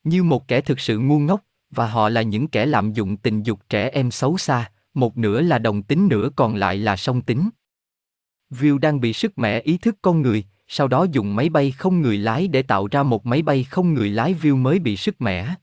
Như 0.04 0.24
một 0.24 0.48
kẻ 0.48 0.62
thực 0.62 0.80
sự 0.80 1.00
ngu 1.00 1.20
ngốc, 1.20 1.42
và 1.70 1.88
họ 1.88 2.10
là 2.10 2.22
những 2.22 2.48
kẻ 2.48 2.66
lạm 2.66 2.94
dụng 2.94 3.18
tình 3.18 3.44
dục 3.44 3.60
trẻ 3.70 3.90
em 3.90 4.12
xấu 4.12 4.38
xa, 4.38 4.72
một 4.94 5.18
nửa 5.18 5.42
là 5.42 5.60
đồng 5.60 5.84
tính 5.84 6.08
nửa 6.08 6.30
còn 6.36 6.56
lại 6.56 6.78
là 6.78 6.96
song 6.96 7.22
tính. 7.22 7.50
View 8.50 8.78
đang 8.78 9.00
bị 9.00 9.14
sức 9.14 9.38
mẻ 9.38 9.60
ý 9.60 9.78
thức 9.78 9.96
con 10.02 10.22
người, 10.22 10.46
sau 10.68 10.88
đó 10.88 11.06
dùng 11.12 11.36
máy 11.36 11.50
bay 11.50 11.72
không 11.72 12.02
người 12.02 12.18
lái 12.18 12.48
để 12.48 12.62
tạo 12.62 12.88
ra 12.88 13.04
một 13.04 13.26
máy 13.26 13.42
bay 13.42 13.64
không 13.64 13.94
người 13.94 14.10
lái 14.10 14.34
View 14.34 14.58
mới 14.58 14.80
bị 14.80 14.98
sức 14.98 15.22
mẻ. 15.22 15.56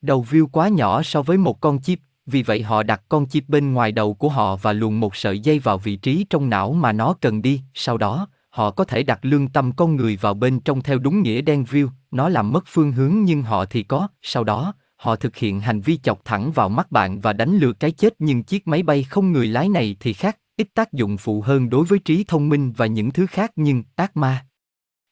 Đầu 0.00 0.26
View 0.30 0.46
quá 0.46 0.68
nhỏ 0.68 1.02
so 1.02 1.22
với 1.22 1.38
một 1.38 1.60
con 1.60 1.82
chip, 1.82 1.98
vì 2.30 2.42
vậy 2.42 2.62
họ 2.62 2.82
đặt 2.82 3.02
con 3.08 3.26
chip 3.26 3.48
bên 3.48 3.72
ngoài 3.72 3.92
đầu 3.92 4.14
của 4.14 4.28
họ 4.28 4.56
và 4.56 4.72
luồn 4.72 4.94
một 4.94 5.16
sợi 5.16 5.38
dây 5.38 5.58
vào 5.58 5.78
vị 5.78 5.96
trí 5.96 6.26
trong 6.30 6.50
não 6.50 6.72
mà 6.72 6.92
nó 6.92 7.14
cần 7.20 7.42
đi, 7.42 7.60
sau 7.74 7.98
đó, 7.98 8.28
họ 8.50 8.70
có 8.70 8.84
thể 8.84 9.02
đặt 9.02 9.18
lương 9.22 9.48
tâm 9.48 9.72
con 9.72 9.96
người 9.96 10.16
vào 10.16 10.34
bên 10.34 10.60
trong 10.60 10.82
theo 10.82 10.98
đúng 10.98 11.22
nghĩa 11.22 11.40
đen 11.40 11.64
view, 11.70 11.88
nó 12.10 12.28
làm 12.28 12.52
mất 12.52 12.64
phương 12.66 12.92
hướng 12.92 13.24
nhưng 13.24 13.42
họ 13.42 13.64
thì 13.64 13.82
có, 13.82 14.08
sau 14.22 14.44
đó, 14.44 14.74
họ 14.96 15.16
thực 15.16 15.36
hiện 15.36 15.60
hành 15.60 15.80
vi 15.80 15.96
chọc 15.96 16.24
thẳng 16.24 16.52
vào 16.52 16.68
mắt 16.68 16.92
bạn 16.92 17.20
và 17.20 17.32
đánh 17.32 17.56
lừa 17.56 17.72
cái 17.72 17.90
chết 17.90 18.14
nhưng 18.18 18.42
chiếc 18.42 18.68
máy 18.68 18.82
bay 18.82 19.02
không 19.02 19.32
người 19.32 19.46
lái 19.46 19.68
này 19.68 19.96
thì 20.00 20.12
khác, 20.12 20.38
ít 20.56 20.68
tác 20.74 20.92
dụng 20.92 21.16
phụ 21.16 21.40
hơn 21.40 21.70
đối 21.70 21.84
với 21.84 21.98
trí 21.98 22.24
thông 22.28 22.48
minh 22.48 22.72
và 22.76 22.86
những 22.86 23.10
thứ 23.10 23.26
khác 23.26 23.52
nhưng 23.56 23.82
ác 23.96 24.16
ma. 24.16 24.46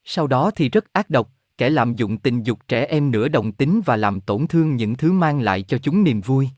Sau 0.04 0.26
đó 0.26 0.50
thì 0.56 0.68
rất 0.68 0.92
ác 0.92 1.10
độc, 1.10 1.30
kẻ 1.58 1.70
lạm 1.70 1.94
dụng 1.94 2.18
tình 2.18 2.42
dục 2.42 2.58
trẻ 2.68 2.84
em 2.84 3.10
nửa 3.10 3.28
đồng 3.28 3.52
tính 3.52 3.80
và 3.84 3.96
làm 3.96 4.20
tổn 4.20 4.46
thương 4.46 4.76
những 4.76 4.96
thứ 4.96 5.12
mang 5.12 5.40
lại 5.40 5.62
cho 5.62 5.78
chúng 5.78 6.04
niềm 6.04 6.20
vui. 6.20 6.48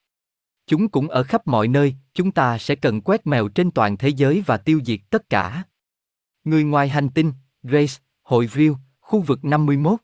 Chúng 0.70 0.88
cũng 0.88 1.08
ở 1.08 1.22
khắp 1.22 1.46
mọi 1.46 1.68
nơi, 1.68 1.94
chúng 2.14 2.30
ta 2.30 2.58
sẽ 2.58 2.74
cần 2.74 3.00
quét 3.00 3.26
mèo 3.26 3.48
trên 3.48 3.70
toàn 3.70 3.96
thế 3.96 4.08
giới 4.08 4.42
và 4.46 4.56
tiêu 4.56 4.80
diệt 4.84 5.00
tất 5.10 5.30
cả. 5.30 5.62
Người 6.44 6.64
ngoài 6.64 6.88
hành 6.88 7.08
tinh, 7.08 7.32
Grace, 7.62 7.94
hội 8.22 8.46
view, 8.46 8.74
khu 9.00 9.20
vực 9.20 9.44
51. 9.44 10.00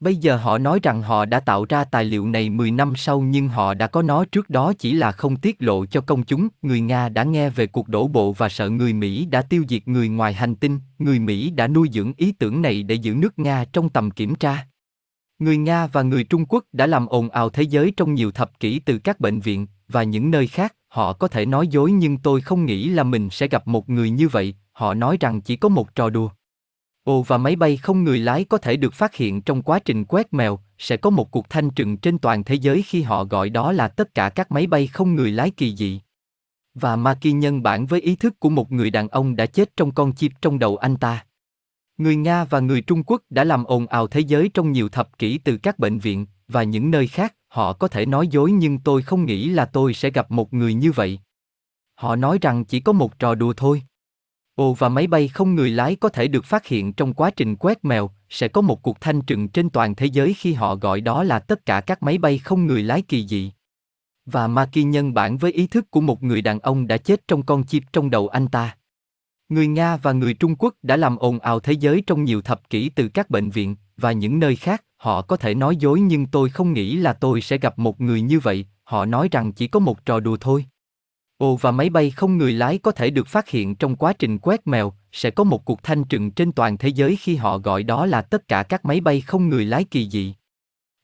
Bây 0.00 0.16
giờ 0.16 0.36
họ 0.36 0.58
nói 0.58 0.80
rằng 0.82 1.02
họ 1.02 1.24
đã 1.24 1.40
tạo 1.40 1.64
ra 1.68 1.84
tài 1.84 2.04
liệu 2.04 2.26
này 2.26 2.50
10 2.50 2.70
năm 2.70 2.92
sau 2.96 3.20
nhưng 3.20 3.48
họ 3.48 3.74
đã 3.74 3.86
có 3.86 4.02
nó 4.02 4.24
trước 4.24 4.50
đó 4.50 4.72
chỉ 4.78 4.92
là 4.92 5.12
không 5.12 5.36
tiết 5.36 5.56
lộ 5.58 5.86
cho 5.86 6.00
công 6.00 6.24
chúng. 6.24 6.48
Người 6.62 6.80
Nga 6.80 7.08
đã 7.08 7.24
nghe 7.24 7.50
về 7.50 7.66
cuộc 7.66 7.88
đổ 7.88 8.08
bộ 8.08 8.32
và 8.32 8.48
sợ 8.48 8.68
người 8.68 8.92
Mỹ 8.92 9.26
đã 9.26 9.42
tiêu 9.42 9.64
diệt 9.68 9.88
người 9.88 10.08
ngoài 10.08 10.32
hành 10.32 10.54
tinh. 10.54 10.80
Người 10.98 11.18
Mỹ 11.18 11.50
đã 11.50 11.66
nuôi 11.66 11.88
dưỡng 11.92 12.12
ý 12.16 12.32
tưởng 12.32 12.62
này 12.62 12.82
để 12.82 12.94
giữ 12.94 13.14
nước 13.14 13.38
Nga 13.38 13.64
trong 13.72 13.88
tầm 13.88 14.10
kiểm 14.10 14.34
tra. 14.34 14.66
Người 15.42 15.56
Nga 15.56 15.86
và 15.86 16.02
người 16.02 16.24
Trung 16.24 16.44
Quốc 16.48 16.64
đã 16.72 16.86
làm 16.86 17.06
ồn 17.06 17.28
ào 17.28 17.50
thế 17.50 17.62
giới 17.62 17.92
trong 17.96 18.14
nhiều 18.14 18.32
thập 18.32 18.60
kỷ 18.60 18.78
từ 18.78 18.98
các 18.98 19.20
bệnh 19.20 19.40
viện 19.40 19.66
và 19.88 20.02
những 20.02 20.30
nơi 20.30 20.46
khác. 20.46 20.74
Họ 20.88 21.12
có 21.12 21.28
thể 21.28 21.46
nói 21.46 21.68
dối 21.68 21.92
nhưng 21.92 22.18
tôi 22.18 22.40
không 22.40 22.66
nghĩ 22.66 22.88
là 22.88 23.02
mình 23.02 23.30
sẽ 23.30 23.48
gặp 23.48 23.68
một 23.68 23.88
người 23.88 24.10
như 24.10 24.28
vậy. 24.28 24.54
Họ 24.72 24.94
nói 24.94 25.16
rằng 25.20 25.40
chỉ 25.40 25.56
có 25.56 25.68
một 25.68 25.94
trò 25.94 26.10
đùa. 26.10 26.30
Ồ 27.04 27.22
và 27.22 27.38
máy 27.38 27.56
bay 27.56 27.76
không 27.76 28.04
người 28.04 28.18
lái 28.18 28.44
có 28.44 28.58
thể 28.58 28.76
được 28.76 28.94
phát 28.94 29.14
hiện 29.14 29.42
trong 29.42 29.62
quá 29.62 29.78
trình 29.78 30.04
quét 30.04 30.34
mèo, 30.34 30.58
sẽ 30.78 30.96
có 30.96 31.10
một 31.10 31.30
cuộc 31.30 31.50
thanh 31.50 31.70
trừng 31.70 31.96
trên 31.96 32.18
toàn 32.18 32.44
thế 32.44 32.54
giới 32.54 32.82
khi 32.82 33.02
họ 33.02 33.24
gọi 33.24 33.50
đó 33.50 33.72
là 33.72 33.88
tất 33.88 34.14
cả 34.14 34.28
các 34.28 34.52
máy 34.52 34.66
bay 34.66 34.86
không 34.86 35.14
người 35.14 35.30
lái 35.30 35.50
kỳ 35.50 35.76
dị. 35.76 36.00
Và 36.74 36.96
Maki 36.96 37.32
nhân 37.34 37.62
bản 37.62 37.86
với 37.86 38.00
ý 38.00 38.16
thức 38.16 38.40
của 38.40 38.50
một 38.50 38.72
người 38.72 38.90
đàn 38.90 39.08
ông 39.08 39.36
đã 39.36 39.46
chết 39.46 39.76
trong 39.76 39.94
con 39.94 40.14
chip 40.14 40.32
trong 40.42 40.58
đầu 40.58 40.76
anh 40.76 40.96
ta. 40.96 41.24
Người 41.98 42.16
Nga 42.16 42.44
và 42.44 42.60
người 42.60 42.80
Trung 42.80 43.02
Quốc 43.06 43.22
đã 43.30 43.44
làm 43.44 43.64
ồn 43.64 43.86
ào 43.86 44.06
thế 44.06 44.20
giới 44.20 44.50
trong 44.54 44.72
nhiều 44.72 44.88
thập 44.88 45.18
kỷ 45.18 45.38
từ 45.38 45.56
các 45.56 45.78
bệnh 45.78 45.98
viện 45.98 46.26
và 46.48 46.62
những 46.62 46.90
nơi 46.90 47.06
khác, 47.06 47.34
họ 47.48 47.72
có 47.72 47.88
thể 47.88 48.06
nói 48.06 48.28
dối 48.28 48.52
nhưng 48.52 48.78
tôi 48.78 49.02
không 49.02 49.24
nghĩ 49.24 49.48
là 49.48 49.64
tôi 49.64 49.94
sẽ 49.94 50.10
gặp 50.10 50.30
một 50.30 50.54
người 50.54 50.74
như 50.74 50.92
vậy. 50.92 51.18
Họ 51.94 52.16
nói 52.16 52.38
rằng 52.40 52.64
chỉ 52.64 52.80
có 52.80 52.92
một 52.92 53.18
trò 53.18 53.34
đùa 53.34 53.52
thôi. 53.56 53.82
Ồ 54.54 54.74
và 54.74 54.88
máy 54.88 55.06
bay 55.06 55.28
không 55.28 55.54
người 55.54 55.70
lái 55.70 55.96
có 55.96 56.08
thể 56.08 56.28
được 56.28 56.44
phát 56.44 56.66
hiện 56.66 56.92
trong 56.92 57.14
quá 57.14 57.30
trình 57.30 57.56
quét 57.56 57.84
mèo, 57.84 58.10
sẽ 58.28 58.48
có 58.48 58.60
một 58.60 58.82
cuộc 58.82 59.00
thanh 59.00 59.22
trừng 59.22 59.48
trên 59.48 59.70
toàn 59.70 59.94
thế 59.94 60.06
giới 60.06 60.34
khi 60.34 60.52
họ 60.52 60.76
gọi 60.76 61.00
đó 61.00 61.22
là 61.22 61.38
tất 61.38 61.66
cả 61.66 61.80
các 61.80 62.02
máy 62.02 62.18
bay 62.18 62.38
không 62.38 62.66
người 62.66 62.82
lái 62.82 63.02
kỳ 63.02 63.26
dị. 63.26 63.52
Và 64.26 64.46
Maki 64.46 64.76
nhân 64.76 65.14
bản 65.14 65.36
với 65.36 65.52
ý 65.52 65.66
thức 65.66 65.90
của 65.90 66.00
một 66.00 66.22
người 66.22 66.42
đàn 66.42 66.58
ông 66.58 66.86
đã 66.86 66.96
chết 66.96 67.28
trong 67.28 67.42
con 67.42 67.64
chip 67.64 67.82
trong 67.92 68.10
đầu 68.10 68.28
anh 68.28 68.48
ta. 68.48 68.76
Người 69.52 69.66
Nga 69.66 69.96
và 69.96 70.12
người 70.12 70.34
Trung 70.34 70.54
Quốc 70.58 70.74
đã 70.82 70.96
làm 70.96 71.16
ồn 71.16 71.38
ào 71.38 71.60
thế 71.60 71.72
giới 71.72 72.02
trong 72.06 72.24
nhiều 72.24 72.42
thập 72.42 72.70
kỷ 72.70 72.88
từ 72.88 73.08
các 73.08 73.30
bệnh 73.30 73.50
viện 73.50 73.76
và 73.96 74.12
những 74.12 74.38
nơi 74.38 74.56
khác, 74.56 74.84
họ 74.96 75.22
có 75.22 75.36
thể 75.36 75.54
nói 75.54 75.76
dối 75.76 76.00
nhưng 76.00 76.26
tôi 76.26 76.48
không 76.48 76.72
nghĩ 76.72 76.96
là 76.96 77.12
tôi 77.12 77.40
sẽ 77.40 77.58
gặp 77.58 77.78
một 77.78 78.00
người 78.00 78.20
như 78.20 78.40
vậy, 78.40 78.66
họ 78.84 79.04
nói 79.04 79.28
rằng 79.32 79.52
chỉ 79.52 79.68
có 79.68 79.80
một 79.80 80.04
trò 80.04 80.20
đùa 80.20 80.36
thôi. 80.40 80.66
Ồ 81.38 81.56
và 81.56 81.70
máy 81.70 81.90
bay 81.90 82.10
không 82.10 82.38
người 82.38 82.52
lái 82.52 82.78
có 82.78 82.90
thể 82.90 83.10
được 83.10 83.26
phát 83.26 83.48
hiện 83.48 83.74
trong 83.74 83.96
quá 83.96 84.12
trình 84.12 84.38
quét 84.38 84.66
mèo, 84.66 84.92
sẽ 85.12 85.30
có 85.30 85.44
một 85.44 85.64
cuộc 85.64 85.82
thanh 85.82 86.04
trừng 86.04 86.30
trên 86.30 86.52
toàn 86.52 86.78
thế 86.78 86.88
giới 86.88 87.16
khi 87.16 87.36
họ 87.36 87.58
gọi 87.58 87.82
đó 87.82 88.06
là 88.06 88.22
tất 88.22 88.48
cả 88.48 88.62
các 88.62 88.84
máy 88.84 89.00
bay 89.00 89.20
không 89.20 89.48
người 89.48 89.64
lái 89.64 89.84
kỳ 89.84 90.10
dị. 90.10 90.34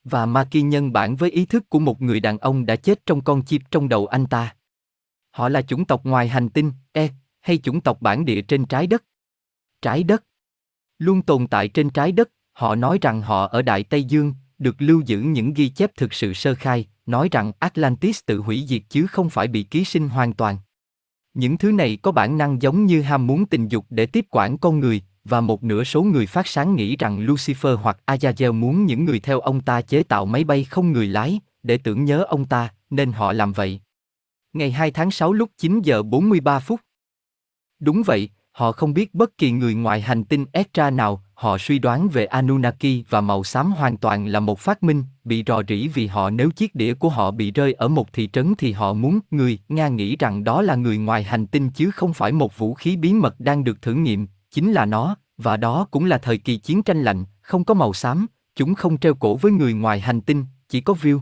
Và 0.05 0.27
Maki 0.27 0.63
nhân 0.65 0.93
bản 0.93 1.17
với 1.17 1.31
ý 1.31 1.47
thức 1.47 1.69
của 1.69 1.79
một 1.79 2.03
người 2.03 2.21
đàn 2.21 2.39
ông 2.39 2.67
đã 2.67 2.77
chết 2.77 3.07
trong 3.07 3.21
con 3.21 3.45
chip 3.45 3.63
trong 3.71 3.89
đầu 3.89 4.07
anh 4.07 4.27
ta. 4.27 4.55
Họ 5.31 5.49
là 5.49 5.63
chủng 5.63 5.85
tộc 5.85 6.05
ngoài 6.05 6.29
hành 6.29 6.49
tinh, 6.49 6.73
E, 6.93 7.09
hay 7.41 7.59
chủng 7.59 7.81
tộc 7.81 8.03
bản 8.03 8.25
địa 8.25 8.43
trên 8.43 8.67
trái 8.67 8.87
đất. 8.87 9.05
Trái 9.83 10.03
đất. 10.03 10.25
Luôn 10.99 11.23
tồn 11.23 11.47
tại 11.47 11.69
trên 11.69 11.91
trái 11.91 12.13
đất, 12.13 12.31
họ 12.53 12.75
nói 12.75 12.99
rằng 13.01 13.23
họ 13.23 13.47
ở 13.47 13.63
Đại 13.63 13.85
Tây 13.85 14.05
Dương, 14.05 14.35
được 14.59 14.77
lưu 14.79 15.03
giữ 15.07 15.21
những 15.21 15.55
ghi 15.55 15.69
chép 15.69 15.97
thực 15.97 16.13
sự 16.13 16.33
sơ 16.33 16.55
khai, 16.55 16.87
nói 17.07 17.29
rằng 17.33 17.53
Atlantis 17.59 18.21
tự 18.27 18.39
hủy 18.39 18.65
diệt 18.69 18.83
chứ 18.89 19.07
không 19.07 19.31
phải 19.31 19.49
bị 19.49 19.63
ký 19.63 19.85
sinh 19.85 20.09
hoàn 20.09 20.33
toàn. 20.33 20.57
Những 21.35 21.59
thứ 21.59 21.73
này 21.73 21.99
có 22.03 22.13
bản 22.13 22.39
năng 22.39 22.63
giống 22.63 22.87
như 22.87 23.03
ham 23.03 23.27
muốn 23.27 23.47
tình 23.47 23.69
dục 23.69 23.87
để 23.91 24.07
tiếp 24.07 24.27
quản 24.31 24.59
con 24.59 24.81
người, 24.81 25.03
và 25.25 25.41
một 25.41 25.65
nửa 25.65 25.85
số 25.85 26.03
người 26.03 26.27
phát 26.27 26.47
sáng 26.47 26.75
nghĩ 26.75 26.97
rằng 26.97 27.27
Lucifer 27.27 27.77
hoặc 27.77 27.99
Azazel 28.07 28.53
muốn 28.53 28.87
những 28.87 29.05
người 29.05 29.21
theo 29.21 29.41
ông 29.41 29.61
ta 29.61 29.83
chế 29.83 30.03
tạo 30.03 30.27
máy 30.27 30.45
bay 30.45 30.65
không 30.65 30.93
người 30.93 31.07
lái, 31.07 31.41
để 31.63 31.79
tưởng 31.79 32.05
nhớ 32.05 32.25
ông 32.29 32.45
ta, 32.45 32.69
nên 32.91 33.13
họ 33.13 33.33
làm 33.33 33.53
vậy. 33.53 33.81
Ngày 34.53 34.71
2 34.71 34.91
tháng 34.91 35.11
6 35.11 35.33
lúc 35.33 35.51
9 35.57 35.81
giờ 35.83 36.03
43 36.03 36.61
phút. 36.61 36.81
Đúng 37.81 38.03
vậy, 38.03 38.31
họ 38.53 38.73
không 38.73 38.95
biết 38.95 39.15
bất 39.15 39.39
kỳ 39.39 39.51
người 39.51 39.75
ngoài 39.75 40.01
hành 40.01 40.25
tinh 40.25 40.47
Extra 40.53 40.91
nào, 40.91 41.23
họ 41.35 41.59
suy 41.59 41.79
đoán 41.79 42.09
về 42.09 42.27
Anunnaki 42.27 43.05
và 43.09 43.21
màu 43.21 43.45
xám 43.45 43.73
hoàn 43.73 43.97
toàn 43.97 44.27
là 44.27 44.41
một 44.41 44.59
phát 44.59 44.83
minh, 44.83 45.05
bị 45.25 45.45
rò 45.47 45.63
rỉ 45.69 45.89
vì 45.89 46.07
họ 46.07 46.31
nếu 46.31 46.51
chiếc 46.51 46.75
đĩa 46.75 46.95
của 46.95 47.09
họ 47.09 47.31
bị 47.31 47.51
rơi 47.51 47.73
ở 47.73 47.89
một 47.89 48.13
thị 48.13 48.29
trấn 48.33 48.55
thì 48.59 48.73
họ 48.73 48.93
muốn 48.93 49.21
người 49.31 49.59
Nga 49.69 49.89
nghĩ 49.89 50.17
rằng 50.17 50.45
đó 50.45 50.63
là 50.63 50.75
người 50.75 50.99
ngoài 50.99 51.23
hành 51.23 51.47
tinh 51.47 51.71
chứ 51.71 51.91
không 51.91 52.15
phải 52.15 52.33
một 52.33 52.59
vũ 52.59 52.75
khí 52.75 52.97
bí 52.97 53.13
mật 53.13 53.41
đang 53.41 53.65
được 53.65 53.83
thử 53.83 53.95
nghiệm, 53.95 54.27
chính 54.51 54.73
là 54.73 54.85
nó, 54.85 55.17
và 55.37 55.57
đó 55.57 55.87
cũng 55.91 56.05
là 56.05 56.19
thời 56.19 56.39
kỳ 56.39 56.57
chiến 56.57 56.83
tranh 56.83 57.03
lạnh, 57.03 57.25
không 57.41 57.65
có 57.65 57.75
màu 57.75 57.93
xám, 57.93 58.27
chúng 58.57 58.75
không 58.75 58.99
treo 58.99 59.15
cổ 59.15 59.37
với 59.37 59.53
người 59.53 59.73
ngoài 59.73 60.01
hành 60.01 60.21
tinh, 60.21 60.45
chỉ 60.69 60.81
có 60.81 60.95
view. 61.03 61.21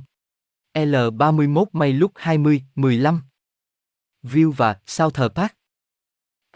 L31 0.74 1.64
May 1.72 1.92
lúc 1.92 2.12
20, 2.14 2.62
15 2.74 3.22
View 4.22 4.50
và 4.50 4.76
South 4.86 5.20
Park 5.34 5.52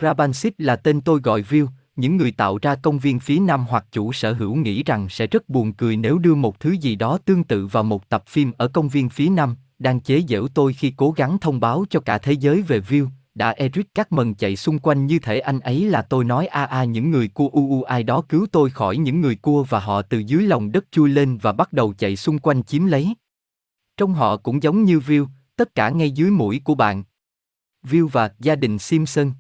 Rabansit 0.01 0.55
là 0.59 0.77
tên 0.77 1.01
tôi 1.01 1.21
gọi 1.21 1.43
View, 1.43 1.67
những 1.97 2.17
người 2.17 2.33
tạo 2.33 2.59
ra 2.63 2.75
công 2.75 2.99
viên 2.99 3.21
phía 3.21 3.39
Nam 3.39 3.65
hoặc 3.69 3.87
chủ 3.93 4.13
sở 4.13 4.33
hữu 4.33 4.55
nghĩ 4.55 4.83
rằng 4.83 5.09
sẽ 5.09 5.27
rất 5.27 5.49
buồn 5.49 5.73
cười 5.73 5.97
nếu 5.97 6.19
đưa 6.19 6.35
một 6.35 6.61
thứ 6.61 6.71
gì 6.71 6.97
đó 6.97 7.19
tương 7.25 7.45
tự 7.45 7.67
vào 7.67 7.83
một 7.83 8.09
tập 8.09 8.25
phim 8.27 8.53
ở 8.59 8.69
công 8.69 8.89
viên 8.89 9.09
phía 9.09 9.29
Nam, 9.29 9.57
đang 9.79 10.01
chế 10.01 10.23
giễu 10.29 10.49
tôi 10.49 10.73
khi 10.73 10.93
cố 10.97 11.11
gắng 11.11 11.39
thông 11.39 11.61
báo 11.61 11.85
cho 11.91 12.01
cả 12.01 12.19
thế 12.19 12.33
giới 12.33 12.63
về 12.63 12.81
View, 12.81 13.07
đã 13.35 13.51
Eric 13.51 13.95
cắt 13.95 14.13
mần 14.13 14.35
chạy 14.35 14.57
xung 14.57 14.79
quanh 14.79 15.07
như 15.07 15.19
thể 15.19 15.39
anh 15.39 15.61
ấy 15.61 15.85
là 15.85 16.03
tôi 16.03 16.25
nói 16.25 16.47
a 16.47 16.65
a 16.65 16.85
những 16.85 17.11
người 17.11 17.29
cua 17.29 17.49
u 17.53 17.69
u 17.71 17.83
ai 17.83 18.03
đó 18.03 18.23
cứu 18.29 18.47
tôi 18.53 18.71
khỏi 18.71 18.97
những 18.97 19.21
người 19.21 19.37
cua 19.37 19.65
và 19.69 19.81
họ 19.81 20.03
từ 20.03 20.19
dưới 20.19 20.43
lòng 20.43 20.73
đất 20.73 20.85
chui 20.91 21.11
lên 21.11 21.39
và 21.39 21.53
bắt 21.53 21.73
đầu 21.73 21.95
chạy 21.99 22.17
xung 22.17 22.39
quanh 22.39 22.63
chiếm 22.63 22.87
lấy. 22.87 23.15
Trong 23.97 24.15
họ 24.15 24.37
cũng 24.37 24.63
giống 24.63 24.85
như 24.85 24.99
View, 24.99 25.27
tất 25.57 25.75
cả 25.75 25.91
ngay 25.91 26.11
dưới 26.11 26.31
mũi 26.31 26.61
của 26.65 26.75
bạn. 26.75 27.05
View 27.87 28.09
và 28.09 28.31
gia 28.39 28.57
đình 28.57 28.79
Simpson. 28.79 29.33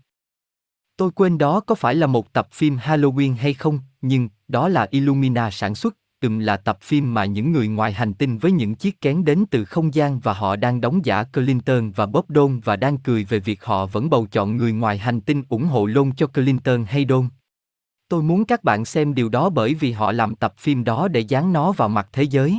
Tôi 1.00 1.10
quên 1.10 1.38
đó 1.38 1.60
có 1.60 1.74
phải 1.74 1.94
là 1.94 2.06
một 2.06 2.32
tập 2.32 2.48
phim 2.52 2.76
Halloween 2.76 3.36
hay 3.36 3.54
không, 3.54 3.78
nhưng 4.02 4.28
đó 4.48 4.68
là 4.68 4.86
Illumina 4.90 5.50
sản 5.50 5.74
xuất, 5.74 5.96
từng 6.20 6.40
là 6.40 6.56
tập 6.56 6.78
phim 6.80 7.14
mà 7.14 7.24
những 7.24 7.52
người 7.52 7.68
ngoài 7.68 7.92
hành 7.92 8.14
tinh 8.14 8.38
với 8.38 8.52
những 8.52 8.74
chiếc 8.74 9.00
kén 9.00 9.24
đến 9.24 9.44
từ 9.50 9.64
không 9.64 9.94
gian 9.94 10.20
và 10.20 10.32
họ 10.32 10.56
đang 10.56 10.80
đóng 10.80 11.04
giả 11.04 11.24
Clinton 11.24 11.90
và 11.90 12.06
Bob 12.06 12.24
Dole 12.28 12.54
và 12.64 12.76
đang 12.76 12.98
cười 12.98 13.24
về 13.24 13.38
việc 13.38 13.64
họ 13.64 13.86
vẫn 13.86 14.10
bầu 14.10 14.26
chọn 14.32 14.56
người 14.56 14.72
ngoài 14.72 14.98
hành 14.98 15.20
tinh 15.20 15.42
ủng 15.48 15.64
hộ 15.64 15.86
luôn 15.86 16.14
cho 16.14 16.26
Clinton 16.26 16.84
hay 16.84 17.06
Dole. 17.08 17.28
Tôi 18.08 18.22
muốn 18.22 18.44
các 18.44 18.64
bạn 18.64 18.84
xem 18.84 19.14
điều 19.14 19.28
đó 19.28 19.50
bởi 19.50 19.74
vì 19.74 19.92
họ 19.92 20.12
làm 20.12 20.34
tập 20.34 20.54
phim 20.58 20.84
đó 20.84 21.08
để 21.08 21.20
dán 21.20 21.52
nó 21.52 21.72
vào 21.72 21.88
mặt 21.88 22.08
thế 22.12 22.22
giới. 22.22 22.58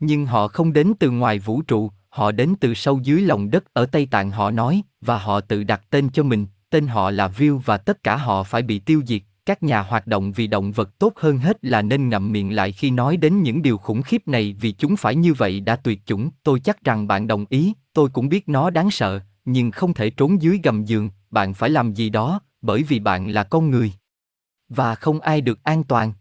Nhưng 0.00 0.26
họ 0.26 0.48
không 0.48 0.72
đến 0.72 0.92
từ 0.98 1.10
ngoài 1.10 1.38
vũ 1.38 1.62
trụ, 1.62 1.90
họ 2.08 2.32
đến 2.32 2.54
từ 2.60 2.74
sâu 2.74 3.00
dưới 3.02 3.20
lòng 3.20 3.50
đất 3.50 3.64
ở 3.72 3.86
Tây 3.86 4.06
Tạng 4.10 4.30
họ 4.30 4.50
nói, 4.50 4.82
và 5.00 5.18
họ 5.18 5.40
tự 5.40 5.64
đặt 5.64 5.82
tên 5.90 6.08
cho 6.10 6.22
mình, 6.22 6.46
tên 6.76 6.86
họ 6.86 7.10
là 7.10 7.28
View 7.28 7.58
và 7.58 7.78
tất 7.78 8.02
cả 8.02 8.16
họ 8.16 8.42
phải 8.42 8.62
bị 8.62 8.78
tiêu 8.78 9.02
diệt. 9.06 9.22
Các 9.46 9.62
nhà 9.62 9.80
hoạt 9.80 10.06
động 10.06 10.32
vì 10.32 10.46
động 10.46 10.72
vật 10.72 10.98
tốt 10.98 11.12
hơn 11.16 11.38
hết 11.38 11.64
là 11.64 11.82
nên 11.82 12.08
ngậm 12.08 12.32
miệng 12.32 12.54
lại 12.54 12.72
khi 12.72 12.90
nói 12.90 13.16
đến 13.16 13.42
những 13.42 13.62
điều 13.62 13.78
khủng 13.78 14.02
khiếp 14.02 14.28
này 14.28 14.56
vì 14.60 14.72
chúng 14.72 14.96
phải 14.96 15.16
như 15.16 15.34
vậy 15.34 15.60
đã 15.60 15.76
tuyệt 15.76 16.06
chủng. 16.06 16.30
Tôi 16.42 16.60
chắc 16.60 16.84
rằng 16.84 17.06
bạn 17.06 17.26
đồng 17.26 17.44
ý, 17.48 17.72
tôi 17.92 18.08
cũng 18.08 18.28
biết 18.28 18.48
nó 18.48 18.70
đáng 18.70 18.90
sợ, 18.90 19.20
nhưng 19.44 19.70
không 19.70 19.94
thể 19.94 20.10
trốn 20.10 20.42
dưới 20.42 20.60
gầm 20.62 20.84
giường, 20.84 21.10
bạn 21.30 21.54
phải 21.54 21.70
làm 21.70 21.94
gì 21.94 22.10
đó, 22.10 22.40
bởi 22.62 22.82
vì 22.82 23.00
bạn 23.00 23.28
là 23.28 23.44
con 23.44 23.70
người. 23.70 23.92
Và 24.68 24.94
không 24.94 25.20
ai 25.20 25.40
được 25.40 25.64
an 25.64 25.84
toàn. 25.84 26.12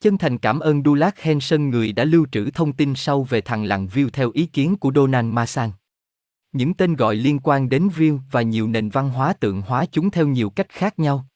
Chân 0.00 0.18
thành 0.18 0.38
cảm 0.38 0.60
ơn 0.60 0.82
Dulac 0.84 1.20
Henson 1.20 1.70
người 1.70 1.92
đã 1.92 2.04
lưu 2.04 2.26
trữ 2.32 2.50
thông 2.50 2.72
tin 2.72 2.94
sâu 2.94 3.24
về 3.24 3.40
thằng 3.40 3.64
làng 3.64 3.86
View 3.86 4.08
theo 4.12 4.30
ý 4.34 4.46
kiến 4.46 4.76
của 4.76 4.92
Donald 4.94 5.32
Masan. 5.32 5.70
Những 6.52 6.74
tên 6.74 6.96
gọi 6.96 7.16
liên 7.16 7.38
quan 7.42 7.68
đến 7.68 7.88
View 7.88 8.18
và 8.30 8.42
nhiều 8.42 8.68
nền 8.68 8.88
văn 8.88 9.10
hóa 9.10 9.32
tượng 9.32 9.62
hóa 9.62 9.86
chúng 9.92 10.10
theo 10.10 10.26
nhiều 10.26 10.50
cách 10.50 10.68
khác 10.68 10.98
nhau. 10.98 11.26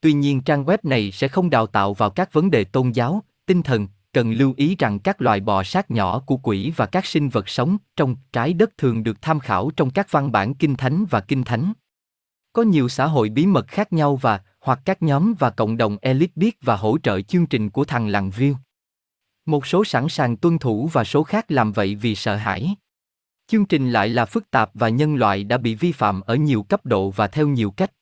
Tuy 0.00 0.12
nhiên 0.12 0.40
trang 0.40 0.64
web 0.64 0.78
này 0.82 1.12
sẽ 1.12 1.28
không 1.28 1.50
đào 1.50 1.66
tạo 1.66 1.94
vào 1.94 2.10
các 2.10 2.32
vấn 2.32 2.50
đề 2.50 2.64
tôn 2.64 2.90
giáo, 2.90 3.22
tinh 3.46 3.62
thần, 3.62 3.88
cần 4.12 4.32
lưu 4.32 4.54
ý 4.56 4.76
rằng 4.78 4.98
các 4.98 5.22
loài 5.22 5.40
bò 5.40 5.62
sát 5.62 5.90
nhỏ 5.90 6.20
của 6.20 6.36
quỷ 6.36 6.72
và 6.76 6.86
các 6.86 7.06
sinh 7.06 7.28
vật 7.28 7.48
sống 7.48 7.76
trong 7.96 8.16
trái 8.32 8.52
đất 8.52 8.76
thường 8.78 9.02
được 9.02 9.22
tham 9.22 9.40
khảo 9.40 9.70
trong 9.76 9.90
các 9.90 10.12
văn 10.12 10.32
bản 10.32 10.54
kinh 10.54 10.76
thánh 10.76 11.04
và 11.10 11.20
kinh 11.20 11.44
thánh. 11.44 11.72
Có 12.52 12.62
nhiều 12.62 12.88
xã 12.88 13.06
hội 13.06 13.28
bí 13.28 13.46
mật 13.46 13.68
khác 13.68 13.92
nhau 13.92 14.16
và 14.16 14.40
hoặc 14.60 14.80
các 14.84 15.02
nhóm 15.02 15.34
và 15.38 15.50
cộng 15.50 15.76
đồng 15.76 15.96
elite 16.00 16.32
biết 16.36 16.56
và 16.62 16.76
hỗ 16.76 16.98
trợ 16.98 17.20
chương 17.20 17.46
trình 17.46 17.70
của 17.70 17.84
thằng 17.84 18.08
làng 18.08 18.30
view. 18.30 18.54
Một 19.46 19.66
số 19.66 19.84
sẵn 19.84 20.08
sàng 20.08 20.36
tuân 20.36 20.58
thủ 20.58 20.88
và 20.92 21.04
số 21.04 21.22
khác 21.22 21.44
làm 21.48 21.72
vậy 21.72 21.94
vì 21.94 22.14
sợ 22.14 22.36
hãi. 22.36 22.76
Chương 23.50 23.66
trình 23.66 23.90
lại 23.90 24.08
là 24.08 24.24
phức 24.24 24.50
tạp 24.50 24.70
và 24.74 24.88
nhân 24.88 25.14
loại 25.14 25.44
đã 25.44 25.58
bị 25.58 25.74
vi 25.74 25.92
phạm 25.92 26.20
ở 26.20 26.34
nhiều 26.34 26.62
cấp 26.62 26.86
độ 26.86 27.10
và 27.10 27.28
theo 27.28 27.48
nhiều 27.48 27.70
cách. 27.70 27.92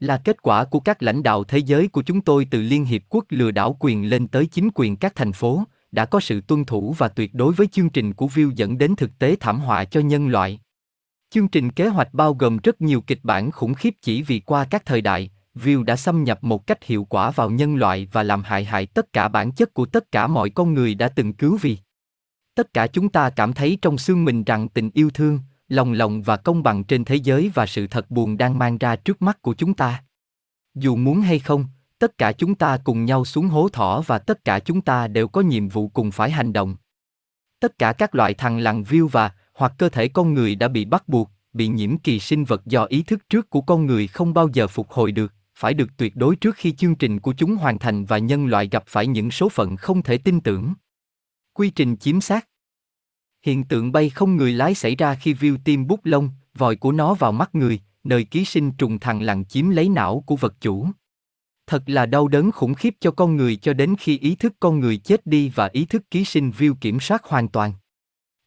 Là 0.00 0.16
kết 0.24 0.42
quả 0.42 0.64
của 0.64 0.80
các 0.80 1.02
lãnh 1.02 1.22
đạo 1.22 1.44
thế 1.44 1.58
giới 1.58 1.88
của 1.88 2.02
chúng 2.02 2.20
tôi 2.20 2.46
từ 2.50 2.62
Liên 2.62 2.84
Hiệp 2.84 3.02
Quốc 3.08 3.24
lừa 3.28 3.50
đảo 3.50 3.76
quyền 3.80 4.10
lên 4.10 4.28
tới 4.28 4.46
chính 4.46 4.68
quyền 4.74 4.96
các 4.96 5.14
thành 5.14 5.32
phố, 5.32 5.64
đã 5.92 6.04
có 6.04 6.20
sự 6.20 6.40
tuân 6.40 6.64
thủ 6.64 6.94
và 6.98 7.08
tuyệt 7.08 7.34
đối 7.34 7.52
với 7.52 7.66
chương 7.66 7.90
trình 7.90 8.12
của 8.12 8.26
View 8.26 8.50
dẫn 8.50 8.78
đến 8.78 8.96
thực 8.96 9.18
tế 9.18 9.36
thảm 9.40 9.60
họa 9.60 9.84
cho 9.84 10.00
nhân 10.00 10.28
loại. 10.28 10.60
Chương 11.30 11.48
trình 11.48 11.70
kế 11.70 11.88
hoạch 11.88 12.14
bao 12.14 12.34
gồm 12.34 12.56
rất 12.56 12.80
nhiều 12.80 13.00
kịch 13.00 13.20
bản 13.22 13.50
khủng 13.50 13.74
khiếp 13.74 13.94
chỉ 14.02 14.22
vì 14.22 14.40
qua 14.40 14.64
các 14.70 14.86
thời 14.86 15.00
đại, 15.00 15.30
View 15.54 15.84
đã 15.84 15.96
xâm 15.96 16.24
nhập 16.24 16.44
một 16.44 16.66
cách 16.66 16.84
hiệu 16.84 17.04
quả 17.04 17.30
vào 17.30 17.50
nhân 17.50 17.76
loại 17.76 18.08
và 18.12 18.22
làm 18.22 18.42
hại 18.42 18.64
hại 18.64 18.86
tất 18.86 19.12
cả 19.12 19.28
bản 19.28 19.52
chất 19.52 19.74
của 19.74 19.86
tất 19.86 20.12
cả 20.12 20.26
mọi 20.26 20.50
con 20.50 20.74
người 20.74 20.94
đã 20.94 21.08
từng 21.08 21.32
cứu 21.32 21.58
vì. 21.60 21.78
Tất 22.54 22.72
cả 22.74 22.86
chúng 22.86 23.08
ta 23.08 23.30
cảm 23.30 23.52
thấy 23.52 23.78
trong 23.82 23.98
xương 23.98 24.24
mình 24.24 24.44
rằng 24.44 24.68
tình 24.68 24.90
yêu 24.94 25.10
thương, 25.10 25.38
lòng 25.68 25.92
lòng 25.92 26.22
và 26.22 26.36
công 26.36 26.62
bằng 26.62 26.84
trên 26.84 27.04
thế 27.04 27.16
giới 27.16 27.50
và 27.54 27.66
sự 27.66 27.86
thật 27.86 28.10
buồn 28.10 28.36
đang 28.38 28.58
mang 28.58 28.78
ra 28.78 28.96
trước 28.96 29.22
mắt 29.22 29.42
của 29.42 29.54
chúng 29.54 29.74
ta. 29.74 30.04
Dù 30.74 30.96
muốn 30.96 31.20
hay 31.20 31.38
không, 31.38 31.66
tất 31.98 32.18
cả 32.18 32.32
chúng 32.32 32.54
ta 32.54 32.78
cùng 32.84 33.04
nhau 33.04 33.24
xuống 33.24 33.48
hố 33.48 33.68
thỏ 33.68 34.00
và 34.06 34.18
tất 34.18 34.44
cả 34.44 34.58
chúng 34.58 34.80
ta 34.80 35.08
đều 35.08 35.28
có 35.28 35.40
nhiệm 35.40 35.68
vụ 35.68 35.88
cùng 35.88 36.10
phải 36.10 36.30
hành 36.30 36.52
động. 36.52 36.76
Tất 37.60 37.78
cả 37.78 37.92
các 37.92 38.14
loại 38.14 38.34
thằng 38.34 38.58
lằn 38.58 38.82
viêu 38.82 39.08
và 39.08 39.30
hoặc 39.54 39.72
cơ 39.78 39.88
thể 39.88 40.08
con 40.08 40.34
người 40.34 40.54
đã 40.54 40.68
bị 40.68 40.84
bắt 40.84 41.08
buộc, 41.08 41.30
bị 41.52 41.68
nhiễm 41.68 41.98
kỳ 41.98 42.18
sinh 42.18 42.44
vật 42.44 42.66
do 42.66 42.84
ý 42.84 43.02
thức 43.02 43.28
trước 43.28 43.50
của 43.50 43.60
con 43.60 43.86
người 43.86 44.06
không 44.06 44.34
bao 44.34 44.48
giờ 44.52 44.66
phục 44.66 44.90
hồi 44.90 45.12
được, 45.12 45.34
phải 45.54 45.74
được 45.74 45.90
tuyệt 45.96 46.16
đối 46.16 46.36
trước 46.36 46.56
khi 46.56 46.72
chương 46.72 46.94
trình 46.94 47.20
của 47.20 47.32
chúng 47.32 47.56
hoàn 47.56 47.78
thành 47.78 48.04
và 48.04 48.18
nhân 48.18 48.46
loại 48.46 48.68
gặp 48.68 48.84
phải 48.86 49.06
những 49.06 49.30
số 49.30 49.48
phận 49.48 49.76
không 49.76 50.02
thể 50.02 50.18
tin 50.18 50.40
tưởng. 50.40 50.74
Quy 51.54 51.70
trình 51.70 51.96
chiếm 51.96 52.20
xác 52.20 52.48
Hiện 53.46 53.64
tượng 53.64 53.92
bay 53.92 54.10
không 54.10 54.36
người 54.36 54.52
lái 54.52 54.74
xảy 54.74 54.96
ra 54.96 55.14
khi 55.14 55.34
view 55.34 55.56
tiêm 55.64 55.86
bút 55.86 56.00
lông, 56.04 56.30
vòi 56.54 56.76
của 56.76 56.92
nó 56.92 57.14
vào 57.14 57.32
mắt 57.32 57.54
người, 57.54 57.80
nơi 58.04 58.24
ký 58.24 58.44
sinh 58.44 58.72
trùng 58.72 58.98
thằng 58.98 59.22
lằn 59.22 59.44
chiếm 59.44 59.68
lấy 59.68 59.88
não 59.88 60.24
của 60.26 60.36
vật 60.36 60.54
chủ. 60.60 60.86
Thật 61.66 61.82
là 61.86 62.06
đau 62.06 62.28
đớn 62.28 62.52
khủng 62.52 62.74
khiếp 62.74 62.94
cho 63.00 63.10
con 63.10 63.36
người 63.36 63.56
cho 63.56 63.72
đến 63.72 63.94
khi 63.98 64.18
ý 64.18 64.34
thức 64.34 64.52
con 64.60 64.80
người 64.80 64.96
chết 64.96 65.26
đi 65.26 65.52
và 65.54 65.70
ý 65.72 65.84
thức 65.84 66.10
ký 66.10 66.24
sinh 66.24 66.50
view 66.50 66.74
kiểm 66.80 67.00
soát 67.00 67.24
hoàn 67.24 67.48
toàn. 67.48 67.72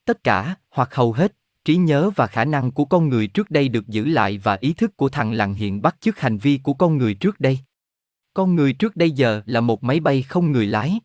Tất 0.05 0.23
cả, 0.23 0.55
hoặc 0.69 0.95
hầu 0.95 1.13
hết, 1.13 1.35
trí 1.65 1.75
nhớ 1.75 2.09
và 2.15 2.27
khả 2.27 2.45
năng 2.45 2.71
của 2.71 2.85
con 2.85 3.09
người 3.09 3.27
trước 3.27 3.51
đây 3.51 3.69
được 3.69 3.87
giữ 3.87 4.05
lại 4.05 4.37
và 4.37 4.57
ý 4.61 4.73
thức 4.73 4.97
của 4.97 5.09
thằng 5.09 5.33
lằn 5.33 5.53
hiện 5.53 5.81
bắt 5.81 5.95
chước 6.01 6.19
hành 6.19 6.37
vi 6.37 6.59
của 6.63 6.73
con 6.73 6.97
người 6.97 7.13
trước 7.13 7.39
đây. 7.39 7.59
Con 8.33 8.55
người 8.55 8.73
trước 8.73 8.95
đây 8.95 9.11
giờ 9.11 9.41
là 9.45 9.61
một 9.61 9.83
máy 9.83 9.99
bay 9.99 10.21
không 10.21 10.51
người 10.51 10.65
lái. 10.65 10.99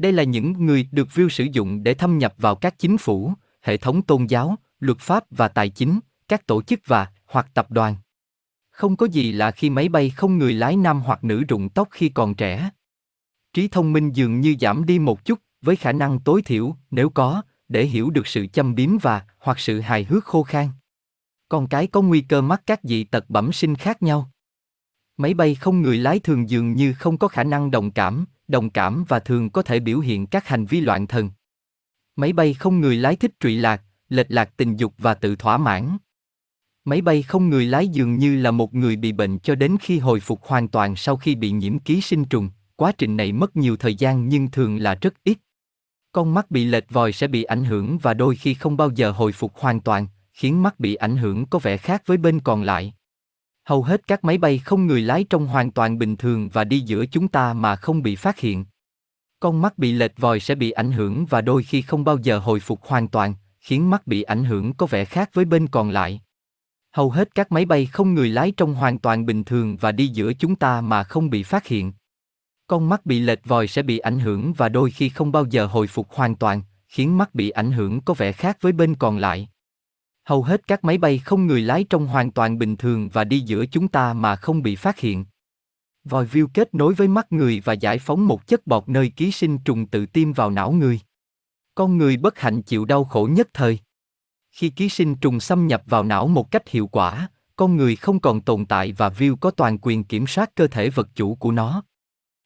Đây 0.00 0.12
là 0.12 0.22
những 0.22 0.52
người 0.52 0.88
được 0.92 1.08
view 1.14 1.28
sử 1.28 1.44
dụng 1.52 1.82
để 1.82 1.94
thâm 1.94 2.18
nhập 2.18 2.34
vào 2.38 2.54
các 2.54 2.78
chính 2.78 2.98
phủ, 2.98 3.32
hệ 3.62 3.76
thống 3.76 4.02
tôn 4.02 4.26
giáo, 4.26 4.56
luật 4.78 4.98
pháp 4.98 5.24
và 5.30 5.48
tài 5.48 5.68
chính, 5.68 6.00
các 6.28 6.46
tổ 6.46 6.62
chức 6.62 6.80
và 6.86 7.06
hoặc 7.26 7.46
tập 7.54 7.70
đoàn. 7.70 7.96
Không 8.70 8.96
có 8.96 9.06
gì 9.06 9.32
là 9.32 9.50
khi 9.50 9.70
máy 9.70 9.88
bay 9.88 10.10
không 10.10 10.38
người 10.38 10.52
lái 10.52 10.76
nam 10.76 11.00
hoặc 11.00 11.24
nữ 11.24 11.44
rụng 11.48 11.68
tóc 11.68 11.88
khi 11.90 12.08
còn 12.08 12.34
trẻ. 12.34 12.70
Trí 13.52 13.68
thông 13.68 13.92
minh 13.92 14.10
dường 14.12 14.40
như 14.40 14.56
giảm 14.60 14.86
đi 14.86 14.98
một 14.98 15.24
chút, 15.24 15.38
với 15.62 15.76
khả 15.76 15.92
năng 15.92 16.20
tối 16.20 16.42
thiểu, 16.42 16.76
nếu 16.90 17.10
có, 17.10 17.42
để 17.68 17.84
hiểu 17.84 18.10
được 18.10 18.26
sự 18.26 18.46
châm 18.46 18.74
biếm 18.74 18.98
và 18.98 19.22
hoặc 19.38 19.60
sự 19.60 19.80
hài 19.80 20.04
hước 20.04 20.24
khô 20.24 20.42
khan. 20.42 20.68
Con 21.48 21.66
cái 21.66 21.86
có 21.86 22.02
nguy 22.02 22.20
cơ 22.20 22.42
mắc 22.42 22.62
các 22.66 22.80
dị 22.82 23.04
tật 23.04 23.30
bẩm 23.30 23.52
sinh 23.52 23.74
khác 23.74 24.02
nhau. 24.02 24.30
Máy 25.16 25.34
bay 25.34 25.54
không 25.54 25.82
người 25.82 25.98
lái 25.98 26.18
thường 26.18 26.50
dường 26.50 26.72
như 26.72 26.92
không 26.92 27.18
có 27.18 27.28
khả 27.28 27.44
năng 27.44 27.70
đồng 27.70 27.90
cảm, 27.90 28.24
đồng 28.50 28.70
cảm 28.70 29.04
và 29.08 29.20
thường 29.20 29.50
có 29.50 29.62
thể 29.62 29.80
biểu 29.80 30.00
hiện 30.00 30.26
các 30.26 30.48
hành 30.48 30.66
vi 30.66 30.80
loạn 30.80 31.06
thần. 31.06 31.30
Máy 32.16 32.32
bay 32.32 32.54
không 32.54 32.80
người 32.80 32.96
lái 32.96 33.16
thích 33.16 33.32
trụy 33.40 33.56
lạc, 33.56 33.82
lệch 34.08 34.30
lạc 34.30 34.50
tình 34.56 34.76
dục 34.76 34.94
và 34.98 35.14
tự 35.14 35.36
thỏa 35.36 35.58
mãn. 35.58 35.98
Máy 36.84 37.00
bay 37.00 37.22
không 37.22 37.48
người 37.48 37.66
lái 37.66 37.88
dường 37.88 38.18
như 38.18 38.36
là 38.36 38.50
một 38.50 38.74
người 38.74 38.96
bị 38.96 39.12
bệnh 39.12 39.38
cho 39.38 39.54
đến 39.54 39.76
khi 39.80 39.98
hồi 39.98 40.20
phục 40.20 40.44
hoàn 40.44 40.68
toàn 40.68 40.96
sau 40.96 41.16
khi 41.16 41.34
bị 41.34 41.50
nhiễm 41.50 41.78
ký 41.78 42.00
sinh 42.00 42.24
trùng. 42.24 42.50
Quá 42.76 42.92
trình 42.98 43.16
này 43.16 43.32
mất 43.32 43.56
nhiều 43.56 43.76
thời 43.76 43.94
gian 43.94 44.28
nhưng 44.28 44.50
thường 44.50 44.76
là 44.76 44.94
rất 44.94 45.14
ít. 45.24 45.38
Con 46.12 46.34
mắt 46.34 46.50
bị 46.50 46.64
lệch 46.64 46.90
vòi 46.90 47.12
sẽ 47.12 47.26
bị 47.26 47.42
ảnh 47.42 47.64
hưởng 47.64 47.98
và 47.98 48.14
đôi 48.14 48.36
khi 48.36 48.54
không 48.54 48.76
bao 48.76 48.90
giờ 48.90 49.10
hồi 49.10 49.32
phục 49.32 49.56
hoàn 49.58 49.80
toàn, 49.80 50.06
khiến 50.32 50.62
mắt 50.62 50.80
bị 50.80 50.94
ảnh 50.94 51.16
hưởng 51.16 51.46
có 51.46 51.58
vẻ 51.58 51.76
khác 51.76 52.02
với 52.06 52.16
bên 52.16 52.40
còn 52.40 52.62
lại. 52.62 52.94
Hầu 53.70 53.82
hết 53.82 54.06
các 54.06 54.24
máy 54.24 54.38
bay 54.38 54.58
không 54.58 54.86
người 54.86 55.00
lái 55.00 55.24
trông 55.24 55.46
hoàn 55.46 55.70
toàn 55.70 55.98
bình 55.98 56.16
thường 56.16 56.48
và 56.48 56.64
đi 56.64 56.80
giữa 56.80 57.06
chúng 57.06 57.28
ta 57.28 57.52
mà 57.52 57.76
không 57.76 58.02
bị 58.02 58.16
phát 58.16 58.38
hiện. 58.38 58.64
Con 59.40 59.60
mắt 59.60 59.78
bị 59.78 59.92
lệch 59.92 60.18
vòi 60.18 60.40
sẽ 60.40 60.54
bị 60.54 60.70
ảnh 60.70 60.92
hưởng 60.92 61.26
và 61.26 61.40
đôi 61.40 61.62
khi 61.62 61.82
không 61.82 62.04
bao 62.04 62.18
giờ 62.22 62.38
hồi 62.38 62.60
phục 62.60 62.80
hoàn 62.82 63.08
toàn, 63.08 63.34
khiến 63.60 63.90
mắt 63.90 64.06
bị 64.06 64.22
ảnh 64.22 64.44
hưởng 64.44 64.72
có 64.72 64.86
vẻ 64.86 65.04
khác 65.04 65.30
với 65.32 65.44
bên 65.44 65.66
còn 65.66 65.90
lại. 65.90 66.20
Hầu 66.92 67.10
hết 67.10 67.34
các 67.34 67.52
máy 67.52 67.64
bay 67.64 67.86
không 67.86 68.14
người 68.14 68.28
lái 68.28 68.52
trông 68.56 68.74
hoàn 68.74 68.98
toàn 68.98 69.26
bình 69.26 69.44
thường 69.44 69.76
và 69.76 69.92
đi 69.92 70.06
giữa 70.06 70.32
chúng 70.32 70.56
ta 70.56 70.80
mà 70.80 71.04
không 71.04 71.30
bị 71.30 71.42
phát 71.42 71.66
hiện. 71.66 71.92
Con 72.66 72.88
mắt 72.88 73.06
bị 73.06 73.20
lệch 73.20 73.44
vòi 73.44 73.66
sẽ 73.66 73.82
bị 73.82 73.98
ảnh 73.98 74.18
hưởng 74.18 74.52
và 74.52 74.68
đôi 74.68 74.90
khi 74.90 75.08
không 75.08 75.32
bao 75.32 75.44
giờ 75.50 75.66
hồi 75.66 75.86
phục 75.86 76.10
hoàn 76.10 76.36
toàn, 76.36 76.62
khiến 76.88 77.18
mắt 77.18 77.34
bị 77.34 77.50
ảnh 77.50 77.72
hưởng 77.72 78.00
có 78.00 78.14
vẻ 78.14 78.32
khác 78.32 78.58
với 78.60 78.72
bên 78.72 78.94
còn 78.94 79.18
lại. 79.18 79.48
Hầu 80.30 80.42
hết 80.42 80.66
các 80.66 80.84
máy 80.84 80.98
bay 80.98 81.18
không 81.18 81.46
người 81.46 81.60
lái 81.60 81.84
trông 81.84 82.06
hoàn 82.06 82.30
toàn 82.30 82.58
bình 82.58 82.76
thường 82.76 83.08
và 83.08 83.24
đi 83.24 83.40
giữa 83.40 83.66
chúng 83.66 83.88
ta 83.88 84.12
mà 84.12 84.36
không 84.36 84.62
bị 84.62 84.76
phát 84.76 84.98
hiện. 84.98 85.24
Vòi 86.04 86.26
view 86.26 86.46
kết 86.54 86.74
nối 86.74 86.94
với 86.94 87.08
mắt 87.08 87.32
người 87.32 87.60
và 87.64 87.72
giải 87.72 87.98
phóng 87.98 88.26
một 88.26 88.46
chất 88.46 88.66
bọt 88.66 88.88
nơi 88.88 89.12
ký 89.16 89.32
sinh 89.32 89.58
trùng 89.58 89.86
tự 89.86 90.06
tiêm 90.06 90.32
vào 90.32 90.50
não 90.50 90.72
người. 90.72 91.00
Con 91.74 91.98
người 91.98 92.16
bất 92.16 92.38
hạnh 92.38 92.62
chịu 92.62 92.84
đau 92.84 93.04
khổ 93.04 93.28
nhất 93.32 93.48
thời. 93.52 93.78
Khi 94.50 94.70
ký 94.70 94.88
sinh 94.88 95.14
trùng 95.14 95.40
xâm 95.40 95.66
nhập 95.66 95.82
vào 95.86 96.02
não 96.02 96.26
một 96.26 96.50
cách 96.50 96.68
hiệu 96.68 96.86
quả, 96.86 97.28
con 97.56 97.76
người 97.76 97.96
không 97.96 98.20
còn 98.20 98.40
tồn 98.40 98.66
tại 98.66 98.92
và 98.92 99.08
view 99.08 99.36
có 99.36 99.50
toàn 99.50 99.78
quyền 99.82 100.04
kiểm 100.04 100.26
soát 100.26 100.54
cơ 100.54 100.66
thể 100.66 100.90
vật 100.90 101.08
chủ 101.14 101.34
của 101.34 101.52
nó. 101.52 101.82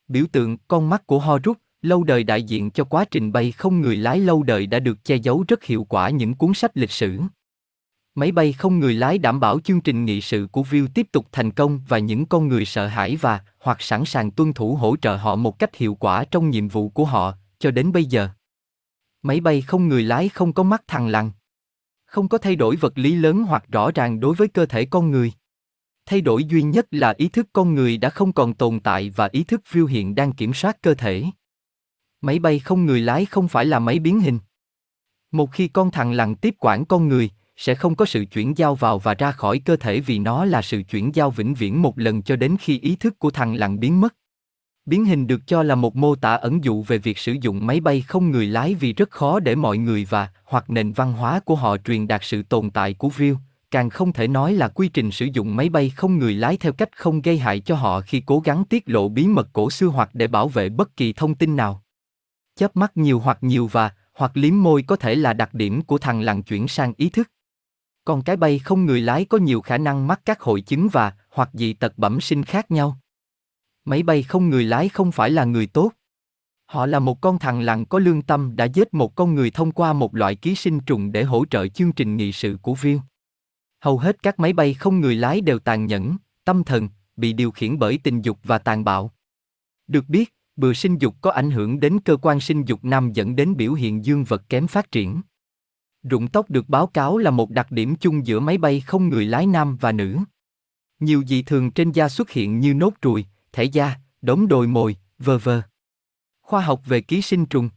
Biểu 0.09 0.25
tượng 0.33 0.57
con 0.69 0.91
mắt 0.91 1.07
của 1.07 1.19
Horus, 1.19 1.57
lâu 1.83 2.05
đời 2.05 2.25
đại 2.25 2.43
diện 2.43 2.71
cho 2.71 2.85
quá 2.85 3.05
trình 3.05 3.33
bay 3.33 3.53
không 3.53 3.81
người 3.81 3.97
lái 3.97 4.21
lâu 4.21 4.43
đời 4.43 4.67
đã 4.67 4.79
được 4.79 5.05
che 5.05 5.17
giấu 5.17 5.45
rất 5.49 5.65
hiệu 5.65 5.85
quả 5.85 6.11
những 6.11 6.35
cuốn 6.35 6.55
sách 6.55 6.77
lịch 6.77 6.91
sử. 6.91 7.21
Máy 8.17 8.33
bay 8.33 8.53
không 8.53 8.79
người 8.79 8.95
lái 8.95 9.19
đảm 9.19 9.41
bảo 9.41 9.61
chương 9.61 9.81
trình 9.81 10.05
nghị 10.05 10.21
sự 10.21 10.49
của 10.53 10.63
View 10.63 10.87
tiếp 10.95 11.07
tục 11.13 11.27
thành 11.33 11.51
công 11.51 11.81
và 11.89 11.99
những 11.99 12.27
con 12.27 12.49
người 12.49 12.65
sợ 12.65 12.87
hãi 12.87 13.17
và 13.17 13.41
hoặc 13.61 13.83
sẵn 13.83 14.05
sàng 14.05 14.31
tuân 14.31 14.53
thủ 14.53 14.75
hỗ 14.75 14.97
trợ 14.97 15.17
họ 15.17 15.37
một 15.37 15.59
cách 15.59 15.77
hiệu 15.77 15.95
quả 15.95 16.25
trong 16.25 16.51
nhiệm 16.51 16.69
vụ 16.69 16.89
của 16.89 17.05
họ 17.05 17.35
cho 17.59 17.71
đến 17.71 17.93
bây 17.93 18.05
giờ. 18.05 18.29
Máy 19.23 19.41
bay 19.41 19.61
không 19.63 19.89
người 19.89 20.03
lái 20.03 20.29
không 20.29 20.53
có 20.53 20.63
mắt 20.63 20.83
thằng 20.87 21.09
lằn. 21.09 21.31
Không 22.07 22.29
có 22.29 22.39
thay 22.39 22.57
đổi 22.57 22.77
vật 22.77 22.99
lý 22.99 23.15
lớn 23.15 23.45
hoặc 23.45 23.65
rõ 23.69 23.91
ràng 23.95 24.21
đối 24.21 24.35
với 24.35 24.49
cơ 24.49 24.67
thể 24.67 24.85
con 24.85 25.11
người. 25.11 25.33
Thay 26.07 26.21
đổi 26.21 26.45
duy 26.45 26.63
nhất 26.63 26.87
là 26.91 27.15
ý 27.17 27.29
thức 27.29 27.49
con 27.53 27.75
người 27.75 27.97
đã 27.99 28.11
không 28.11 28.33
còn 28.33 28.55
tồn 28.55 28.81
tại 28.81 29.11
và 29.11 29.29
ý 29.33 29.45
thức 29.45 29.63
View 29.71 29.87
hiện 29.87 30.15
đang 30.15 30.33
kiểm 30.33 30.55
soát 30.55 30.83
cơ 30.83 30.95
thể. 30.95 31.25
Máy 32.21 32.39
bay 32.39 32.59
không 32.59 32.87
người 32.87 33.01
lái 33.01 33.27
không 33.27 33.49
phải 33.49 33.65
là 33.65 33.79
máy 33.79 33.99
biến 33.99 34.21
hình. 34.21 34.39
Một 35.31 35.53
khi 35.53 35.69
con 35.69 35.91
thằng 35.91 36.13
lằn 36.13 36.35
tiếp 36.35 36.55
quản 36.59 36.85
con 36.85 37.09
người, 37.09 37.31
sẽ 37.57 37.75
không 37.75 37.95
có 37.95 38.05
sự 38.05 38.25
chuyển 38.25 38.59
giao 38.59 38.75
vào 38.75 38.99
và 38.99 39.15
ra 39.15 39.33
khỏi 39.33 39.59
cơ 39.59 39.77
thể 39.77 40.01
vì 40.01 40.19
nó 40.19 40.45
là 40.45 40.63
sự 40.63 40.83
chuyển 40.83 41.15
giao 41.15 41.31
vĩnh 41.31 41.55
viễn 41.55 41.83
một 41.83 41.99
lần 41.99 42.23
cho 42.23 42.37
đến 42.37 42.57
khi 42.61 42.79
ý 42.79 42.97
thức 42.97 43.19
của 43.19 43.31
thằng 43.31 43.55
lặng 43.55 43.81
biến 43.81 44.01
mất. 44.01 44.15
Biến 44.87 45.05
hình 45.05 45.27
được 45.27 45.47
cho 45.47 45.63
là 45.63 45.75
một 45.75 45.97
mô 45.97 46.15
tả 46.15 46.35
ẩn 46.35 46.65
dụ 46.65 46.83
về 46.83 46.99
việc 46.99 47.19
sử 47.19 47.37
dụng 47.41 47.67
máy 47.67 47.81
bay 47.81 48.01
không 48.01 48.31
người 48.31 48.47
lái 48.47 48.75
vì 48.75 48.93
rất 48.93 49.11
khó 49.11 49.41
để 49.41 49.55
mọi 49.55 49.79
người 49.79 50.07
và 50.11 50.29
hoặc 50.45 50.71
nền 50.71 50.93
văn 50.93 51.13
hóa 51.13 51.41
của 51.41 51.55
họ 51.55 51.77
truyền 51.77 52.07
đạt 52.07 52.21
sự 52.25 52.43
tồn 52.43 52.71
tại 52.71 52.95
của 52.95 53.09
view, 53.09 53.37
càng 53.71 53.91
không 53.91 54.13
thể 54.13 54.29
nói 54.29 54.53
là 54.53 54.69
quy 54.69 54.89
trình 54.89 55.11
sử 55.11 55.27
dụng 55.33 55.57
máy 55.57 55.69
bay 55.69 55.91
không 55.91 56.19
người 56.19 56.35
lái 56.35 56.57
theo 56.57 56.73
cách 56.73 56.97
không 56.97 57.23
gây 57.23 57.39
hại 57.39 57.61
cho 57.61 57.75
họ 57.75 58.01
khi 58.01 58.23
cố 58.27 58.41
gắng 58.41 58.65
tiết 58.65 58.83
lộ 58.87 59.09
bí 59.09 59.27
mật 59.27 59.49
cổ 59.53 59.71
xưa 59.71 59.87
hoặc 59.87 60.11
để 60.13 60.27
bảo 60.27 60.49
vệ 60.49 60.69
bất 60.69 60.97
kỳ 60.97 61.13
thông 61.13 61.35
tin 61.35 61.57
nào. 61.57 61.83
Chớp 62.57 62.77
mắt 62.77 62.97
nhiều 62.97 63.21
hoặc 63.21 63.39
nhiều 63.41 63.67
và 63.67 63.91
hoặc 64.15 64.31
liếm 64.35 64.63
môi 64.63 64.83
có 64.83 64.97
thể 64.97 65.15
là 65.15 65.33
đặc 65.33 65.55
điểm 65.55 65.83
của 65.83 65.99
thằng 65.99 66.21
lặng 66.21 66.43
chuyển 66.43 66.69
sang 66.69 66.93
ý 66.97 67.09
thức. 67.09 67.31
Còn 68.05 68.23
cái 68.23 68.37
bay 68.37 68.59
không 68.59 68.87
người 68.87 69.01
lái 69.01 69.25
có 69.25 69.39
nhiều 69.39 69.61
khả 69.61 69.79
năng 69.79 70.07
mắc 70.07 70.21
các 70.25 70.41
hội 70.41 70.61
chứng 70.61 70.89
và 70.93 71.13
hoặc 71.31 71.51
dị 71.53 71.73
tật 71.73 71.99
bẩm 71.99 72.21
sinh 72.21 72.43
khác 72.43 72.71
nhau. 72.71 72.99
Máy 73.85 74.03
bay 74.03 74.23
không 74.23 74.51
người 74.51 74.65
lái 74.65 74.89
không 74.89 75.13
phải 75.13 75.31
là 75.31 75.45
người 75.45 75.67
tốt. 75.67 75.93
Họ 76.67 76.87
là 76.87 76.99
một 76.99 77.21
con 77.21 77.39
thằng 77.39 77.61
lằn 77.61 77.85
có 77.85 77.99
lương 77.99 78.23
tâm 78.23 78.57
đã 78.57 78.65
giết 78.65 78.95
một 78.95 79.15
con 79.15 79.35
người 79.35 79.51
thông 79.51 79.73
qua 79.73 79.93
một 79.93 80.15
loại 80.15 80.35
ký 80.35 80.55
sinh 80.55 80.81
trùng 80.81 81.13
để 81.13 81.23
hỗ 81.23 81.45
trợ 81.45 81.69
chương 81.69 81.93
trình 81.93 82.17
nghị 82.17 82.33
sự 82.33 82.57
của 82.63 82.75
viên. 82.75 83.01
Hầu 83.81 83.99
hết 83.99 84.23
các 84.23 84.41
máy 84.41 84.53
bay 84.53 84.75
không 84.75 85.01
người 85.01 85.15
lái 85.15 85.41
đều 85.41 85.59
tàn 85.59 85.87
nhẫn, 85.87 86.17
tâm 86.45 86.65
thần, 86.65 86.89
bị 87.17 87.33
điều 87.33 87.51
khiển 87.51 87.79
bởi 87.79 87.99
tình 88.05 88.23
dục 88.23 88.39
và 88.43 88.59
tàn 88.59 88.85
bạo. 88.85 89.13
Được 89.87 90.09
biết, 90.09 90.35
bừa 90.57 90.73
sinh 90.73 90.99
dục 90.99 91.15
có 91.21 91.31
ảnh 91.31 91.51
hưởng 91.51 91.81
đến 91.81 91.99
cơ 92.05 92.17
quan 92.17 92.41
sinh 92.41 92.65
dục 92.65 92.85
nam 92.85 93.13
dẫn 93.13 93.37
đến 93.37 93.57
biểu 93.57 93.73
hiện 93.73 94.05
dương 94.05 94.25
vật 94.25 94.43
kém 94.49 94.67
phát 94.67 94.91
triển. 94.91 95.21
Rụng 96.05 96.29
tóc 96.29 96.51
được 96.51 96.69
báo 96.69 96.87
cáo 96.87 97.19
là 97.19 97.31
một 97.31 97.51
đặc 97.51 97.71
điểm 97.71 97.97
chung 97.97 98.27
giữa 98.27 98.41
máy 98.41 98.59
bay 98.59 98.81
không 98.81 99.09
người 99.09 99.25
lái 99.25 99.47
nam 99.47 99.77
và 99.77 99.93
nữ. 99.93 100.19
Nhiều 101.01 101.23
dị 101.27 101.43
thường 101.43 101.71
trên 101.71 101.93
da 101.93 102.09
xuất 102.09 102.31
hiện 102.31 102.61
như 102.61 102.75
nốt 102.75 102.95
ruồi, 103.03 103.27
thể 103.53 103.65
da, 103.65 103.95
đống 104.23 104.49
đồi 104.49 104.67
mồi, 104.67 104.97
vờ 105.19 105.39
vờ. 105.39 105.63
Khoa 106.43 106.61
học 106.61 106.81
về 106.87 107.01
ký 107.01 107.23
sinh 107.23 107.47
trùng 107.47 107.69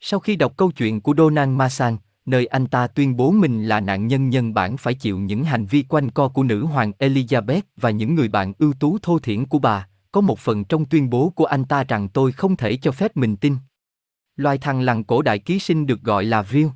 Sau 0.00 0.20
khi 0.20 0.36
đọc 0.36 0.56
câu 0.56 0.70
chuyện 0.70 1.00
của 1.00 1.14
Donald 1.18 1.50
Masan, 1.50 1.96
nơi 2.26 2.46
anh 2.46 2.66
ta 2.66 2.86
tuyên 2.86 3.16
bố 3.16 3.30
mình 3.30 3.64
là 3.64 3.80
nạn 3.80 4.06
nhân 4.06 4.30
nhân 4.30 4.54
bản 4.54 4.76
phải 4.76 4.94
chịu 4.94 5.18
những 5.18 5.44
hành 5.44 5.66
vi 5.66 5.84
quanh 5.88 6.10
co 6.10 6.28
của 6.28 6.42
nữ 6.42 6.64
hoàng 6.64 6.92
Elizabeth 6.98 7.62
và 7.76 7.90
những 7.90 8.14
người 8.14 8.28
bạn 8.28 8.52
ưu 8.58 8.72
tú 8.72 8.98
thô 9.02 9.18
thiển 9.18 9.46
của 9.46 9.58
bà, 9.58 9.88
có 10.12 10.20
một 10.20 10.38
phần 10.38 10.64
trong 10.64 10.84
tuyên 10.84 11.10
bố 11.10 11.30
của 11.30 11.44
anh 11.44 11.64
ta 11.64 11.84
rằng 11.84 12.08
tôi 12.08 12.32
không 12.32 12.56
thể 12.56 12.76
cho 12.76 12.92
phép 12.92 13.16
mình 13.16 13.36
tin. 13.36 13.56
Loài 14.36 14.58
thằng 14.58 14.80
lằn 14.80 15.04
cổ 15.04 15.22
đại 15.22 15.38
ký 15.38 15.58
sinh 15.58 15.86
được 15.86 16.02
gọi 16.02 16.24
là 16.24 16.42
viêu. 16.42 16.70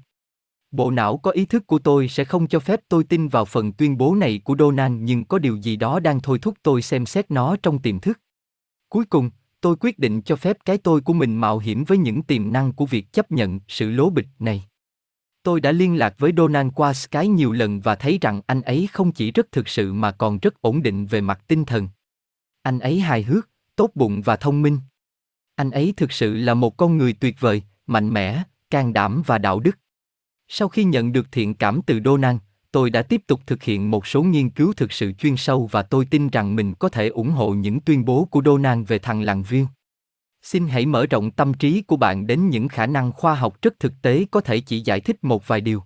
Bộ 0.70 0.90
não 0.90 1.16
có 1.16 1.30
ý 1.30 1.46
thức 1.46 1.66
của 1.66 1.78
tôi 1.78 2.08
sẽ 2.08 2.24
không 2.24 2.46
cho 2.46 2.60
phép 2.60 2.80
tôi 2.88 3.04
tin 3.04 3.28
vào 3.28 3.44
phần 3.44 3.72
tuyên 3.72 3.98
bố 3.98 4.14
này 4.14 4.40
của 4.44 4.56
Donald 4.58 4.94
nhưng 5.00 5.24
có 5.24 5.38
điều 5.38 5.56
gì 5.56 5.76
đó 5.76 6.00
đang 6.00 6.20
thôi 6.20 6.38
thúc 6.38 6.54
tôi 6.62 6.82
xem 6.82 7.06
xét 7.06 7.30
nó 7.30 7.56
trong 7.62 7.78
tiềm 7.78 8.00
thức. 8.00 8.20
Cuối 8.88 9.04
cùng, 9.04 9.30
tôi 9.60 9.76
quyết 9.80 9.98
định 9.98 10.22
cho 10.22 10.36
phép 10.36 10.56
cái 10.64 10.78
tôi 10.78 11.00
của 11.00 11.12
mình 11.12 11.36
mạo 11.36 11.58
hiểm 11.58 11.84
với 11.84 11.98
những 11.98 12.22
tiềm 12.22 12.52
năng 12.52 12.72
của 12.72 12.86
việc 12.86 13.12
chấp 13.12 13.32
nhận 13.32 13.60
sự 13.68 13.90
lố 13.90 14.10
bịch 14.10 14.26
này. 14.38 14.64
Tôi 15.42 15.60
đã 15.60 15.72
liên 15.72 15.98
lạc 15.98 16.14
với 16.18 16.32
Donald 16.36 16.70
qua 16.74 16.92
Skype 16.92 17.26
nhiều 17.26 17.52
lần 17.52 17.80
và 17.80 17.94
thấy 17.94 18.18
rằng 18.20 18.40
anh 18.46 18.62
ấy 18.62 18.88
không 18.92 19.12
chỉ 19.12 19.32
rất 19.32 19.52
thực 19.52 19.68
sự 19.68 19.92
mà 19.92 20.12
còn 20.12 20.38
rất 20.38 20.60
ổn 20.60 20.82
định 20.82 21.06
về 21.06 21.20
mặt 21.20 21.40
tinh 21.46 21.64
thần. 21.64 21.88
Anh 22.62 22.78
ấy 22.78 23.00
hài 23.00 23.22
hước, 23.22 23.48
tốt 23.76 23.90
bụng 23.94 24.22
và 24.22 24.36
thông 24.36 24.62
minh. 24.62 24.78
Anh 25.54 25.70
ấy 25.70 25.94
thực 25.96 26.12
sự 26.12 26.34
là 26.34 26.54
một 26.54 26.76
con 26.76 26.96
người 26.96 27.12
tuyệt 27.12 27.40
vời, 27.40 27.62
mạnh 27.86 28.08
mẽ, 28.08 28.42
can 28.70 28.92
đảm 28.92 29.22
và 29.26 29.38
đạo 29.38 29.60
đức. 29.60 29.78
Sau 30.48 30.68
khi 30.68 30.84
nhận 30.84 31.12
được 31.12 31.32
thiện 31.32 31.54
cảm 31.54 31.80
từ 31.86 32.00
Donan, 32.04 32.38
tôi 32.72 32.90
đã 32.90 33.02
tiếp 33.02 33.22
tục 33.26 33.40
thực 33.46 33.62
hiện 33.62 33.90
một 33.90 34.06
số 34.06 34.22
nghiên 34.22 34.50
cứu 34.50 34.72
thực 34.72 34.92
sự 34.92 35.12
chuyên 35.12 35.36
sâu 35.36 35.66
và 35.66 35.82
tôi 35.82 36.04
tin 36.04 36.28
rằng 36.28 36.56
mình 36.56 36.74
có 36.74 36.88
thể 36.88 37.08
ủng 37.08 37.30
hộ 37.30 37.50
những 37.50 37.80
tuyên 37.80 38.04
bố 38.04 38.28
của 38.30 38.42
Donan 38.44 38.84
về 38.84 38.98
thằng 38.98 39.22
làng 39.22 39.42
viên. 39.42 39.66
Xin 40.42 40.68
hãy 40.68 40.86
mở 40.86 41.06
rộng 41.06 41.30
tâm 41.30 41.54
trí 41.54 41.82
của 41.82 41.96
bạn 41.96 42.26
đến 42.26 42.50
những 42.50 42.68
khả 42.68 42.86
năng 42.86 43.12
khoa 43.12 43.34
học 43.34 43.62
rất 43.62 43.80
thực 43.80 43.92
tế 44.02 44.26
có 44.30 44.40
thể 44.40 44.60
chỉ 44.60 44.80
giải 44.80 45.00
thích 45.00 45.24
một 45.24 45.48
vài 45.48 45.60
điều. 45.60 45.82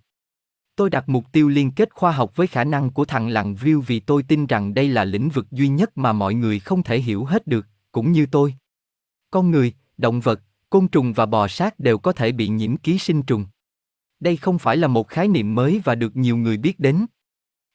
Tôi 0.76 0.90
đặt 0.90 1.08
mục 1.08 1.24
tiêu 1.32 1.48
liên 1.48 1.70
kết 1.70 1.94
khoa 1.94 2.12
học 2.12 2.36
với 2.36 2.46
khả 2.46 2.64
năng 2.64 2.90
của 2.90 3.04
thằng 3.04 3.28
làng 3.28 3.54
view 3.54 3.80
vì 3.80 4.00
tôi 4.00 4.22
tin 4.22 4.46
rằng 4.46 4.74
đây 4.74 4.88
là 4.88 5.04
lĩnh 5.04 5.28
vực 5.28 5.50
duy 5.50 5.68
nhất 5.68 5.98
mà 5.98 6.12
mọi 6.12 6.34
người 6.34 6.58
không 6.58 6.82
thể 6.82 6.98
hiểu 6.98 7.24
hết 7.24 7.46
được, 7.46 7.66
cũng 7.92 8.12
như 8.12 8.26
tôi. 8.26 8.54
Con 9.30 9.50
người, 9.50 9.72
động 9.98 10.20
vật, 10.20 10.40
côn 10.70 10.88
trùng 10.88 11.12
và 11.12 11.26
bò 11.26 11.48
sát 11.48 11.80
đều 11.80 11.98
có 11.98 12.12
thể 12.12 12.32
bị 12.32 12.48
nhiễm 12.48 12.76
ký 12.76 12.98
sinh 12.98 13.22
trùng. 13.22 13.46
Đây 14.23 14.37
không 14.37 14.59
phải 14.59 14.77
là 14.77 14.89
một 14.89 15.09
khái 15.09 15.29
niệm 15.29 15.55
mới 15.55 15.81
và 15.85 15.95
được 15.95 16.16
nhiều 16.16 16.37
người 16.37 16.57
biết 16.57 16.81
đến. 16.81 17.07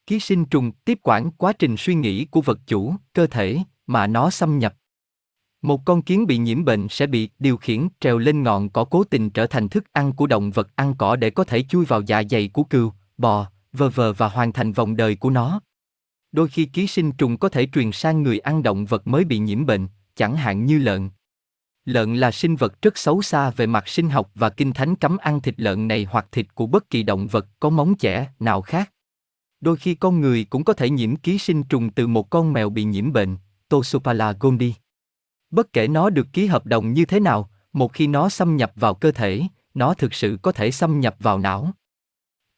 Ký 0.06 0.20
sinh 0.20 0.46
trùng 0.46 0.72
tiếp 0.72 1.00
quản 1.04 1.32
quá 1.32 1.54
trình 1.54 1.76
suy 1.78 1.96
nghĩ 1.96 2.26
của 2.26 2.42
vật 2.42 2.60
chủ, 2.68 2.94
cơ 3.14 3.28
thể, 3.28 3.58
mà 3.88 4.08
nó 4.08 4.30
xâm 4.30 4.60
nhập. 4.60 4.76
Một 5.62 5.86
con 5.86 6.02
kiến 6.02 6.28
bị 6.28 6.38
nhiễm 6.38 6.66
bệnh 6.66 6.88
sẽ 6.90 7.08
bị 7.08 7.30
điều 7.40 7.58
khiển 7.58 7.88
trèo 8.00 8.18
lên 8.18 8.44
ngọn 8.44 8.70
cỏ 8.70 8.84
cố 8.84 9.04
tình 9.04 9.30
trở 9.30 9.48
thành 9.48 9.70
thức 9.70 9.84
ăn 9.92 10.14
của 10.14 10.28
động 10.28 10.52
vật 10.52 10.76
ăn 10.76 10.96
cỏ 10.98 11.16
để 11.16 11.30
có 11.30 11.44
thể 11.44 11.64
chui 11.64 11.86
vào 11.86 12.02
dạ 12.02 12.24
dày 12.30 12.48
của 12.48 12.64
cừu, 12.64 12.92
bò, 13.18 13.50
vờ 13.74 13.90
vờ 13.90 14.14
và 14.14 14.28
hoàn 14.28 14.54
thành 14.54 14.72
vòng 14.72 14.96
đời 14.96 15.16
của 15.16 15.30
nó. 15.30 15.62
Đôi 16.32 16.48
khi 16.48 16.66
ký 16.66 16.88
sinh 16.88 17.12
trùng 17.12 17.38
có 17.38 17.50
thể 17.50 17.68
truyền 17.74 17.92
sang 17.92 18.24
người 18.24 18.40
ăn 18.40 18.64
động 18.64 18.86
vật 18.86 19.08
mới 19.08 19.24
bị 19.24 19.38
nhiễm 19.40 19.66
bệnh, 19.66 19.88
chẳng 20.16 20.36
hạn 20.36 20.66
như 20.66 20.78
lợn. 20.78 21.10
Lợn 21.88 22.16
là 22.16 22.32
sinh 22.32 22.56
vật 22.56 22.82
rất 22.82 22.98
xấu 22.98 23.22
xa 23.22 23.50
về 23.50 23.66
mặt 23.66 23.88
sinh 23.88 24.10
học 24.10 24.32
và 24.36 24.50
kinh 24.50 24.74
thánh 24.74 24.96
cấm 24.96 25.18
ăn 25.18 25.42
thịt 25.42 25.56
lợn 25.58 25.88
này 25.88 26.08
hoặc 26.10 26.28
thịt 26.32 26.56
của 26.56 26.68
bất 26.68 26.90
kỳ 26.90 27.04
động 27.04 27.28
vật 27.28 27.48
có 27.60 27.70
móng 27.70 27.94
chẻ 28.00 28.28
nào 28.40 28.62
khác. 28.62 28.92
Đôi 29.62 29.78
khi 29.78 29.96
con 29.96 30.22
người 30.22 30.44
cũng 30.44 30.64
có 30.64 30.74
thể 30.74 30.90
nhiễm 30.90 31.16
ký 31.16 31.38
sinh 31.38 31.64
trùng 31.64 31.90
từ 31.90 32.08
một 32.08 32.30
con 32.30 32.54
mèo 32.54 32.70
bị 32.70 32.84
nhiễm 32.84 33.14
bệnh, 33.14 33.38
Toxopala 33.70 34.32
gondii. 34.40 34.74
Bất 35.52 35.74
kể 35.74 35.88
nó 35.88 36.10
được 36.10 36.28
ký 36.34 36.46
hợp 36.46 36.66
đồng 36.66 36.94
như 36.94 37.06
thế 37.06 37.20
nào, 37.20 37.50
một 37.74 37.94
khi 37.94 38.08
nó 38.08 38.30
xâm 38.30 38.56
nhập 38.56 38.72
vào 38.76 38.94
cơ 38.94 39.12
thể, 39.12 39.42
nó 39.74 39.94
thực 39.94 40.14
sự 40.14 40.38
có 40.42 40.52
thể 40.52 40.72
xâm 40.72 41.00
nhập 41.00 41.16
vào 41.20 41.40
não. 41.40 41.72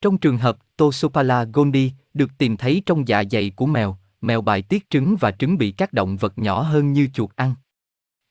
Trong 0.01 0.17
trường 0.17 0.37
hợp 0.37 0.57
Toxopala 0.77 1.43
gondii 1.43 1.91
được 2.13 2.29
tìm 2.37 2.57
thấy 2.57 2.83
trong 2.85 3.07
dạ 3.07 3.23
dày 3.31 3.49
của 3.49 3.65
mèo, 3.65 3.97
mèo 4.21 4.41
bài 4.41 4.61
tiết 4.61 4.89
trứng 4.89 5.15
và 5.19 5.31
trứng 5.31 5.57
bị 5.57 5.71
các 5.71 5.93
động 5.93 6.17
vật 6.17 6.37
nhỏ 6.37 6.61
hơn 6.61 6.93
như 6.93 7.07
chuột 7.13 7.35
ăn. 7.35 7.55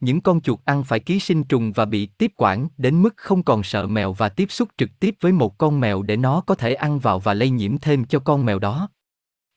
Những 0.00 0.20
con 0.20 0.40
chuột 0.40 0.58
ăn 0.64 0.84
phải 0.84 1.00
ký 1.00 1.20
sinh 1.20 1.44
trùng 1.44 1.72
và 1.72 1.84
bị 1.84 2.06
tiếp 2.06 2.32
quản 2.36 2.68
đến 2.76 3.02
mức 3.02 3.14
không 3.16 3.42
còn 3.42 3.62
sợ 3.62 3.86
mèo 3.86 4.12
và 4.12 4.28
tiếp 4.28 4.46
xúc 4.50 4.68
trực 4.76 4.90
tiếp 5.00 5.14
với 5.20 5.32
một 5.32 5.58
con 5.58 5.80
mèo 5.80 6.02
để 6.02 6.16
nó 6.16 6.40
có 6.40 6.54
thể 6.54 6.74
ăn 6.74 6.98
vào 6.98 7.18
và 7.18 7.34
lây 7.34 7.50
nhiễm 7.50 7.78
thêm 7.78 8.04
cho 8.04 8.18
con 8.18 8.44
mèo 8.44 8.58
đó. 8.58 8.88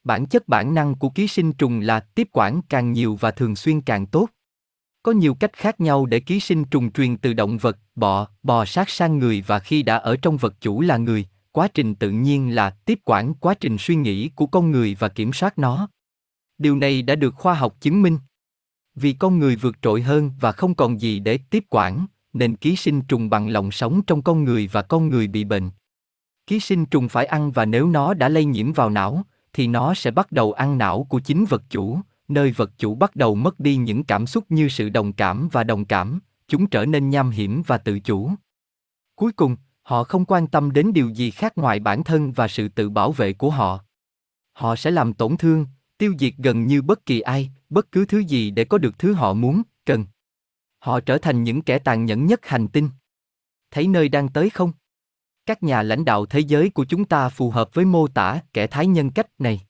Bản 0.04 0.26
chất 0.26 0.48
bản 0.48 0.74
năng 0.74 0.96
của 0.96 1.10
ký 1.10 1.28
sinh 1.28 1.54
trùng 1.54 1.80
là 1.80 2.00
tiếp 2.00 2.28
quản 2.32 2.62
càng 2.70 2.92
nhiều 2.94 3.18
và 3.20 3.32
thường 3.32 3.56
xuyên 3.56 3.82
càng 3.82 4.06
tốt. 4.06 4.30
Có 5.04 5.12
nhiều 5.12 5.34
cách 5.34 5.54
khác 5.54 5.82
nhau 5.82 6.06
để 6.06 6.20
ký 6.20 6.40
sinh 6.40 6.64
trùng 6.66 6.92
truyền 6.92 7.18
từ 7.18 7.34
động 7.34 7.58
vật, 7.58 7.78
bọ, 7.96 8.28
bò 8.44 8.66
sát 8.66 8.90
sang 8.90 9.20
người 9.20 9.44
và 9.48 9.60
khi 9.60 9.84
đã 9.84 9.96
ở 9.96 10.16
trong 10.22 10.38
vật 10.38 10.54
chủ 10.62 10.82
là 10.82 10.98
người, 10.98 11.26
quá 11.52 11.68
trình 11.68 11.96
tự 11.96 12.10
nhiên 12.10 12.56
là 12.56 12.70
tiếp 12.70 13.00
quản 13.06 13.34
quá 13.34 13.54
trình 13.54 13.78
suy 13.80 13.96
nghĩ 13.96 14.30
của 14.30 14.48
con 14.48 14.72
người 14.72 14.96
và 15.00 15.10
kiểm 15.10 15.34
soát 15.34 15.60
nó. 15.60 15.90
Điều 16.58 16.76
này 16.76 17.02
đã 17.02 17.16
được 17.16 17.36
khoa 17.36 17.54
học 17.54 17.76
chứng 17.82 18.02
minh. 18.02 18.18
Vì 18.96 19.14
con 19.14 19.40
người 19.40 19.56
vượt 19.56 19.76
trội 19.82 20.02
hơn 20.02 20.32
và 20.40 20.52
không 20.52 20.76
còn 20.76 21.02
gì 21.02 21.20
để 21.20 21.38
tiếp 21.38 21.66
quản, 21.70 22.06
nên 22.34 22.56
ký 22.56 22.76
sinh 22.76 23.02
trùng 23.02 23.30
bằng 23.30 23.50
lòng 23.50 23.72
sống 23.72 24.02
trong 24.08 24.22
con 24.22 24.44
người 24.44 24.70
và 24.72 24.82
con 24.82 25.10
người 25.10 25.28
bị 25.28 25.44
bệnh. 25.44 25.70
Ký 26.48 26.60
sinh 26.60 26.86
trùng 26.86 27.10
phải 27.10 27.26
ăn 27.26 27.52
và 27.52 27.66
nếu 27.66 27.88
nó 27.88 28.14
đã 28.14 28.30
lây 28.30 28.46
nhiễm 28.46 28.74
vào 28.74 28.90
não, 28.90 29.24
thì 29.54 29.68
nó 29.68 29.94
sẽ 29.94 30.12
bắt 30.12 30.32
đầu 30.32 30.54
ăn 30.54 30.78
não 30.78 31.04
của 31.10 31.20
chính 31.20 31.46
vật 31.46 31.64
chủ, 31.70 32.00
nơi 32.28 32.52
vật 32.52 32.72
chủ 32.78 32.96
bắt 32.96 33.16
đầu 33.16 33.36
mất 33.36 33.60
đi 33.60 33.76
những 33.76 34.04
cảm 34.04 34.28
xúc 34.28 34.46
như 34.50 34.70
sự 34.70 34.90
đồng 34.90 35.14
cảm 35.14 35.50
và 35.52 35.64
đồng 35.64 35.86
cảm, 35.86 36.20
chúng 36.48 36.68
trở 36.68 36.86
nên 36.86 37.10
nham 37.10 37.30
hiểm 37.30 37.64
và 37.68 37.78
tự 37.78 38.00
chủ. 38.00 38.32
Cuối 39.16 39.32
cùng, 39.32 39.56
họ 39.82 40.04
không 40.04 40.26
quan 40.26 40.48
tâm 40.48 40.72
đến 40.72 40.94
điều 40.94 41.10
gì 41.10 41.32
khác 41.32 41.58
ngoài 41.58 41.80
bản 41.80 42.04
thân 42.04 42.32
và 42.32 42.48
sự 42.48 42.68
tự 42.68 42.90
bảo 42.90 43.12
vệ 43.12 43.34
của 43.34 43.50
họ. 43.50 43.80
Họ 44.54 44.76
sẽ 44.76 44.92
làm 44.92 45.14
tổn 45.14 45.38
thương, 45.38 45.66
tiêu 45.98 46.14
diệt 46.20 46.34
gần 46.38 46.68
như 46.68 46.82
bất 46.82 47.06
kỳ 47.06 47.20
ai, 47.20 47.52
bất 47.72 47.92
cứ 47.92 48.06
thứ 48.06 48.20
gì 48.20 48.52
để 48.52 48.64
có 48.64 48.78
được 48.78 49.00
thứ 49.00 49.14
họ 49.14 49.34
muốn, 49.34 49.62
cần. 49.86 50.06
Họ 50.80 51.00
trở 51.00 51.18
thành 51.18 51.44
những 51.44 51.62
kẻ 51.62 51.80
tàn 51.80 52.06
nhẫn 52.06 52.26
nhất 52.26 52.46
hành 52.46 52.68
tinh. 52.68 52.90
Thấy 53.72 53.88
nơi 53.88 54.10
đang 54.10 54.30
tới 54.30 54.50
không? 54.50 54.72
Các 55.46 55.64
nhà 55.64 55.84
lãnh 55.84 56.06
đạo 56.06 56.26
thế 56.26 56.40
giới 56.40 56.70
của 56.70 56.86
chúng 56.86 57.06
ta 57.06 57.30
phù 57.30 57.52
hợp 57.52 57.74
với 57.74 57.86
mô 57.86 58.08
tả 58.08 58.40
kẻ 58.54 58.68
thái 58.68 58.88
nhân 58.88 59.12
cách 59.12 59.28
này. 59.40 59.62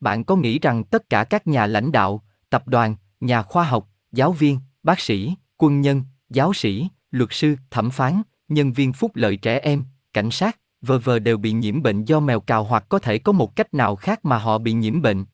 Bạn 0.00 0.24
có 0.24 0.36
nghĩ 0.36 0.58
rằng 0.58 0.84
tất 0.84 1.10
cả 1.10 1.24
các 1.24 1.46
nhà 1.46 1.66
lãnh 1.66 1.92
đạo, 1.92 2.22
tập 2.50 2.68
đoàn, 2.68 2.96
nhà 3.20 3.42
khoa 3.42 3.64
học, 3.64 3.88
giáo 4.12 4.32
viên, 4.32 4.58
bác 4.82 5.00
sĩ, 5.00 5.34
quân 5.56 5.80
nhân, 5.80 6.02
giáo 6.30 6.52
sĩ, 6.52 6.88
luật 7.10 7.28
sư, 7.32 7.56
thẩm 7.70 7.90
phán, 7.90 8.22
nhân 8.48 8.72
viên 8.72 8.92
phúc 8.92 9.10
lợi 9.14 9.36
trẻ 9.36 9.58
em, 9.58 9.84
cảnh 10.12 10.30
sát, 10.30 10.58
vờ 10.80 10.98
vờ 10.98 11.18
đều 11.18 11.36
bị 11.36 11.52
nhiễm 11.52 11.82
bệnh 11.82 12.04
do 12.04 12.20
mèo 12.20 12.40
cào 12.40 12.64
hoặc 12.64 12.84
có 12.88 12.98
thể 12.98 13.18
có 13.18 13.32
một 13.32 13.56
cách 13.56 13.74
nào 13.74 13.96
khác 13.96 14.24
mà 14.24 14.38
họ 14.38 14.58
bị 14.58 14.72
nhiễm 14.72 15.02
bệnh. 15.02 15.24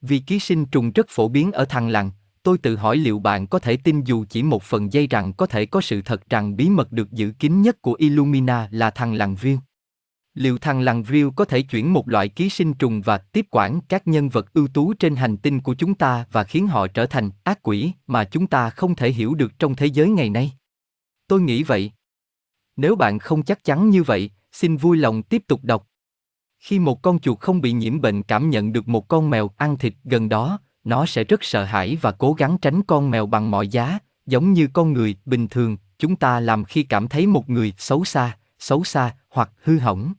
Vì 0.00 0.18
ký 0.18 0.38
sinh 0.38 0.66
trùng 0.66 0.92
rất 0.92 1.06
phổ 1.08 1.28
biến 1.28 1.52
ở 1.52 1.64
thằng 1.64 1.88
lằn, 1.88 2.10
tôi 2.42 2.58
tự 2.58 2.76
hỏi 2.76 2.96
liệu 2.96 3.18
bạn 3.18 3.46
có 3.46 3.58
thể 3.58 3.76
tin 3.76 4.04
dù 4.04 4.24
chỉ 4.28 4.42
một 4.42 4.62
phần 4.62 4.92
dây 4.92 5.06
rằng 5.06 5.32
có 5.32 5.46
thể 5.46 5.66
có 5.66 5.80
sự 5.80 6.02
thật 6.02 6.30
rằng 6.30 6.56
bí 6.56 6.68
mật 6.68 6.92
được 6.92 7.12
giữ 7.12 7.32
kín 7.38 7.62
nhất 7.62 7.82
của 7.82 7.94
Illumina 7.98 8.68
là 8.70 8.90
thằng 8.90 9.14
lằn 9.14 9.34
viêu. 9.34 9.58
Liệu 10.34 10.58
thằng 10.58 10.80
lằn 10.80 11.02
viêu 11.02 11.30
có 11.30 11.44
thể 11.44 11.62
chuyển 11.62 11.92
một 11.92 12.08
loại 12.08 12.28
ký 12.28 12.48
sinh 12.48 12.74
trùng 12.74 13.00
và 13.00 13.18
tiếp 13.18 13.46
quản 13.50 13.80
các 13.88 14.06
nhân 14.06 14.28
vật 14.28 14.52
ưu 14.52 14.68
tú 14.68 14.94
trên 14.94 15.16
hành 15.16 15.36
tinh 15.36 15.60
của 15.60 15.74
chúng 15.74 15.94
ta 15.94 16.24
và 16.32 16.44
khiến 16.44 16.66
họ 16.66 16.86
trở 16.86 17.06
thành 17.06 17.30
ác 17.44 17.58
quỷ 17.62 17.92
mà 18.06 18.24
chúng 18.24 18.46
ta 18.46 18.70
không 18.70 18.94
thể 18.94 19.10
hiểu 19.10 19.34
được 19.34 19.58
trong 19.58 19.74
thế 19.74 19.86
giới 19.86 20.08
ngày 20.08 20.30
nay? 20.30 20.52
Tôi 21.28 21.40
nghĩ 21.40 21.62
vậy. 21.62 21.92
Nếu 22.76 22.96
bạn 22.96 23.18
không 23.18 23.42
chắc 23.42 23.64
chắn 23.64 23.90
như 23.90 24.02
vậy, 24.02 24.30
xin 24.52 24.76
vui 24.76 24.96
lòng 24.96 25.22
tiếp 25.22 25.42
tục 25.46 25.60
đọc. 25.64 25.87
Khi 26.58 26.78
một 26.78 27.02
con 27.02 27.18
chuột 27.18 27.40
không 27.40 27.60
bị 27.60 27.72
nhiễm 27.72 28.00
bệnh 28.00 28.22
cảm 28.22 28.50
nhận 28.50 28.72
được 28.72 28.88
một 28.88 29.08
con 29.08 29.30
mèo 29.30 29.50
ăn 29.56 29.78
thịt 29.78 29.94
gần 30.04 30.28
đó, 30.28 30.58
nó 30.84 31.06
sẽ 31.06 31.24
rất 31.24 31.44
sợ 31.44 31.64
hãi 31.64 31.96
và 32.00 32.12
cố 32.12 32.32
gắng 32.32 32.58
tránh 32.58 32.82
con 32.82 33.10
mèo 33.10 33.26
bằng 33.26 33.50
mọi 33.50 33.68
giá, 33.68 33.98
giống 34.26 34.52
như 34.52 34.68
con 34.72 34.92
người 34.92 35.16
bình 35.24 35.48
thường 35.48 35.76
chúng 35.98 36.16
ta 36.16 36.40
làm 36.40 36.64
khi 36.64 36.82
cảm 36.82 37.08
thấy 37.08 37.26
một 37.26 37.50
người 37.50 37.72
xấu 37.78 38.04
xa, 38.04 38.36
xấu 38.58 38.84
xa 38.84 39.14
hoặc 39.28 39.50
hư 39.62 39.78
hỏng. 39.78 40.12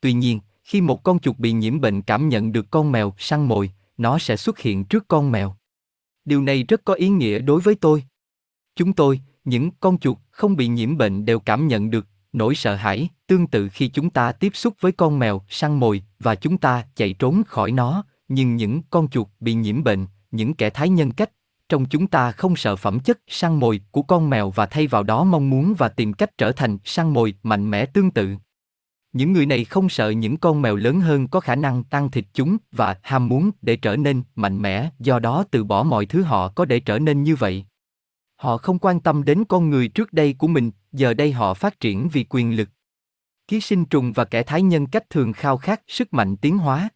Tuy 0.00 0.12
nhiên, 0.12 0.40
khi 0.64 0.80
một 0.80 1.02
con 1.02 1.18
chuột 1.18 1.38
bị 1.38 1.52
nhiễm 1.52 1.80
bệnh 1.80 2.02
cảm 2.02 2.28
nhận 2.28 2.52
được 2.52 2.70
con 2.70 2.92
mèo 2.92 3.14
săn 3.18 3.48
mồi, 3.48 3.70
nó 3.98 4.18
sẽ 4.18 4.36
xuất 4.36 4.58
hiện 4.58 4.84
trước 4.84 5.08
con 5.08 5.32
mèo. 5.32 5.56
Điều 6.24 6.42
này 6.42 6.62
rất 6.62 6.84
có 6.84 6.94
ý 6.94 7.08
nghĩa 7.08 7.38
đối 7.38 7.60
với 7.60 7.74
tôi. 7.74 8.04
Chúng 8.76 8.92
tôi, 8.92 9.20
những 9.44 9.70
con 9.80 9.98
chuột 9.98 10.16
không 10.30 10.56
bị 10.56 10.68
nhiễm 10.68 10.96
bệnh 10.96 11.24
đều 11.24 11.40
cảm 11.40 11.68
nhận 11.68 11.90
được 11.90 12.06
nỗi 12.32 12.54
sợ 12.54 12.74
hãi, 12.74 13.08
tương 13.26 13.46
tự 13.46 13.68
khi 13.68 13.88
chúng 13.88 14.10
ta 14.10 14.32
tiếp 14.32 14.50
xúc 14.54 14.74
với 14.80 14.92
con 14.92 15.18
mèo 15.18 15.42
săn 15.48 15.80
mồi 15.80 16.02
và 16.18 16.34
chúng 16.34 16.58
ta 16.58 16.84
chạy 16.96 17.12
trốn 17.12 17.42
khỏi 17.46 17.72
nó, 17.72 18.04
nhưng 18.28 18.56
những 18.56 18.82
con 18.90 19.08
chuột 19.08 19.26
bị 19.40 19.54
nhiễm 19.54 19.84
bệnh, 19.84 20.06
những 20.30 20.54
kẻ 20.54 20.70
thái 20.70 20.88
nhân 20.88 21.12
cách, 21.12 21.30
trong 21.68 21.86
chúng 21.86 22.06
ta 22.06 22.32
không 22.32 22.56
sợ 22.56 22.76
phẩm 22.76 23.00
chất 23.00 23.18
săn 23.26 23.60
mồi 23.60 23.80
của 23.90 24.02
con 24.02 24.30
mèo 24.30 24.50
và 24.50 24.66
thay 24.66 24.86
vào 24.86 25.02
đó 25.02 25.24
mong 25.24 25.50
muốn 25.50 25.74
và 25.78 25.88
tìm 25.88 26.12
cách 26.12 26.38
trở 26.38 26.52
thành 26.52 26.78
săn 26.84 27.12
mồi 27.12 27.34
mạnh 27.42 27.70
mẽ 27.70 27.86
tương 27.86 28.10
tự. 28.10 28.36
Những 29.12 29.32
người 29.32 29.46
này 29.46 29.64
không 29.64 29.88
sợ 29.88 30.10
những 30.10 30.36
con 30.36 30.62
mèo 30.62 30.76
lớn 30.76 31.00
hơn 31.00 31.28
có 31.28 31.40
khả 31.40 31.54
năng 31.54 31.84
tăng 31.84 32.10
thịt 32.10 32.24
chúng 32.34 32.56
và 32.72 32.96
ham 33.02 33.28
muốn 33.28 33.50
để 33.62 33.76
trở 33.76 33.96
nên 33.96 34.22
mạnh 34.34 34.62
mẽ, 34.62 34.90
do 34.98 35.18
đó 35.18 35.44
từ 35.50 35.64
bỏ 35.64 35.82
mọi 35.82 36.06
thứ 36.06 36.22
họ 36.22 36.48
có 36.48 36.64
để 36.64 36.80
trở 36.80 36.98
nên 36.98 37.22
như 37.22 37.36
vậy. 37.36 37.64
Họ 38.36 38.56
không 38.56 38.78
quan 38.78 39.00
tâm 39.00 39.24
đến 39.24 39.44
con 39.44 39.70
người 39.70 39.88
trước 39.88 40.12
đây 40.12 40.32
của 40.38 40.48
mình, 40.48 40.70
giờ 40.92 41.14
đây 41.14 41.32
họ 41.32 41.54
phát 41.54 41.80
triển 41.80 42.08
vì 42.08 42.24
quyền 42.24 42.56
lực. 42.56 42.68
Ký 43.48 43.60
sinh 43.60 43.84
trùng 43.84 44.12
và 44.12 44.24
kẻ 44.24 44.42
thái 44.42 44.62
nhân 44.62 44.86
cách 44.86 45.10
thường 45.10 45.32
khao 45.32 45.56
khát 45.56 45.82
sức 45.86 46.14
mạnh 46.14 46.36
tiến 46.36 46.58
hóa, 46.58 46.88